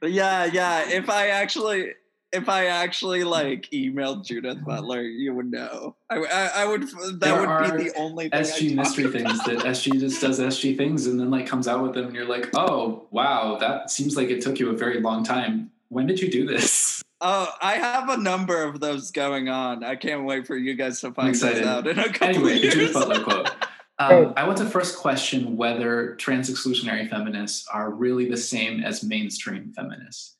yeah, 0.08 0.46
yeah. 0.46 0.88
If 0.88 1.10
I 1.10 1.28
actually, 1.28 1.92
if 2.32 2.48
I 2.48 2.66
actually 2.66 3.24
like 3.24 3.68
emailed 3.72 4.24
Judith 4.24 4.64
Butler, 4.64 5.02
you 5.02 5.34
would 5.34 5.50
know. 5.50 5.96
I, 6.08 6.18
I, 6.18 6.50
I 6.56 6.64
would. 6.66 6.82
That 6.82 7.20
there 7.20 7.46
would 7.46 7.76
be 7.76 7.90
the 7.90 7.96
only 7.96 8.28
thing 8.28 8.40
SG 8.40 8.74
mystery 8.74 9.10
things 9.10 9.38
that 9.44 9.58
SG 9.58 9.98
just 9.98 10.20
does 10.20 10.38
SG 10.38 10.76
things 10.76 11.06
and 11.06 11.18
then 11.18 11.30
like 11.30 11.46
comes 11.46 11.66
out 11.66 11.82
with 11.82 11.94
them, 11.94 12.06
and 12.06 12.14
you're 12.14 12.28
like, 12.28 12.50
oh 12.54 13.06
wow, 13.10 13.56
that 13.58 13.90
seems 13.90 14.16
like 14.16 14.28
it 14.28 14.42
took 14.42 14.58
you 14.58 14.70
a 14.70 14.76
very 14.76 15.00
long 15.00 15.24
time. 15.24 15.70
When 15.88 16.06
did 16.06 16.20
you 16.20 16.30
do 16.30 16.46
this? 16.46 17.02
Oh, 17.22 17.52
I 17.60 17.74
have 17.74 18.08
a 18.08 18.16
number 18.16 18.62
of 18.62 18.80
those 18.80 19.10
going 19.10 19.50
on. 19.50 19.84
I 19.84 19.94
can't 19.94 20.24
wait 20.24 20.46
for 20.46 20.56
you 20.56 20.72
guys 20.72 21.02
to 21.02 21.12
find 21.12 21.34
this 21.34 21.44
out 21.44 21.86
in 21.86 21.98
a 21.98 22.10
couple 22.10 22.28
anyway, 22.28 22.56
of 22.56 22.62
years. 22.62 22.74
Judith 22.74 22.94
Butler 22.94 23.22
quote. 23.22 23.50
Um, 23.98 24.32
I 24.38 24.46
want 24.46 24.56
to 24.56 24.64
first 24.64 24.96
question 24.96 25.58
whether 25.58 26.14
trans 26.14 26.48
exclusionary 26.48 27.10
feminists 27.10 27.68
are 27.70 27.90
really 27.90 28.26
the 28.26 28.38
same 28.38 28.82
as 28.82 29.04
mainstream 29.04 29.70
feminists 29.76 30.36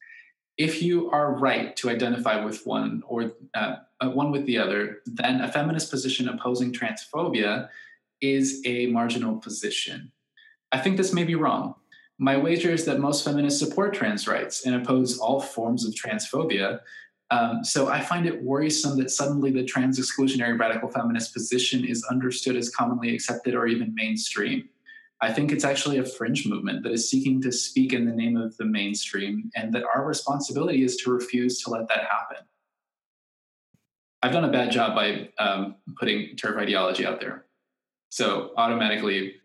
if 0.61 0.83
you 0.83 1.11
are 1.11 1.33
right 1.33 1.75
to 1.75 1.89
identify 1.89 2.45
with 2.45 2.67
one 2.67 3.03
or 3.07 3.33
uh, 3.55 3.77
uh, 4.03 4.11
one 4.11 4.31
with 4.31 4.45
the 4.45 4.59
other, 4.59 4.99
then 5.07 5.41
a 5.41 5.51
feminist 5.51 5.91
position 5.91 6.29
opposing 6.29 6.71
transphobia 6.71 7.71
is 8.21 8.61
a 8.67 8.87
marginal 8.89 9.39
position. 9.39 10.13
I 10.71 10.79
think 10.79 10.99
this 10.99 11.15
may 11.15 11.25
be 11.25 11.35
wrong. 11.35 11.77
My 12.19 12.37
wager 12.37 12.71
is 12.71 12.85
that 12.85 13.01
most 13.01 13.25
feminists 13.25 13.59
support 13.59 13.95
trans 13.95 14.29
rights 14.29 14.67
and 14.67 14.75
oppose 14.75 15.19
all 15.19 15.41
forms 15.41 15.87
of 15.87 15.95
transphobia. 15.95 16.81
Um, 17.31 17.65
so 17.65 17.89
I 17.89 18.03
find 18.03 18.27
it 18.27 18.43
worrisome 18.43 18.99
that 18.99 19.11
suddenly 19.11 19.51
the 19.51 19.65
trans 19.65 19.99
exclusionary 19.99 20.61
radical 20.61 20.91
feminist 20.91 21.33
position 21.33 21.87
is 21.87 22.05
understood 22.11 22.57
as 22.57 22.69
commonly 22.69 23.15
accepted 23.15 23.55
or 23.55 23.67
even 23.67 23.95
mainstream. 23.95 24.69
I 25.23 25.33
think 25.33 25.53
it's 25.53 25.65
actually 25.65 25.99
a 25.99 26.05
fringe 26.05 26.47
movement 26.47 26.83
that 26.83 26.93
is 26.93 27.11
seeking 27.11 27.43
to 27.43 27.53
speak 27.53 27.93
in 27.93 28.07
the 28.07 28.13
name 28.13 28.37
of 28.37 28.57
the 28.57 28.65
mainstream, 28.65 29.51
and 29.55 29.73
that 29.75 29.85
our 29.85 30.05
responsibility 30.05 30.83
is 30.83 30.97
to 30.99 31.11
refuse 31.11 31.63
to 31.63 31.71
let 31.71 31.89
that 31.89 32.05
happen. 32.05 32.39
I've 34.23 34.33
done 34.33 34.45
a 34.45 34.53
bad 34.53 34.71
job 34.71 34.95
by 34.95 35.31
um, 35.39 35.77
putting 35.99 36.37
TERF 36.37 36.59
ideology 36.59 37.07
out 37.07 37.21
there. 37.21 37.45
So 38.11 38.53
automatically, 38.57 39.37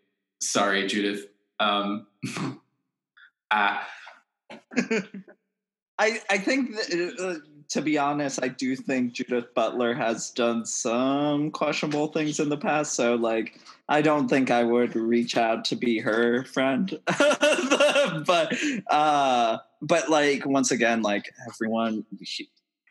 sorry, 0.42 0.88
Judith. 0.88 1.28
Um, 1.60 2.08
ah. 3.52 3.88
I 5.98 6.20
I 6.30 6.38
think 6.38 6.76
that, 6.76 7.16
uh, 7.20 7.40
to 7.70 7.82
be 7.82 7.98
honest, 7.98 8.40
I 8.42 8.48
do 8.50 8.76
think 8.76 9.14
Judith 9.14 9.54
Butler 9.54 9.94
has 9.94 10.32
done 10.32 10.66
some 10.66 11.52
questionable 11.52 12.08
things 12.08 12.40
in 12.40 12.50
the 12.50 12.58
past. 12.58 12.94
So, 12.94 13.16
like, 13.16 13.60
I 13.88 14.02
don't 14.02 14.28
think 14.28 14.52
I 14.52 14.64
would 14.64 14.96
reach 14.96 15.38
out 15.38 15.66
to 15.66 15.76
be 15.76 16.00
her 16.00 16.44
friend. 16.46 17.00
but, 18.26 18.54
uh, 18.90 19.58
but 19.82 20.10
like, 20.10 20.46
once 20.46 20.72
again, 20.72 21.02
like 21.02 21.32
everyone, 21.48 22.06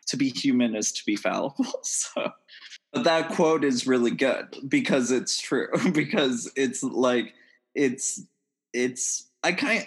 to 0.07 0.17
be 0.17 0.29
human 0.29 0.75
is 0.75 0.91
to 0.93 1.05
be 1.05 1.15
fallible. 1.15 1.65
So, 1.83 2.31
but 2.93 3.03
that 3.03 3.29
quote 3.29 3.65
is 3.65 3.87
really 3.87 4.11
good 4.11 4.55
because 4.67 5.11
it's 5.11 5.39
true. 5.39 5.67
because 5.93 6.51
it's 6.55 6.81
like, 6.83 7.33
it's, 7.73 8.21
it's 8.73 9.27
I 9.45 9.51
kind 9.51 9.85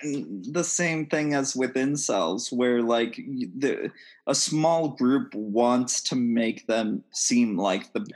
the 0.52 0.62
same 0.62 1.06
thing 1.06 1.34
as 1.34 1.56
with 1.56 1.74
incels, 1.74 2.52
where 2.52 2.80
like 2.80 3.16
the 3.16 3.90
a 4.28 4.34
small 4.34 4.90
group 4.90 5.34
wants 5.34 6.00
to 6.02 6.14
make 6.14 6.68
them 6.68 7.02
seem 7.10 7.58
like 7.58 7.92
the 7.92 8.06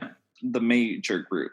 the 0.41 0.61
major 0.61 1.19
group. 1.19 1.51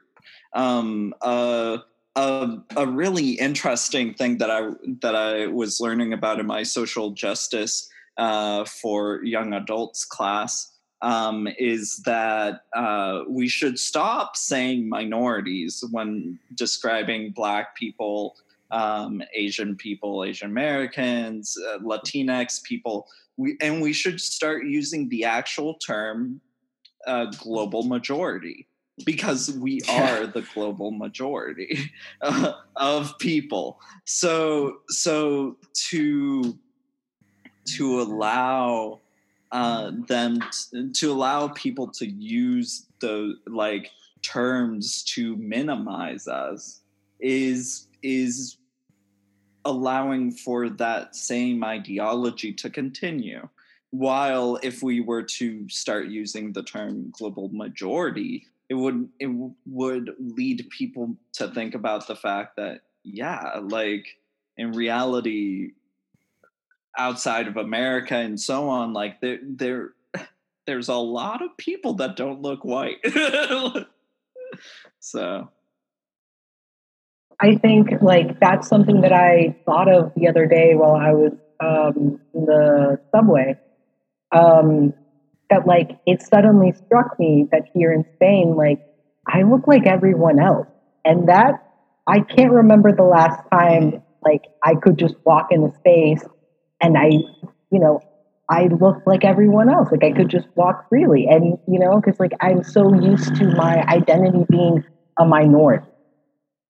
Um, 0.53 1.15
uh, 1.23 1.79
a, 2.15 2.57
a 2.77 2.85
really 2.85 3.31
interesting 3.31 4.13
thing 4.13 4.37
that 4.37 4.51
I 4.51 4.69
that 5.01 5.15
I 5.15 5.47
was 5.47 5.81
learning 5.81 6.13
about 6.13 6.39
in 6.39 6.45
my 6.45 6.61
social 6.61 7.09
justice 7.09 7.89
uh, 8.17 8.65
for 8.65 9.23
young 9.23 9.53
adults 9.53 10.05
class 10.05 10.71
um, 11.01 11.47
is 11.57 11.97
that 12.05 12.65
uh, 12.75 13.21
we 13.27 13.47
should 13.47 13.79
stop 13.79 14.37
saying 14.37 14.87
minorities 14.87 15.83
when 15.89 16.37
describing 16.53 17.31
Black 17.31 17.75
people 17.75 18.35
um, 18.71 19.21
Asian 19.33 19.75
people, 19.75 20.23
Asian 20.23 20.49
Americans, 20.49 21.57
uh, 21.69 21.79
Latinx 21.79 22.63
people. 22.63 23.07
We, 23.37 23.57
and 23.61 23.81
we 23.81 23.93
should 23.93 24.19
start 24.19 24.65
using 24.65 25.09
the 25.09 25.25
actual 25.25 25.75
term 25.75 26.41
uh, 27.07 27.25
global 27.37 27.83
majority 27.83 28.67
because 29.05 29.51
we 29.57 29.81
are 29.89 30.27
the 30.27 30.45
global 30.53 30.91
majority 30.91 31.91
uh, 32.21 32.53
of 32.75 33.17
people. 33.19 33.79
So, 34.05 34.79
so 34.89 35.57
to 35.89 36.57
to 37.75 38.01
allow 38.01 38.99
uh, 39.51 39.91
them 40.07 40.39
t- 40.51 40.91
to 40.91 41.11
allow 41.11 41.49
people 41.49 41.87
to 41.87 42.07
use 42.07 42.87
the 42.99 43.35
like 43.47 43.91
terms 44.21 45.03
to 45.03 45.35
minimize 45.37 46.27
us 46.27 46.81
is 47.19 47.87
is 48.01 48.57
allowing 49.65 50.31
for 50.31 50.69
that 50.69 51.15
same 51.15 51.63
ideology 51.63 52.53
to 52.53 52.69
continue. 52.69 53.47
While 53.91 54.59
if 54.61 54.83
we 54.83 55.01
were 55.01 55.23
to 55.23 55.67
start 55.69 56.07
using 56.07 56.53
the 56.53 56.63
term 56.63 57.11
global 57.11 57.49
majority, 57.49 58.45
it 58.69 58.75
would 58.75 59.09
it 59.19 59.29
would 59.65 60.11
lead 60.19 60.69
people 60.69 61.17
to 61.33 61.47
think 61.49 61.73
about 61.73 62.07
the 62.07 62.15
fact 62.15 62.55
that 62.57 62.81
yeah, 63.03 63.59
like 63.61 64.05
in 64.57 64.73
reality, 64.73 65.71
outside 66.97 67.47
of 67.47 67.57
America 67.57 68.15
and 68.15 68.39
so 68.39 68.69
on, 68.69 68.93
like 68.93 69.21
there 69.21 69.39
there 69.43 69.93
there's 70.67 70.89
a 70.89 70.95
lot 70.95 71.41
of 71.41 71.57
people 71.57 71.95
that 71.95 72.15
don't 72.15 72.43
look 72.43 72.63
white. 72.63 72.99
so 74.99 75.49
I 77.41 77.55
think 77.55 77.89
like 78.01 78.39
that's 78.39 78.67
something 78.67 79.01
that 79.01 79.13
I 79.13 79.55
thought 79.65 79.91
of 79.91 80.11
the 80.15 80.27
other 80.27 80.45
day 80.45 80.73
while 80.75 80.95
I 80.95 81.13
was 81.13 81.33
um, 81.59 82.19
in 82.33 82.45
the 82.45 82.99
subway. 83.15 83.57
Um, 84.31 84.93
that 85.49 85.65
like 85.65 85.99
it 86.05 86.21
suddenly 86.21 86.73
struck 86.85 87.19
me 87.19 87.47
that 87.51 87.63
here 87.73 87.91
in 87.91 88.05
Spain, 88.15 88.55
like 88.55 88.79
I 89.27 89.41
look 89.43 89.67
like 89.67 89.87
everyone 89.87 90.39
else, 90.39 90.67
and 91.03 91.29
that 91.29 91.65
I 92.05 92.19
can't 92.19 92.51
remember 92.51 92.91
the 92.95 93.03
last 93.03 93.41
time 93.51 94.03
like 94.23 94.43
I 94.63 94.75
could 94.75 94.97
just 94.97 95.15
walk 95.25 95.47
in 95.51 95.61
the 95.61 95.73
space 95.79 96.23
and 96.81 96.97
I, 96.97 97.09
you 97.71 97.79
know, 97.79 98.01
I 98.49 98.67
looked 98.67 99.05
like 99.05 99.23
everyone 99.23 99.69
else. 99.69 99.89
Like 99.91 100.03
I 100.03 100.11
could 100.11 100.29
just 100.29 100.47
walk 100.55 100.89
freely, 100.89 101.27
and 101.27 101.57
you 101.67 101.79
know, 101.79 101.99
because 101.99 102.19
like 102.19 102.31
I'm 102.41 102.63
so 102.63 102.93
used 102.93 103.35
to 103.35 103.47
my 103.55 103.83
identity 103.87 104.45
being 104.49 104.83
a 105.17 105.25
minority. 105.25 105.85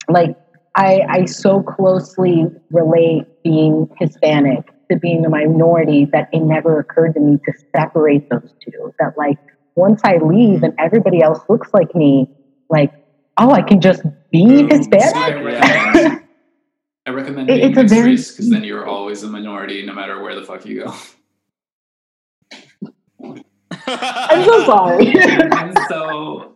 Like 0.09 0.35
I, 0.79 1.05
I 1.09 1.25
so 1.25 1.61
closely 1.61 2.45
relate 2.71 3.25
being 3.43 3.89
Hispanic 3.99 4.65
to 4.89 4.97
being 4.97 5.25
a 5.25 5.29
minority 5.29 6.05
that 6.13 6.29
it 6.31 6.39
never 6.39 6.79
occurred 6.79 7.15
to 7.15 7.19
me 7.19 7.37
to 7.45 7.53
separate 7.75 8.29
those 8.29 8.53
two. 8.63 8.93
That 8.97 9.17
like 9.17 9.37
once 9.75 10.01
I 10.05 10.17
leave 10.17 10.63
and 10.63 10.73
everybody 10.79 11.21
else 11.21 11.41
looks 11.49 11.73
like 11.73 11.93
me, 11.95 12.29
like 12.69 12.93
oh, 13.37 13.51
I 13.51 13.61
can 13.61 13.81
just 13.81 14.03
be 14.31 14.67
Hispanic. 14.67 15.15
I 15.15 15.33
recommend, 15.33 16.23
I 17.05 17.09
recommend 17.09 17.47
being 17.47 17.77
it's 17.77 17.91
very 17.91 18.15
because 18.15 18.49
then 18.49 18.63
you're 18.63 18.87
always 18.87 19.23
a 19.23 19.27
minority 19.27 19.85
no 19.85 19.93
matter 19.93 20.21
where 20.21 20.33
the 20.33 20.45
fuck 20.45 20.65
you 20.65 20.85
go. 20.85 20.95
I'm 23.85 24.45
so 24.45 24.65
sorry. 24.65 25.13
I'm 25.51 25.73
so 25.89 26.55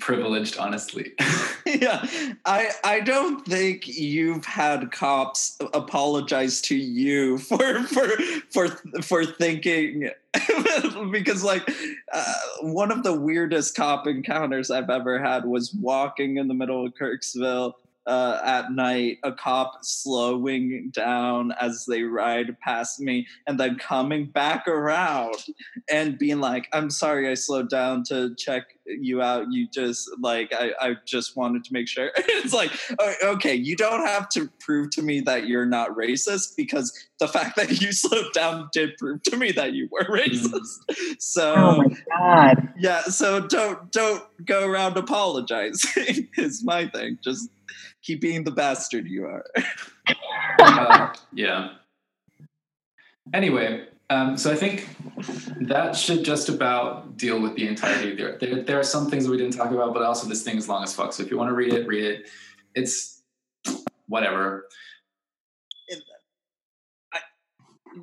privileged 0.00 0.58
honestly. 0.58 1.12
Yeah 1.66 2.06
i 2.46 2.70
i 2.82 3.00
don't 3.00 3.44
think 3.44 3.86
you've 3.86 4.46
had 4.46 4.90
cops 4.90 5.58
apologize 5.74 6.62
to 6.62 6.74
you 6.74 7.36
for 7.48 7.82
for 7.84 8.08
for 8.50 8.68
for 9.02 9.24
thinking 9.26 10.10
because 11.10 11.44
like 11.44 11.70
uh, 12.12 12.34
one 12.62 12.90
of 12.90 13.02
the 13.02 13.12
weirdest 13.12 13.76
cop 13.76 14.06
encounters 14.06 14.70
i've 14.70 14.88
ever 14.88 15.18
had 15.18 15.44
was 15.44 15.74
walking 15.74 16.38
in 16.38 16.48
the 16.48 16.54
middle 16.54 16.86
of 16.86 16.94
kirksville 16.94 17.74
uh, 18.08 18.40
at 18.42 18.72
night, 18.72 19.18
a 19.22 19.32
cop 19.32 19.84
slowing 19.84 20.90
down 20.94 21.52
as 21.60 21.84
they 21.86 22.02
ride 22.02 22.58
past 22.60 23.00
me, 23.00 23.26
and 23.46 23.60
then 23.60 23.76
coming 23.76 24.24
back 24.26 24.66
around 24.66 25.36
and 25.90 26.18
being 26.18 26.40
like, 26.40 26.68
"I'm 26.72 26.88
sorry, 26.88 27.28
I 27.28 27.34
slowed 27.34 27.68
down 27.68 28.04
to 28.04 28.34
check 28.36 28.64
you 28.86 29.20
out. 29.20 29.52
You 29.52 29.68
just 29.68 30.10
like 30.22 30.54
I, 30.54 30.72
I 30.80 30.96
just 31.04 31.36
wanted 31.36 31.64
to 31.64 31.72
make 31.74 31.86
sure." 31.86 32.10
it's 32.16 32.54
like, 32.54 32.72
okay, 33.22 33.54
you 33.54 33.76
don't 33.76 34.06
have 34.06 34.30
to 34.30 34.48
prove 34.58 34.90
to 34.92 35.02
me 35.02 35.20
that 35.20 35.46
you're 35.46 35.66
not 35.66 35.94
racist 35.94 36.56
because 36.56 36.92
the 37.18 37.28
fact 37.28 37.56
that 37.56 37.82
you 37.82 37.92
slowed 37.92 38.32
down 38.32 38.70
did 38.72 38.96
prove 38.96 39.22
to 39.24 39.36
me 39.36 39.52
that 39.52 39.74
you 39.74 39.86
were 39.92 40.04
racist. 40.04 40.78
Mm. 40.90 41.20
So, 41.20 41.54
oh 41.54 41.76
my 41.76 41.96
god, 42.16 42.68
yeah. 42.78 43.02
So 43.02 43.46
don't 43.46 43.92
don't 43.92 44.24
go 44.46 44.66
around 44.66 44.96
apologizing. 44.96 46.28
is 46.38 46.64
my 46.64 46.86
thing. 46.86 47.18
Just 47.22 47.50
keep 48.08 48.22
being 48.22 48.42
the 48.42 48.50
bastard 48.50 49.06
you 49.06 49.26
are. 49.26 49.44
uh, 50.60 51.12
yeah. 51.34 51.74
Anyway, 53.34 53.84
um, 54.08 54.38
so 54.38 54.50
I 54.50 54.56
think 54.56 54.88
that 55.60 55.94
should 55.94 56.24
just 56.24 56.48
about 56.48 57.18
deal 57.18 57.38
with 57.38 57.54
the 57.54 57.68
entirety 57.68 58.16
there. 58.16 58.38
there. 58.38 58.62
There 58.62 58.80
are 58.80 58.82
some 58.82 59.10
things 59.10 59.24
that 59.24 59.30
we 59.30 59.36
didn't 59.36 59.52
talk 59.52 59.70
about, 59.72 59.92
but 59.92 60.02
also 60.02 60.26
this 60.26 60.42
thing 60.42 60.56
is 60.56 60.70
long 60.70 60.82
as 60.82 60.94
fuck. 60.94 61.12
So 61.12 61.22
if 61.22 61.30
you 61.30 61.36
want 61.36 61.50
to 61.50 61.54
read 61.54 61.74
it, 61.74 61.86
read 61.86 62.04
it. 62.04 62.30
It's 62.74 63.20
whatever. 64.06 64.64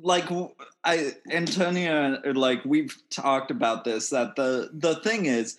like 0.02 0.26
I 0.84 1.14
Antonia, 1.32 2.20
like 2.34 2.64
we've 2.64 2.96
talked 3.10 3.50
about 3.50 3.82
this. 3.82 4.10
That 4.10 4.36
the 4.36 4.70
the 4.72 4.96
thing 4.96 5.26
is, 5.26 5.58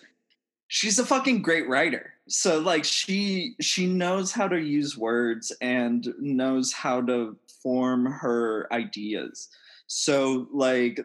she's 0.68 0.98
a 0.98 1.04
fucking 1.04 1.42
great 1.42 1.68
writer 1.68 2.14
so 2.28 2.58
like 2.58 2.84
she 2.84 3.54
she 3.60 3.86
knows 3.86 4.32
how 4.32 4.48
to 4.48 4.60
use 4.60 4.96
words 4.96 5.52
and 5.60 6.06
knows 6.18 6.72
how 6.72 7.00
to 7.02 7.36
form 7.62 8.06
her 8.06 8.68
ideas. 8.72 9.48
So 9.86 10.46
like 10.52 11.00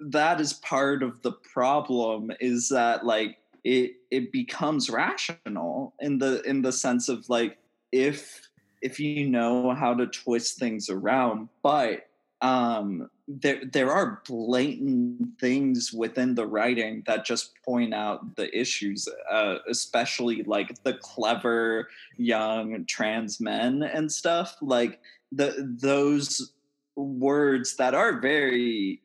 that 0.00 0.40
is 0.40 0.52
part 0.52 1.02
of 1.02 1.22
the 1.22 1.32
problem 1.32 2.30
is 2.40 2.68
that 2.68 3.04
like 3.04 3.38
it 3.64 3.92
it 4.10 4.32
becomes 4.32 4.88
rational 4.88 5.94
in 6.00 6.18
the 6.18 6.42
in 6.42 6.62
the 6.62 6.72
sense 6.72 7.08
of 7.08 7.28
like 7.28 7.58
if 7.90 8.48
if 8.80 9.00
you 9.00 9.28
know 9.28 9.74
how 9.74 9.94
to 9.94 10.06
twist 10.06 10.58
things 10.58 10.88
around 10.88 11.48
but 11.62 12.06
um 12.42 13.10
there 13.28 13.60
there 13.72 13.92
are 13.92 14.22
blatant 14.26 15.38
things 15.38 15.92
within 15.92 16.34
the 16.34 16.46
writing 16.46 17.02
that 17.06 17.26
just 17.26 17.52
point 17.62 17.92
out 17.92 18.36
the 18.36 18.58
issues 18.58 19.06
uh, 19.30 19.56
especially 19.68 20.42
like 20.44 20.82
the 20.82 20.94
clever 20.94 21.88
young 22.16 22.86
trans 22.86 23.38
men 23.38 23.82
and 23.82 24.10
stuff. 24.10 24.56
Like 24.62 25.00
the 25.30 25.76
those 25.80 26.52
words 26.96 27.76
that 27.76 27.94
are 27.94 28.18
very 28.18 29.00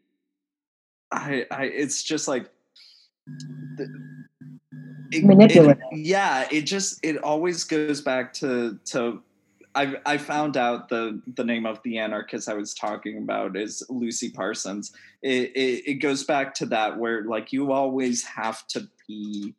i 1.11 1.45
i 1.51 1.65
it's 1.65 2.01
just 2.01 2.27
like 2.27 2.49
the, 3.77 3.87
it, 5.11 5.23
manipulative. 5.23 5.77
it, 5.91 5.97
yeah 5.97 6.47
it 6.51 6.61
just 6.61 6.99
it 7.05 7.17
always 7.17 7.63
goes 7.63 8.01
back 8.01 8.33
to 8.33 8.79
to 8.85 9.21
I 9.75 9.95
I 10.05 10.17
found 10.17 10.57
out 10.57 10.89
the 10.89 11.21
the 11.35 11.43
name 11.43 11.65
of 11.65 11.81
the 11.83 11.97
anarchist 11.97 12.49
I 12.49 12.53
was 12.53 12.73
talking 12.73 13.17
about 13.17 13.57
is 13.57 13.83
Lucy 13.89 14.29
Parsons. 14.29 14.91
It, 15.21 15.51
it, 15.55 15.87
it 15.87 15.93
goes 15.95 16.23
back 16.23 16.53
to 16.55 16.65
that 16.67 16.97
where 16.97 17.23
like 17.23 17.51
you 17.51 17.71
always 17.71 18.23
have 18.23 18.67
to 18.67 18.87
be 19.07 19.55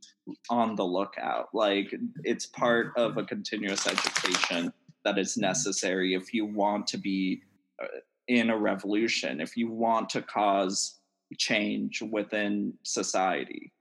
on 0.50 0.76
the 0.76 0.84
lookout. 0.84 1.48
Like 1.52 1.94
it's 2.22 2.46
part 2.46 2.92
of 2.96 3.16
a 3.16 3.24
continuous 3.24 3.86
education 3.86 4.72
that 5.04 5.18
is 5.18 5.36
necessary 5.36 6.14
if 6.14 6.32
you 6.32 6.46
want 6.46 6.86
to 6.88 6.98
be 6.98 7.42
uh, 7.82 7.86
in 8.28 8.50
a 8.50 8.56
revolution, 8.56 9.40
if 9.40 9.56
you 9.56 9.70
want 9.70 10.08
to 10.10 10.22
cause 10.22 10.98
change 11.36 12.02
within 12.02 12.74
society. 12.82 13.72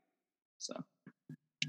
So 0.57 0.73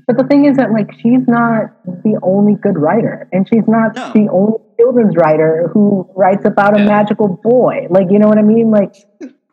but 0.06 0.16
the 0.16 0.24
thing 0.24 0.44
is 0.44 0.56
that 0.56 0.72
like 0.72 0.92
she's 1.00 1.26
not 1.26 1.72
the 2.02 2.18
only 2.22 2.54
good 2.54 2.78
writer, 2.78 3.28
and 3.32 3.48
she's 3.48 3.66
not 3.66 3.94
no. 3.94 4.12
the 4.12 4.28
only 4.30 4.58
children's 4.78 5.16
writer 5.16 5.70
who 5.72 6.08
writes 6.14 6.44
about 6.44 6.78
a 6.78 6.84
magical 6.84 7.28
boy. 7.28 7.86
Like 7.90 8.10
you 8.10 8.18
know 8.18 8.28
what 8.28 8.38
I 8.38 8.42
mean? 8.42 8.70
Like 8.70 8.94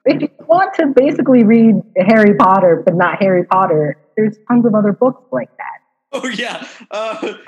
if 0.05 0.21
you 0.21 0.29
want 0.47 0.73
to 0.75 0.87
basically 0.87 1.43
read 1.43 1.81
Harry 1.97 2.35
Potter, 2.35 2.81
but 2.85 2.95
not 2.95 3.21
Harry 3.21 3.45
Potter, 3.45 3.97
there's 4.15 4.37
tons 4.47 4.65
of 4.65 4.75
other 4.75 4.93
books 4.93 5.23
like 5.31 5.49
that. 5.57 5.79
Oh 6.11 6.27
yeah. 6.27 6.67
Uh, 6.89 7.33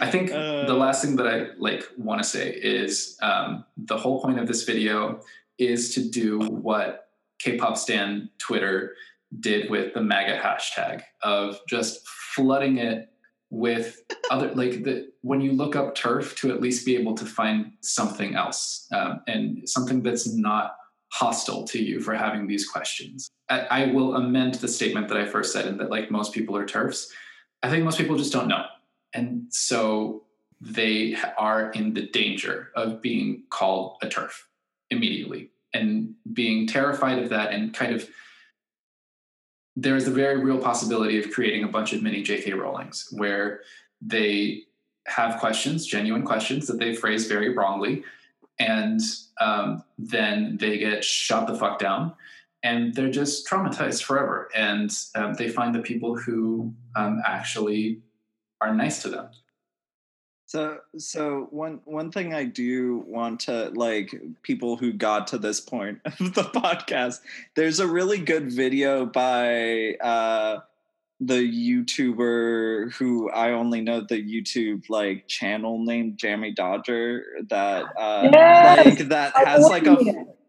I 0.00 0.10
think 0.10 0.30
uh, 0.30 0.66
the 0.66 0.74
last 0.74 1.04
thing 1.04 1.16
that 1.16 1.26
I 1.26 1.48
like 1.58 1.84
want 1.98 2.22
to 2.22 2.28
say 2.28 2.50
is 2.50 3.18
um, 3.22 3.64
the 3.76 3.96
whole 3.96 4.22
point 4.22 4.38
of 4.38 4.46
this 4.46 4.64
video 4.64 5.20
is 5.58 5.94
to 5.94 6.08
do 6.08 6.38
what 6.38 7.08
K-pop 7.38 7.76
stan 7.76 8.30
Twitter 8.38 8.94
did 9.40 9.70
with 9.70 9.94
the 9.94 10.00
MAGA 10.00 10.38
hashtag 10.38 11.02
of 11.22 11.58
just 11.68 12.06
flooding 12.06 12.78
it 12.78 13.10
with 13.50 14.02
other 14.30 14.52
like 14.54 14.82
the 14.82 15.10
when 15.22 15.40
you 15.40 15.52
look 15.52 15.76
up 15.76 15.94
TERF 15.94 16.36
to 16.36 16.50
at 16.50 16.60
least 16.60 16.84
be 16.84 16.96
able 16.96 17.14
to 17.14 17.24
find 17.24 17.72
something 17.80 18.34
else 18.34 18.88
um, 18.92 19.20
and 19.26 19.68
something 19.68 20.02
that's 20.02 20.32
not 20.32 20.76
hostile 21.12 21.64
to 21.64 21.82
you 21.82 22.00
for 22.00 22.14
having 22.14 22.46
these 22.46 22.68
questions. 22.68 23.30
I, 23.48 23.60
I, 23.60 23.86
will 23.86 24.16
amend 24.16 24.54
the 24.54 24.68
statement 24.68 25.08
that 25.08 25.16
i 25.16 25.24
first 25.24 25.52
said 25.52 25.66
in 25.66 25.78
that 25.78 25.88
like 25.88 26.10
most 26.10 26.32
people 26.32 26.56
are 26.56 26.66
TERFs. 26.66 27.06
I 27.62 27.70
think 27.70 27.84
most 27.84 27.96
people 27.96 28.16
just 28.16 28.32
don't 28.32 28.48
know. 28.48 28.64
And 29.14 29.46
so 29.50 30.24
they 30.60 31.16
are 31.38 31.70
in 31.70 31.94
the 31.94 32.08
danger 32.08 32.70
of 32.74 33.00
being 33.00 33.44
called 33.50 33.98
a 34.02 34.06
TERF 34.06 34.32
immediately 34.90 35.50
and 35.72 36.14
being 36.32 36.66
terrified 36.66 37.18
of 37.18 37.28
that 37.30 37.52
and 37.52 37.72
kind 37.72 37.94
of 37.94 38.08
there's 39.76 40.08
a 40.08 40.10
very 40.10 40.42
real 40.42 40.58
possibility 40.58 41.18
of 41.18 41.30
creating 41.30 41.62
a 41.62 41.68
bunch 41.68 41.92
of 41.92 42.02
mini 42.02 42.22
J.K. 42.22 42.52
Rowlings 42.52 43.08
where 43.12 43.60
they 44.00 44.62
have 45.06 45.38
questions, 45.38 45.86
genuine 45.86 46.24
questions 46.24 46.66
that 46.66 46.78
they 46.78 46.94
phrase 46.94 47.26
very 47.26 47.54
wrongly, 47.54 48.02
and 48.58 49.00
um, 49.40 49.84
then 49.98 50.56
they 50.58 50.78
get 50.78 51.04
shot 51.04 51.46
the 51.46 51.54
fuck 51.54 51.78
down, 51.78 52.14
and 52.62 52.94
they're 52.94 53.10
just 53.10 53.46
traumatized 53.46 54.02
forever. 54.02 54.48
And 54.54 54.90
um, 55.14 55.34
they 55.34 55.48
find 55.48 55.74
the 55.74 55.82
people 55.82 56.16
who 56.16 56.74
um, 56.96 57.22
actually 57.26 58.00
are 58.60 58.74
nice 58.74 59.02
to 59.02 59.10
them. 59.10 59.28
So 60.46 60.78
so 60.96 61.48
one 61.50 61.80
one 61.84 62.12
thing 62.12 62.32
I 62.32 62.44
do 62.44 63.04
want 63.08 63.40
to 63.40 63.70
like 63.74 64.14
people 64.42 64.76
who 64.76 64.92
got 64.92 65.26
to 65.28 65.38
this 65.38 65.60
point 65.60 66.00
of 66.04 66.34
the 66.34 66.44
podcast, 66.44 67.20
there's 67.56 67.80
a 67.80 67.86
really 67.86 68.18
good 68.18 68.52
video 68.52 69.06
by 69.06 69.96
uh 70.00 70.60
the 71.18 71.34
YouTuber 71.34 72.92
who 72.92 73.30
I 73.30 73.52
only 73.52 73.80
know 73.80 74.02
the 74.02 74.22
YouTube 74.22 74.88
like 74.88 75.26
channel 75.26 75.84
named 75.84 76.18
Jammidodger 76.18 77.22
that 77.48 77.84
uh 77.98 78.28
yes! 78.32 78.86
like 78.86 79.08
that 79.08 79.36
has 79.36 79.64
like 79.64 79.86
a 79.86 79.96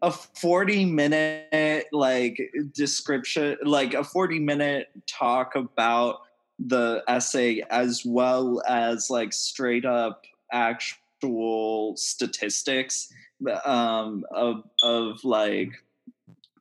a 0.02 0.12
40 0.12 0.84
minute 0.84 1.86
like 1.90 2.38
description 2.72 3.56
like 3.64 3.94
a 3.94 4.04
40 4.04 4.38
minute 4.38 4.90
talk 5.08 5.56
about 5.56 6.20
the 6.58 7.02
essay 7.06 7.62
as 7.70 8.04
well 8.04 8.62
as 8.66 9.10
like 9.10 9.32
straight 9.32 9.84
up 9.84 10.24
actual 10.52 11.96
statistics 11.96 13.12
um, 13.64 14.24
of 14.30 14.64
of 14.82 15.24
like 15.24 15.70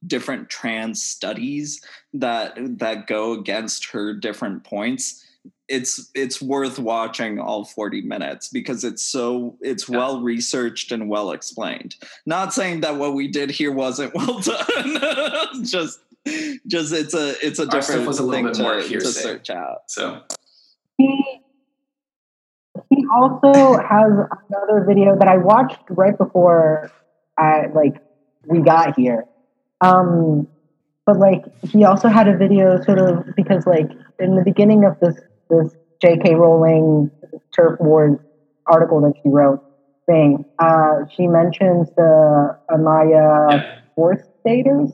different 0.05 0.49
trans 0.49 1.01
studies 1.01 1.83
that 2.13 2.53
that 2.77 3.07
go 3.07 3.31
against 3.33 3.89
her 3.91 4.13
different 4.13 4.63
points 4.63 5.23
it's 5.67 6.09
it's 6.15 6.41
worth 6.41 6.79
watching 6.79 7.39
all 7.39 7.65
40 7.65 8.01
minutes 8.01 8.47
because 8.47 8.83
it's 8.83 9.03
so 9.03 9.57
it's 9.61 9.89
yeah. 9.89 9.97
well 9.97 10.21
researched 10.21 10.91
and 10.91 11.09
well 11.09 11.31
explained 11.31 11.95
not 12.25 12.53
saying 12.53 12.81
that 12.81 12.97
what 12.97 13.13
we 13.13 13.27
did 13.27 13.49
here 13.49 13.71
wasn't 13.71 14.13
well 14.15 14.39
done 14.39 15.63
just 15.65 15.99
just 16.67 16.93
it's 16.93 17.13
a 17.13 17.35
it's 17.45 17.59
a 17.59 17.63
Our 17.63 17.69
different 17.69 18.07
was 18.07 18.19
a 18.19 18.29
thing 18.29 18.51
to, 18.53 18.99
to 18.99 19.01
search 19.01 19.49
out. 19.49 19.89
So 19.89 20.21
he 20.97 21.41
he 22.89 23.05
also 23.13 23.77
has 23.77 24.11
another 24.49 24.85
video 24.87 25.17
that 25.17 25.27
I 25.27 25.37
watched 25.37 25.81
right 25.89 26.17
before 26.17 26.91
I 27.37 27.67
like 27.73 28.01
we 28.45 28.61
got 28.61 28.97
here. 28.97 29.25
Um, 29.81 30.47
but 31.05 31.17
like 31.17 31.43
he 31.63 31.85
also 31.85 32.09
had 32.09 32.27
a 32.27 32.37
video 32.37 32.81
sort 32.83 32.99
of 32.99 33.35
because 33.35 33.65
like 33.65 33.89
in 34.19 34.35
the 34.35 34.43
beginning 34.43 34.83
of 34.85 34.99
this 34.99 35.15
this 35.49 35.75
J.K. 36.01 36.35
Rowling 36.35 37.09
TERF 37.57 37.79
wars 37.79 38.19
article 38.67 39.01
that 39.01 39.13
she 39.23 39.29
wrote 39.29 39.63
thing, 40.05 40.45
uh, 40.59 41.05
she 41.15 41.27
mentions 41.27 41.89
the 41.95 42.57
Amaya 42.69 43.51
yeah. 43.51 43.79
Force 43.95 44.21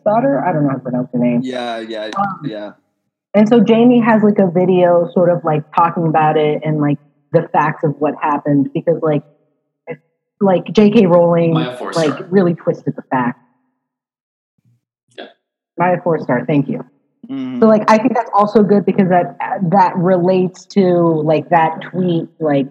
Daughter. 0.04 0.44
I 0.44 0.52
don't 0.52 0.64
know 0.64 0.70
how 0.70 0.78
to 0.78 0.82
pronounce 0.82 1.10
her 1.14 1.20
name. 1.20 1.42
Yeah, 1.44 1.80
yeah, 1.80 2.12
um, 2.18 2.42
yeah. 2.46 2.74
And 3.34 3.50
so 3.50 3.60
Jamie 3.60 4.00
has 4.00 4.22
like 4.24 4.40
a 4.40 4.50
video 4.50 5.10
sort 5.14 5.30
of 5.30 5.44
like 5.44 5.64
talking 5.76 6.08
about 6.08 6.38
it 6.38 6.62
and 6.64 6.80
like 6.80 7.00
the 7.32 7.48
facts 7.52 7.84
of 7.84 7.96
what 8.00 8.14
happened 8.22 8.72
because 8.74 9.00
like 9.02 9.24
like 10.40 10.66
J.K. 10.72 11.08
Rowling 11.08 11.54
like 11.54 12.32
really 12.32 12.54
twisted 12.54 12.96
the 12.96 13.02
facts. 13.10 13.40
Yeah, 15.18 15.28
Maya 15.78 15.98
Forstater. 16.02 16.46
Thank 16.46 16.68
you. 16.70 16.86
Mm-hmm. 17.30 17.60
So 17.62 17.68
like 17.68 17.90
I 17.90 17.98
think 17.98 18.14
that's 18.14 18.30
also 18.34 18.62
good 18.64 18.86
because 18.86 19.10
that 19.10 19.38
that 19.72 19.96
relates 19.96 20.66
to 20.68 20.82
like 21.24 21.50
that 21.50 21.82
tweet 21.90 22.28
like 22.40 22.68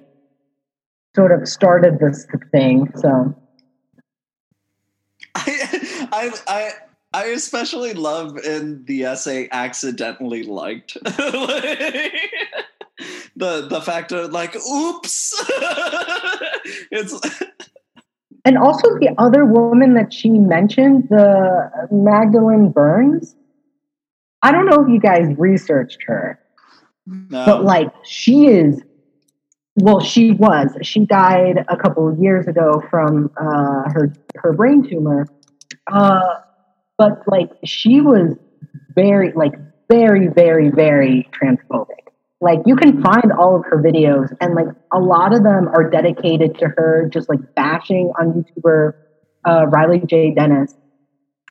sort 1.15 1.33
of 1.33 1.49
started 1.49 1.99
this 1.99 2.27
thing. 2.53 2.91
So 2.97 3.35
I 5.35 5.62
I 6.13 6.31
I 6.47 6.71
I 7.15 7.25
especially 7.27 7.95
love 7.95 8.39
in 8.39 8.85
the 8.85 9.05
essay 9.05 9.49
accidentally 9.51 10.45
liked. 10.45 10.97
the 13.37 13.67
the 13.69 13.81
fact 13.81 14.13
of 14.13 14.31
like 14.33 14.55
oops 14.57 15.35
it's 16.91 17.19
and 18.45 18.59
also 18.59 18.99
the 18.99 19.15
other 19.19 19.45
woman 19.45 19.95
that 19.95 20.13
she 20.13 20.29
mentioned 20.31 21.09
the 21.09 21.89
Magdalen 21.91 22.71
Berns 22.71 23.35
i 24.43 24.53
don't 24.53 24.67
know 24.67 24.83
if 24.83 24.89
you 24.89 25.01
guys 25.01 25.35
researched 25.39 26.03
her 26.05 26.39
no. 27.07 27.45
but 27.45 27.65
like 27.65 27.93
she 28.05 28.47
is 28.47 28.83
well 29.77 30.01
she 30.01 30.33
was 30.33 30.71
she 30.83 31.05
died 31.07 31.65
a 31.69 31.77
couple 31.77 32.07
of 32.09 32.19
years 32.19 32.47
ago 32.47 32.83
from 32.91 33.31
uh, 33.37 33.91
her 33.91 34.13
her 34.37 34.53
brain 34.53 34.89
tumor 34.89 35.27
uh, 35.91 36.35
but 36.99 37.23
like 37.27 37.51
she 37.65 38.01
was 38.01 38.37
very 38.95 39.33
like 39.33 39.55
very 39.91 40.29
very 40.29 40.71
very 40.71 41.29
transphobic. 41.33 41.87
Like 42.41 42.61
you 42.67 42.75
can 42.75 43.01
find 43.03 43.33
all 43.33 43.57
of 43.57 43.65
her 43.67 43.81
videos 43.81 44.37
and 44.41 44.55
like 44.55 44.67
a 44.93 44.99
lot 44.99 45.33
of 45.33 45.45
them 45.45 45.69
are 45.69 45.89
dedicated 45.89 46.59
to 46.59 46.67
her 46.77 47.09
just 47.13 47.29
like 47.29 47.55
bashing 47.55 48.13
on 48.19 48.45
youtuber 48.45 48.95
uh, 49.45 49.67
riley 49.67 50.03
j. 50.07 50.35
Dennis 50.35 50.75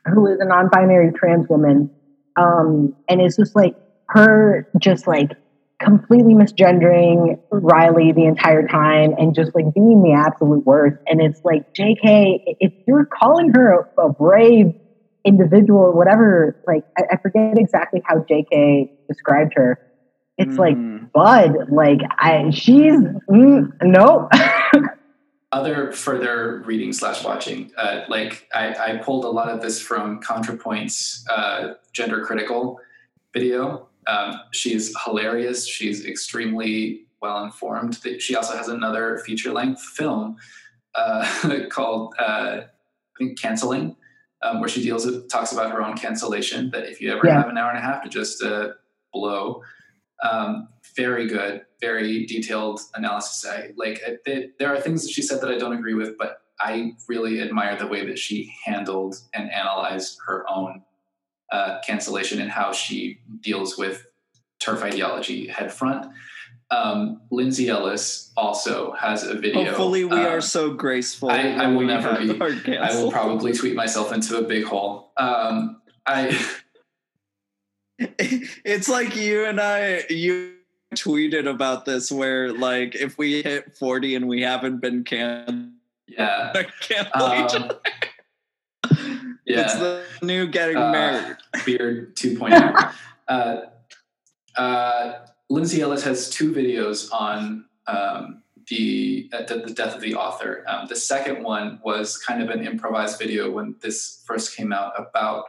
who 0.06 0.28
is 0.28 0.40
a 0.40 0.46
non-binary 0.46 1.12
trans 1.14 1.48
woman. 1.48 1.90
Um, 2.38 2.96
and 3.08 3.22
it's 3.22 3.38
just 3.38 3.56
like 3.56 3.76
her 4.10 4.68
just 4.80 5.08
like 5.08 5.32
completely 5.84 6.34
misgendering 6.34 7.40
Riley 7.52 8.12
the 8.12 8.26
entire 8.26 8.68
time 8.68 9.14
and 9.18 9.36
just 9.36 9.54
like 9.56 9.74
being 9.74 10.04
the 10.04 10.14
absolute 10.14 10.66
worst. 10.66 10.98
And 11.08 11.22
it's 11.22 11.42
like, 11.44 11.74
JK, 11.74 12.40
if 12.60 12.74
you're 12.88 13.06
calling 13.06 13.52
her 13.54 13.90
a, 13.98 14.02
a 14.02 14.14
brave 14.14 14.74
individual 15.26 15.80
or 15.80 15.92
whatever, 15.92 16.62
like 16.68 16.84
I, 16.98 17.16
I, 17.16 17.18
forget 17.18 17.58
exactly 17.58 18.02
how 18.06 18.20
JK 18.20 18.90
described 19.08 19.54
her. 19.56 19.80
It's 20.38 20.56
mm. 20.56 20.58
like 20.58 21.12
Bud, 21.14 21.72
like 21.72 22.00
I, 22.18 22.50
she's 22.52 22.94
mm, 23.30 23.72
no. 23.82 24.30
Other 25.52 25.92
further 25.92 26.64
reading 26.66 26.94
slash 26.94 27.24
watching, 27.26 27.72
uh, 27.78 28.06
like 28.08 28.48
I, 28.54 28.74
I, 28.74 28.98
pulled 28.98 29.26
a 29.26 29.30
lot 29.30 29.50
of 29.50 29.62
this 29.62 29.82
from 29.82 30.22
ContraPoint's 30.22 31.28
uh, 31.30 31.74
gender 31.92 32.24
critical 32.24 32.80
video 33.34 33.90
um, 34.08 34.40
she's 34.52 34.94
hilarious. 35.06 35.68
She's 35.68 36.06
extremely 36.06 37.06
well 37.22 37.44
informed. 37.44 38.00
She 38.20 38.36
also 38.36 38.56
has 38.56 38.68
another 38.68 39.20
feature 39.26 39.52
length 39.52 39.82
film 39.82 40.38
uh, 40.96 41.66
called 41.70 42.14
uh, 42.20 42.62
I 42.62 43.18
think 43.18 43.40
Canceling, 43.40 43.96
um, 44.42 44.60
where 44.60 44.70
she 44.70 44.82
deals 44.82 45.06
with 45.06 45.30
talks 45.30 45.52
about 45.52 45.72
her 45.72 45.82
own 45.82 45.96
cancellation. 45.96 46.72
That 46.72 46.88
if 46.88 47.02
you 47.02 47.12
ever 47.12 47.22
yeah. 47.26 47.38
have 47.38 47.50
an 47.50 47.58
hour 47.58 47.70
and 47.70 47.78
a 47.78 47.82
half 47.82 48.04
to 48.04 48.10
just 48.10 48.44
uh, 48.44 48.70
blow, 49.14 49.62
um, 50.24 50.70
very 50.96 51.28
good, 51.28 51.62
very 51.80 52.26
detailed 52.26 52.82
analysis. 52.96 53.46
I 53.48 53.70
like 53.76 54.02
they, 54.26 54.50
there 54.60 54.74
are 54.74 54.80
things 54.80 55.04
that 55.04 55.12
she 55.12 55.22
said 55.22 55.42
that 55.42 55.52
I 55.52 55.58
don't 55.58 55.74
agree 55.74 55.94
with, 55.94 56.18
but 56.18 56.42
I 56.60 56.94
really 57.08 57.42
admire 57.42 57.76
the 57.76 57.88
way 57.88 58.06
that 58.06 58.20
she 58.20 58.54
handled 58.66 59.16
and 59.34 59.52
analyzed 59.52 60.18
her 60.28 60.46
own 60.50 60.84
uh, 61.52 61.80
cancellation 61.86 62.40
and 62.40 62.50
how 62.50 62.72
she 62.72 63.20
deals 63.42 63.78
with 63.78 64.08
TERF 64.62 64.82
ideology 64.82 65.48
head 65.48 65.72
front. 65.74 66.12
Um, 66.70 67.22
Lindsay 67.32 67.68
Ellis 67.68 68.32
also 68.38 68.94
has 68.94 69.24
a 69.24 69.36
video. 69.36 69.66
Hopefully, 69.66 70.06
we 70.06 70.16
um, 70.16 70.26
are 70.26 70.42
so 70.42 70.74
graceful. 70.74 71.30
I, 71.30 71.50
I 71.50 71.68
will 71.68 71.82
never 71.82 72.18
be. 72.18 72.78
I 72.78 72.96
will 72.96 73.12
probably 73.12 73.52
tweet 73.52 73.76
myself 73.76 74.14
into 74.14 74.38
a 74.38 74.44
big 74.44 74.64
hole. 74.64 75.12
Um, 75.18 75.82
I. 76.06 76.40
it's 78.00 78.88
like 78.88 79.18
you 79.18 79.46
and 79.46 79.60
I. 79.60 80.06
You 80.10 80.54
tweeted 80.96 81.50
about 81.50 81.84
this, 81.84 82.10
where 82.10 82.54
like 82.54 82.96
if 82.96 83.18
we 83.18 83.42
hit 83.42 83.76
forty 83.76 84.16
and 84.16 84.30
we 84.30 84.42
haven't 84.42 84.80
been 84.80 85.04
canned, 85.04 85.74
yeah, 86.08 86.54
can't 86.80 87.14
um, 87.14 87.72
yeah. 89.52 89.64
It's 89.64 89.76
the 89.76 90.04
new 90.22 90.48
getting 90.48 90.78
uh, 90.78 90.92
married. 90.92 91.38
Beard 91.66 92.16
2.0. 92.18 92.94
uh, 93.28 93.62
uh, 94.58 95.14
Lindsay 95.50 95.82
Ellis 95.82 96.04
has 96.04 96.30
two 96.30 96.54
videos 96.54 97.12
on 97.12 97.66
um, 97.88 98.44
the, 98.68 99.30
uh, 99.34 99.44
the 99.44 99.74
death 99.76 99.96
of 99.96 100.02
the 100.02 100.16
author. 100.16 100.64
Um, 100.68 100.88
the 100.88 100.96
second 100.96 101.44
one 101.44 101.80
was 101.84 102.18
kind 102.18 102.42
of 102.42 102.50
an 102.50 102.66
improvised 102.66 103.20
video 103.20 103.52
when 103.52 103.76
this 103.82 104.24
first 104.26 104.56
came 104.56 104.72
out 104.72 104.94
about 104.98 105.46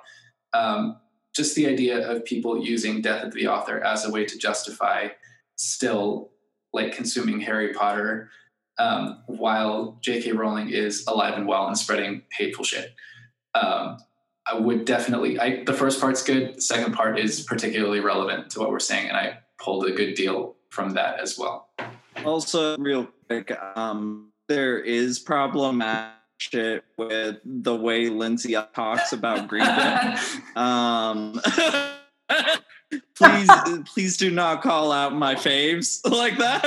um, 0.52 0.98
just 1.34 1.54
the 1.54 1.66
idea 1.66 2.10
of 2.10 2.24
people 2.24 2.62
using 2.62 3.00
death 3.00 3.24
of 3.24 3.32
the 3.32 3.46
author 3.46 3.80
as 3.80 4.04
a 4.04 4.10
way 4.10 4.24
to 4.24 4.36
justify 4.38 5.08
still 5.56 6.30
like 6.72 6.94
consuming 6.94 7.40
Harry 7.40 7.72
Potter 7.72 8.30
um, 8.78 9.22
while 9.26 9.98
J.K. 10.02 10.32
Rowling 10.32 10.70
is 10.70 11.04
alive 11.06 11.34
and 11.34 11.46
well 11.46 11.66
and 11.66 11.76
spreading 11.76 12.22
hateful 12.32 12.64
shit 12.64 12.94
um, 13.54 13.98
I 14.46 14.58
would 14.58 14.84
definitely. 14.84 15.38
I, 15.38 15.62
the 15.64 15.72
first 15.72 16.00
part's 16.00 16.22
good. 16.22 16.56
The 16.56 16.60
second 16.60 16.94
part 16.94 17.18
is 17.18 17.42
particularly 17.42 18.00
relevant 18.00 18.50
to 18.50 18.60
what 18.60 18.70
we're 18.70 18.80
saying, 18.80 19.08
and 19.08 19.16
I 19.16 19.38
pulled 19.58 19.86
a 19.86 19.92
good 19.92 20.14
deal 20.14 20.56
from 20.70 20.90
that 20.94 21.20
as 21.20 21.38
well. 21.38 21.68
Also, 22.24 22.76
real 22.78 23.08
quick, 23.28 23.52
um, 23.76 24.32
there 24.48 24.78
is 24.78 25.18
problematic 25.18 26.12
shit 26.38 26.84
with 26.98 27.36
the 27.44 27.74
way 27.74 28.08
Lindsay 28.08 28.56
talks 28.74 29.12
about 29.12 29.48
Green 29.48 29.64
Day. 29.64 30.16
um, 30.56 31.40
please, 33.16 33.50
please 33.86 34.16
do 34.16 34.30
not 34.30 34.62
call 34.62 34.90
out 34.90 35.14
my 35.14 35.34
faves 35.34 36.00
like 36.10 36.36
that. 36.38 36.62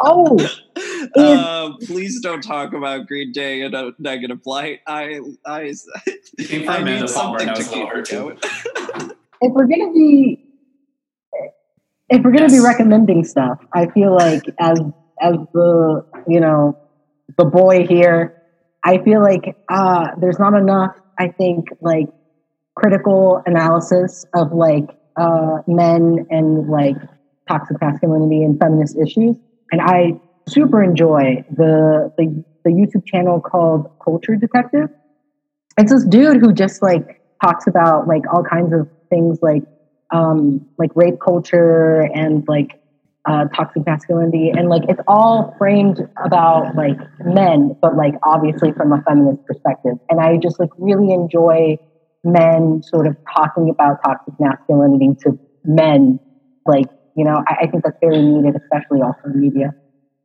oh, 0.00 0.36
uh, 1.16 1.72
please 1.82 2.20
don't 2.20 2.42
talk 2.42 2.72
about 2.72 3.06
Green 3.06 3.32
Day 3.32 3.62
in 3.62 3.74
a 3.74 3.92
negative 3.98 4.40
light. 4.46 4.80
I, 4.86 5.20
I, 5.44 5.72
I 6.68 6.82
need 6.82 7.08
something 7.08 7.46
to 7.46 7.64
keep 7.64 7.88
her 7.88 8.02
going. 8.02 8.38
if 9.40 9.52
we're 9.52 9.66
gonna 9.66 9.92
be, 9.92 10.44
if 12.08 12.22
we're 12.22 12.32
gonna 12.32 12.42
yes. 12.42 12.52
be 12.52 12.60
recommending 12.60 13.24
stuff, 13.24 13.58
I 13.72 13.86
feel 13.86 14.14
like 14.14 14.42
as 14.58 14.80
as 15.20 15.36
the 15.52 16.04
you 16.28 16.40
know 16.40 16.78
the 17.38 17.44
boy 17.44 17.86
here, 17.86 18.42
I 18.84 18.98
feel 18.98 19.22
like 19.22 19.56
uh, 19.68 20.08
there's 20.20 20.38
not 20.38 20.54
enough. 20.54 20.94
I 21.18 21.28
think 21.28 21.68
like 21.80 22.08
critical 22.74 23.42
analysis 23.46 24.24
of 24.34 24.52
like 24.52 24.88
uh, 25.16 25.58
men 25.66 26.26
and 26.30 26.68
like 26.68 26.96
toxic 27.48 27.80
masculinity 27.80 28.42
and 28.42 28.58
feminist 28.58 28.96
issues. 28.96 29.36
And 29.70 29.80
I 29.80 30.20
super 30.46 30.82
enjoy 30.82 31.44
the, 31.50 32.12
the 32.16 32.44
the 32.64 32.70
YouTube 32.70 33.04
channel 33.06 33.40
called 33.40 33.90
Culture 34.02 34.36
Detective. 34.36 34.88
It's 35.78 35.92
this 35.92 36.04
dude 36.04 36.36
who 36.36 36.52
just 36.52 36.82
like 36.82 37.20
talks 37.42 37.66
about 37.66 38.06
like 38.06 38.22
all 38.32 38.44
kinds 38.44 38.72
of 38.72 38.88
things 39.10 39.38
like 39.42 39.62
um, 40.12 40.66
like 40.78 40.90
rape 40.94 41.18
culture 41.20 42.00
and 42.14 42.44
like 42.46 42.78
uh, 43.24 43.46
toxic 43.56 43.86
masculinity 43.86 44.50
and 44.50 44.68
like 44.68 44.82
it's 44.88 45.00
all 45.06 45.54
framed 45.58 46.00
about 46.24 46.74
like 46.74 46.98
men, 47.24 47.76
but 47.80 47.96
like 47.96 48.14
obviously 48.24 48.72
from 48.72 48.92
a 48.92 49.02
feminist 49.02 49.44
perspective. 49.46 49.94
And 50.10 50.20
I 50.20 50.36
just 50.36 50.60
like 50.60 50.70
really 50.78 51.12
enjoy 51.12 51.78
men 52.24 52.82
sort 52.82 53.06
of 53.06 53.16
talking 53.34 53.70
about 53.70 53.98
toxic 54.04 54.34
masculinity 54.38 55.10
to 55.22 55.38
men. 55.64 56.20
Like 56.66 56.86
you 57.16 57.24
know, 57.24 57.42
I, 57.48 57.64
I 57.64 57.66
think 57.66 57.84
that's 57.84 57.98
very 58.00 58.22
needed, 58.22 58.56
especially 58.56 59.02
also 59.02 59.20
in 59.26 59.40
media 59.40 59.74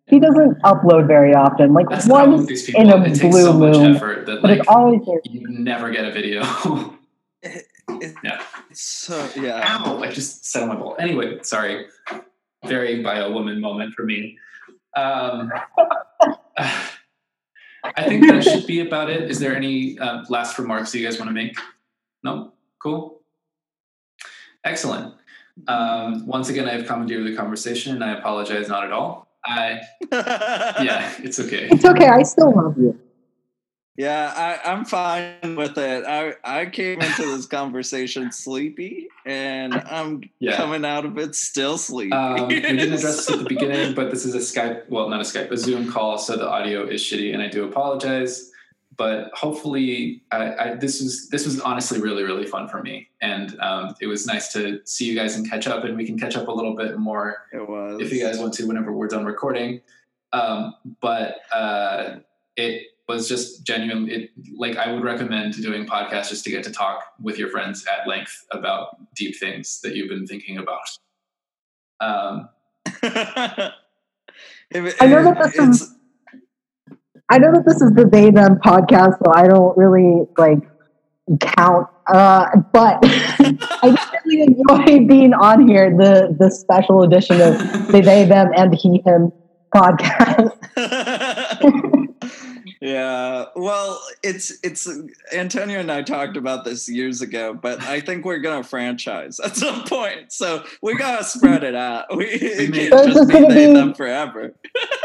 he 0.08 0.20
doesn't 0.20 0.62
upload 0.64 1.08
very 1.08 1.34
often. 1.34 1.74
Like 1.74 1.90
That's 1.90 2.08
once 2.08 2.68
in 2.70 2.90
a 2.90 3.04
it 3.04 3.20
blue 3.20 3.44
so 3.44 3.54
moon, 3.54 3.94
that, 3.94 4.26
but 4.26 4.44
like, 4.44 4.60
it's 4.60 4.68
always 4.68 5.02
there. 5.06 5.20
You 5.26 5.48
never 5.48 5.92
get 5.92 6.06
a 6.06 6.12
video. 6.12 6.42
it, 7.42 7.66
it, 7.90 8.16
yeah. 8.24 8.42
So 8.74 9.30
yeah. 9.36 9.82
Ow! 9.86 10.02
I 10.02 10.12
just 10.12 10.46
set 10.46 10.64
on 10.64 10.70
my 10.70 10.76
ball. 10.76 10.96
Anyway, 11.00 11.40
sorry. 11.44 11.88
Very 12.66 13.04
bio 13.04 13.32
woman 13.32 13.62
moment 13.62 13.94
for 13.94 14.04
me. 14.04 14.38
Um, 14.96 15.52
I 16.58 18.04
think 18.04 18.28
that 18.28 18.44
should 18.44 18.66
be 18.66 18.80
about 18.80 19.10
it. 19.10 19.30
Is 19.30 19.40
there 19.40 19.56
any 19.56 20.00
uh, 20.00 20.24
last 20.30 20.58
remarks 20.58 20.94
you 20.96 21.06
guys 21.06 21.20
want 21.20 21.30
to 21.30 21.34
make? 21.34 21.58
No. 22.24 22.54
Cool. 22.80 23.22
Excellent. 24.64 25.16
Um, 25.68 26.26
once 26.28 26.50
again, 26.50 26.68
I 26.68 26.74
have 26.74 26.86
commandeered 26.86 27.26
the 27.26 27.36
conversation, 27.36 27.96
and 27.96 28.04
I 28.04 28.18
apologize 28.18 28.68
not 28.68 28.84
at 28.84 28.92
all. 28.92 29.27
I, 29.48 29.82
yeah, 30.12 31.14
it's 31.20 31.40
okay. 31.40 31.70
It's 31.72 31.86
okay. 31.86 32.08
I 32.08 32.24
still 32.24 32.54
love 32.54 32.78
you. 32.78 33.00
Yeah, 33.98 34.32
I, 34.64 34.72
I'm 34.72 34.86
fine 34.86 35.56
with 35.56 35.76
it. 35.80 36.06
I, 36.06 36.36
I 36.44 36.68
came 36.68 37.02
into 37.02 37.36
this 37.36 37.48
conversation 37.48 38.32
sleepy, 38.32 39.08
and 39.26 39.74
I'm 39.74 40.30
yeah. 40.38 40.56
coming 40.56 40.86
out 40.86 41.06
of 41.06 41.18
it 41.18 41.34
still 41.34 41.80
sleepy. 41.80 42.12
Um, 42.12 42.48
we 42.48 42.60
didn't 42.60 42.94
address 42.94 43.02
this 43.02 43.32
at 43.32 43.40
the 43.40 43.46
beginning, 43.50 43.96
but 43.96 44.12
this 44.12 44.24
is 44.24 44.36
a 44.36 44.38
Skype, 44.38 44.88
well, 44.90 45.10
not 45.10 45.20
a 45.20 45.24
Skype, 45.24 45.50
a 45.50 45.58
Zoom 45.58 45.92
call, 45.92 46.20
so 46.20 46.38
the 46.38 46.48
audio 46.48 46.86
is 46.86 47.02
shitty, 47.02 47.34
and 47.34 47.42
I 47.42 47.48
do 47.48 47.64
apologize. 47.64 48.52
But 48.98 49.30
hopefully, 49.34 50.24
I, 50.32 50.56
I, 50.56 50.76
this 50.76 51.02
was 51.02 51.30
this 51.30 51.46
was 51.46 51.60
honestly 51.60 52.02
really 52.02 52.24
really 52.24 52.48
fun 52.48 52.68
for 52.68 52.82
me, 52.82 53.10
and 53.22 53.60
um, 53.60 53.96
it 54.02 54.08
was 54.08 54.26
nice 54.26 54.52
to 54.54 54.82
see 54.86 55.06
you 55.06 55.16
guys 55.16 55.36
and 55.36 55.48
catch 55.48 55.68
up, 55.68 55.84
and 55.84 55.96
we 55.96 56.06
can 56.06 56.18
catch 56.18 56.36
up 56.36 56.48
a 56.48 56.52
little 56.52 56.76
bit 56.76 56.98
more. 56.98 57.46
It 57.54 57.70
was 57.70 58.02
if 58.02 58.12
you 58.12 58.20
guys 58.22 58.40
want 58.40 58.54
to 58.56 58.68
whenever 58.68 58.92
we're 58.92 59.08
done 59.08 59.26
recording. 59.26 59.82
Um, 60.34 60.74
but 61.00 61.38
uh, 61.54 62.18
it 62.56 62.88
was 63.08 63.30
just 63.30 63.66
genuine. 63.66 64.10
It 64.10 64.32
like 64.58 64.78
I 64.78 64.92
would 64.92 65.04
recommend 65.04 65.62
doing 65.62 65.86
podcasts 65.86 66.30
just 66.30 66.44
to 66.46 66.50
get 66.50 66.64
to 66.64 66.72
talk 66.72 67.04
with 67.22 67.38
your 67.38 67.50
friends 67.50 67.86
at 67.86 68.08
length 68.08 68.46
about 68.52 69.14
deep 69.16 69.38
things 69.38 69.80
that 69.82 69.96
you've 69.96 70.10
been 70.10 70.28
thinking 70.28 70.58
about. 70.58 70.90
Um, 72.00 72.50
I 75.00 75.08
know 75.08 75.24
that 75.24 75.52
this 75.56 75.58
is. 75.58 75.94
I 77.30 77.40
know 77.40 77.52
that 77.54 77.66
this 77.66 77.82
is 77.82 77.92
the 77.94 78.06
they 78.06 78.32
them 78.32 78.56
podcast, 78.64 79.18
so 79.24 79.32
I 79.34 79.48
don't 79.48 79.78
really 79.78 80.28
like 80.38 80.60
count. 81.42 81.90
Uh, 82.08 82.48
but 82.72 83.00
I 83.04 83.98
really 84.26 84.44
enjoy 84.44 85.06
being 85.06 85.34
on 85.34 85.68
here. 85.68 85.90
The 85.90 86.36
the 86.40 86.50
special 86.50 87.04
edition 87.04 87.42
of 87.42 87.58
the 87.92 88.02
they 88.02 88.26
them 88.26 88.52
and 88.56 88.74
he 88.74 89.02
him 89.06 89.34
podcast. 89.76 90.54
Yeah. 92.88 93.46
Well, 93.56 94.02
it's 94.24 94.58
it's 94.64 94.90
Antonio 95.34 95.80
and 95.80 95.92
I 95.92 96.04
talked 96.04 96.38
about 96.38 96.64
this 96.64 96.88
years 96.88 97.22
ago, 97.22 97.54
but 97.54 97.84
I 97.84 98.00
think 98.00 98.24
we're 98.24 98.40
gonna 98.40 98.64
franchise 98.64 99.42
at 99.42 99.58
some 99.58 99.84
point. 99.84 100.32
So 100.32 100.64
we 100.82 100.96
gotta 100.96 101.26
spread 101.26 101.66
it 101.66 101.76
out. 101.76 102.16
We, 102.16 102.26
may 102.72 102.90
so 102.90 103.06
just 103.08 103.30
be 103.30 103.42
they 103.42 103.68
be, 103.68 103.74
them 103.74 103.94
forever. 103.94 104.54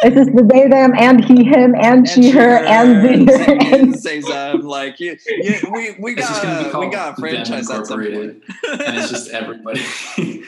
It's 0.04 0.14
just 0.14 0.32
the 0.34 0.44
they 0.44 0.68
them 0.68 0.94
and 0.96 1.24
he 1.24 1.42
him 1.42 1.74
and, 1.74 1.84
and 1.84 2.08
she 2.08 2.30
her 2.30 2.58
and 2.58 3.28
the 3.28 3.58
and 3.74 3.98
say 3.98 4.20
them 4.20 4.60
like 4.60 5.00
you, 5.00 5.16
you, 5.26 5.54
we 5.72 5.96
we 5.98 6.14
got 6.14 6.78
we 6.78 6.88
got 6.88 7.18
franchise 7.18 7.68
at 7.68 7.86
some 7.86 8.00
point. 8.00 8.14
and 8.14 8.42
it's 8.62 9.10
just 9.10 9.30
everybody. 9.30 9.82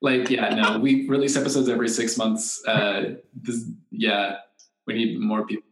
like 0.00 0.30
yeah, 0.30 0.54
no, 0.54 0.78
we 0.78 1.06
release 1.08 1.36
episodes 1.36 1.68
every 1.68 1.90
six 1.90 2.16
months. 2.16 2.64
Uh, 2.66 3.16
this, 3.34 3.66
yeah, 3.90 4.36
we 4.86 4.94
need 4.94 5.20
more 5.20 5.46
people 5.46 5.69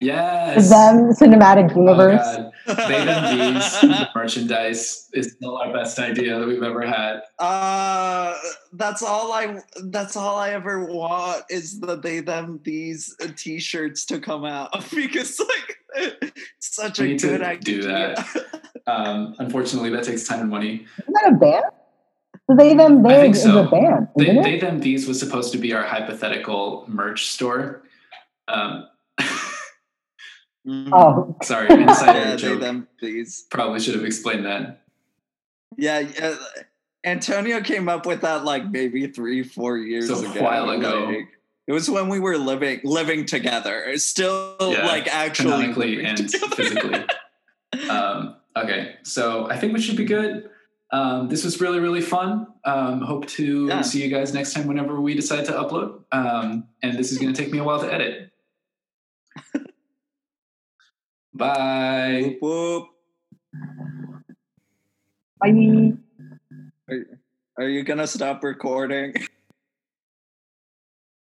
Yes. 0.00 0.70
Them 0.70 1.10
cinematic 1.10 1.72
oh, 1.74 1.80
universe. 1.80 2.20
Oh 2.22 2.52
they 2.66 3.04
them 3.04 3.54
these 3.54 3.80
the 3.80 4.08
merchandise 4.14 5.08
is 5.12 5.32
still 5.32 5.56
our 5.56 5.72
best 5.72 5.98
idea 5.98 6.38
that 6.38 6.46
we've 6.46 6.62
ever 6.62 6.86
had. 6.86 7.22
Uh 7.38 8.34
that's 8.72 9.02
all 9.02 9.32
I 9.32 9.60
that's 9.84 10.16
all 10.16 10.36
I 10.36 10.50
ever 10.50 10.84
want 10.84 11.44
is 11.50 11.80
the 11.80 11.96
they 11.96 12.20
them 12.20 12.60
these 12.62 13.16
uh, 13.22 13.28
t-shirts 13.36 14.04
to 14.06 14.20
come 14.20 14.44
out 14.44 14.70
because 14.94 15.40
like 15.40 15.78
it's 15.94 16.74
such 16.74 17.00
we 17.00 17.14
a 17.14 17.18
good 17.18 17.42
idea. 17.42 17.82
Do 17.82 17.82
that. 17.82 18.44
um, 18.86 19.34
unfortunately 19.38 19.90
that 19.90 20.04
takes 20.04 20.28
time 20.28 20.40
and 20.40 20.50
money. 20.50 20.86
Isn't 20.98 21.14
that 21.14 21.32
a 21.32 21.36
band? 21.36 21.64
They 22.56 22.74
them 22.74 23.02
they 23.02 23.32
so. 23.32 23.50
is 23.50 23.66
a 23.66 23.68
band. 23.68 24.08
They, 24.16 24.40
they 24.42 24.58
them 24.58 24.80
these 24.80 25.08
was 25.08 25.18
supposed 25.18 25.52
to 25.52 25.58
be 25.58 25.72
our 25.72 25.82
hypothetical 25.82 26.84
merch 26.86 27.28
store. 27.28 27.82
Um, 28.46 28.86
Mm-hmm. 30.68 30.92
Oh, 30.92 31.34
sorry, 31.42 31.70
insider 31.70 32.18
yeah, 32.30 32.36
joke. 32.36 32.60
Them, 32.60 32.88
please. 32.98 33.46
Probably 33.50 33.80
should 33.80 33.94
have 33.94 34.04
explained 34.04 34.44
that. 34.44 34.82
Yeah, 35.76 36.06
uh, 36.20 36.36
Antonio 37.04 37.62
came 37.62 37.88
up 37.88 38.04
with 38.04 38.20
that 38.20 38.44
like 38.44 38.70
maybe 38.70 39.06
three, 39.06 39.42
four 39.42 39.78
years 39.78 40.08
so 40.08 40.18
ago. 40.18 40.40
A 40.40 40.42
while 40.42 40.70
ago. 40.70 41.04
Like, 41.06 41.28
it 41.66 41.72
was 41.72 41.88
when 41.88 42.08
we 42.08 42.20
were 42.20 42.36
living 42.36 42.80
living 42.84 43.24
together. 43.24 43.96
Still, 43.96 44.56
yeah, 44.60 44.86
like 44.86 45.06
actually 45.06 46.04
and 46.04 46.18
together. 46.18 46.54
physically. 46.54 47.04
um, 47.88 48.36
okay, 48.56 48.96
so 49.04 49.48
I 49.48 49.56
think 49.56 49.72
we 49.72 49.80
should 49.80 49.96
be 49.96 50.04
good. 50.04 50.50
Um, 50.90 51.28
this 51.28 51.44
was 51.44 51.60
really 51.62 51.80
really 51.80 52.02
fun. 52.02 52.46
Um, 52.64 53.00
hope 53.00 53.26
to 53.28 53.68
yeah. 53.68 53.80
see 53.80 54.02
you 54.02 54.10
guys 54.10 54.34
next 54.34 54.52
time 54.52 54.66
whenever 54.66 55.00
we 55.00 55.14
decide 55.14 55.46
to 55.46 55.52
upload. 55.52 56.02
Um, 56.12 56.68
and 56.82 56.98
this 56.98 57.10
is 57.10 57.16
going 57.18 57.32
to 57.32 57.42
take 57.42 57.52
me 57.52 57.58
a 57.58 57.64
while 57.64 57.80
to 57.80 57.92
edit. 57.92 58.32
Bye. 61.38 62.36
Whoop, 62.40 62.42
whoop. 62.42 62.88
Bye. 65.40 65.92
Are, 66.90 67.06
are 67.58 67.68
you 67.68 67.84
gonna 67.84 68.06
stop 68.08 68.42
recording? 68.44 69.14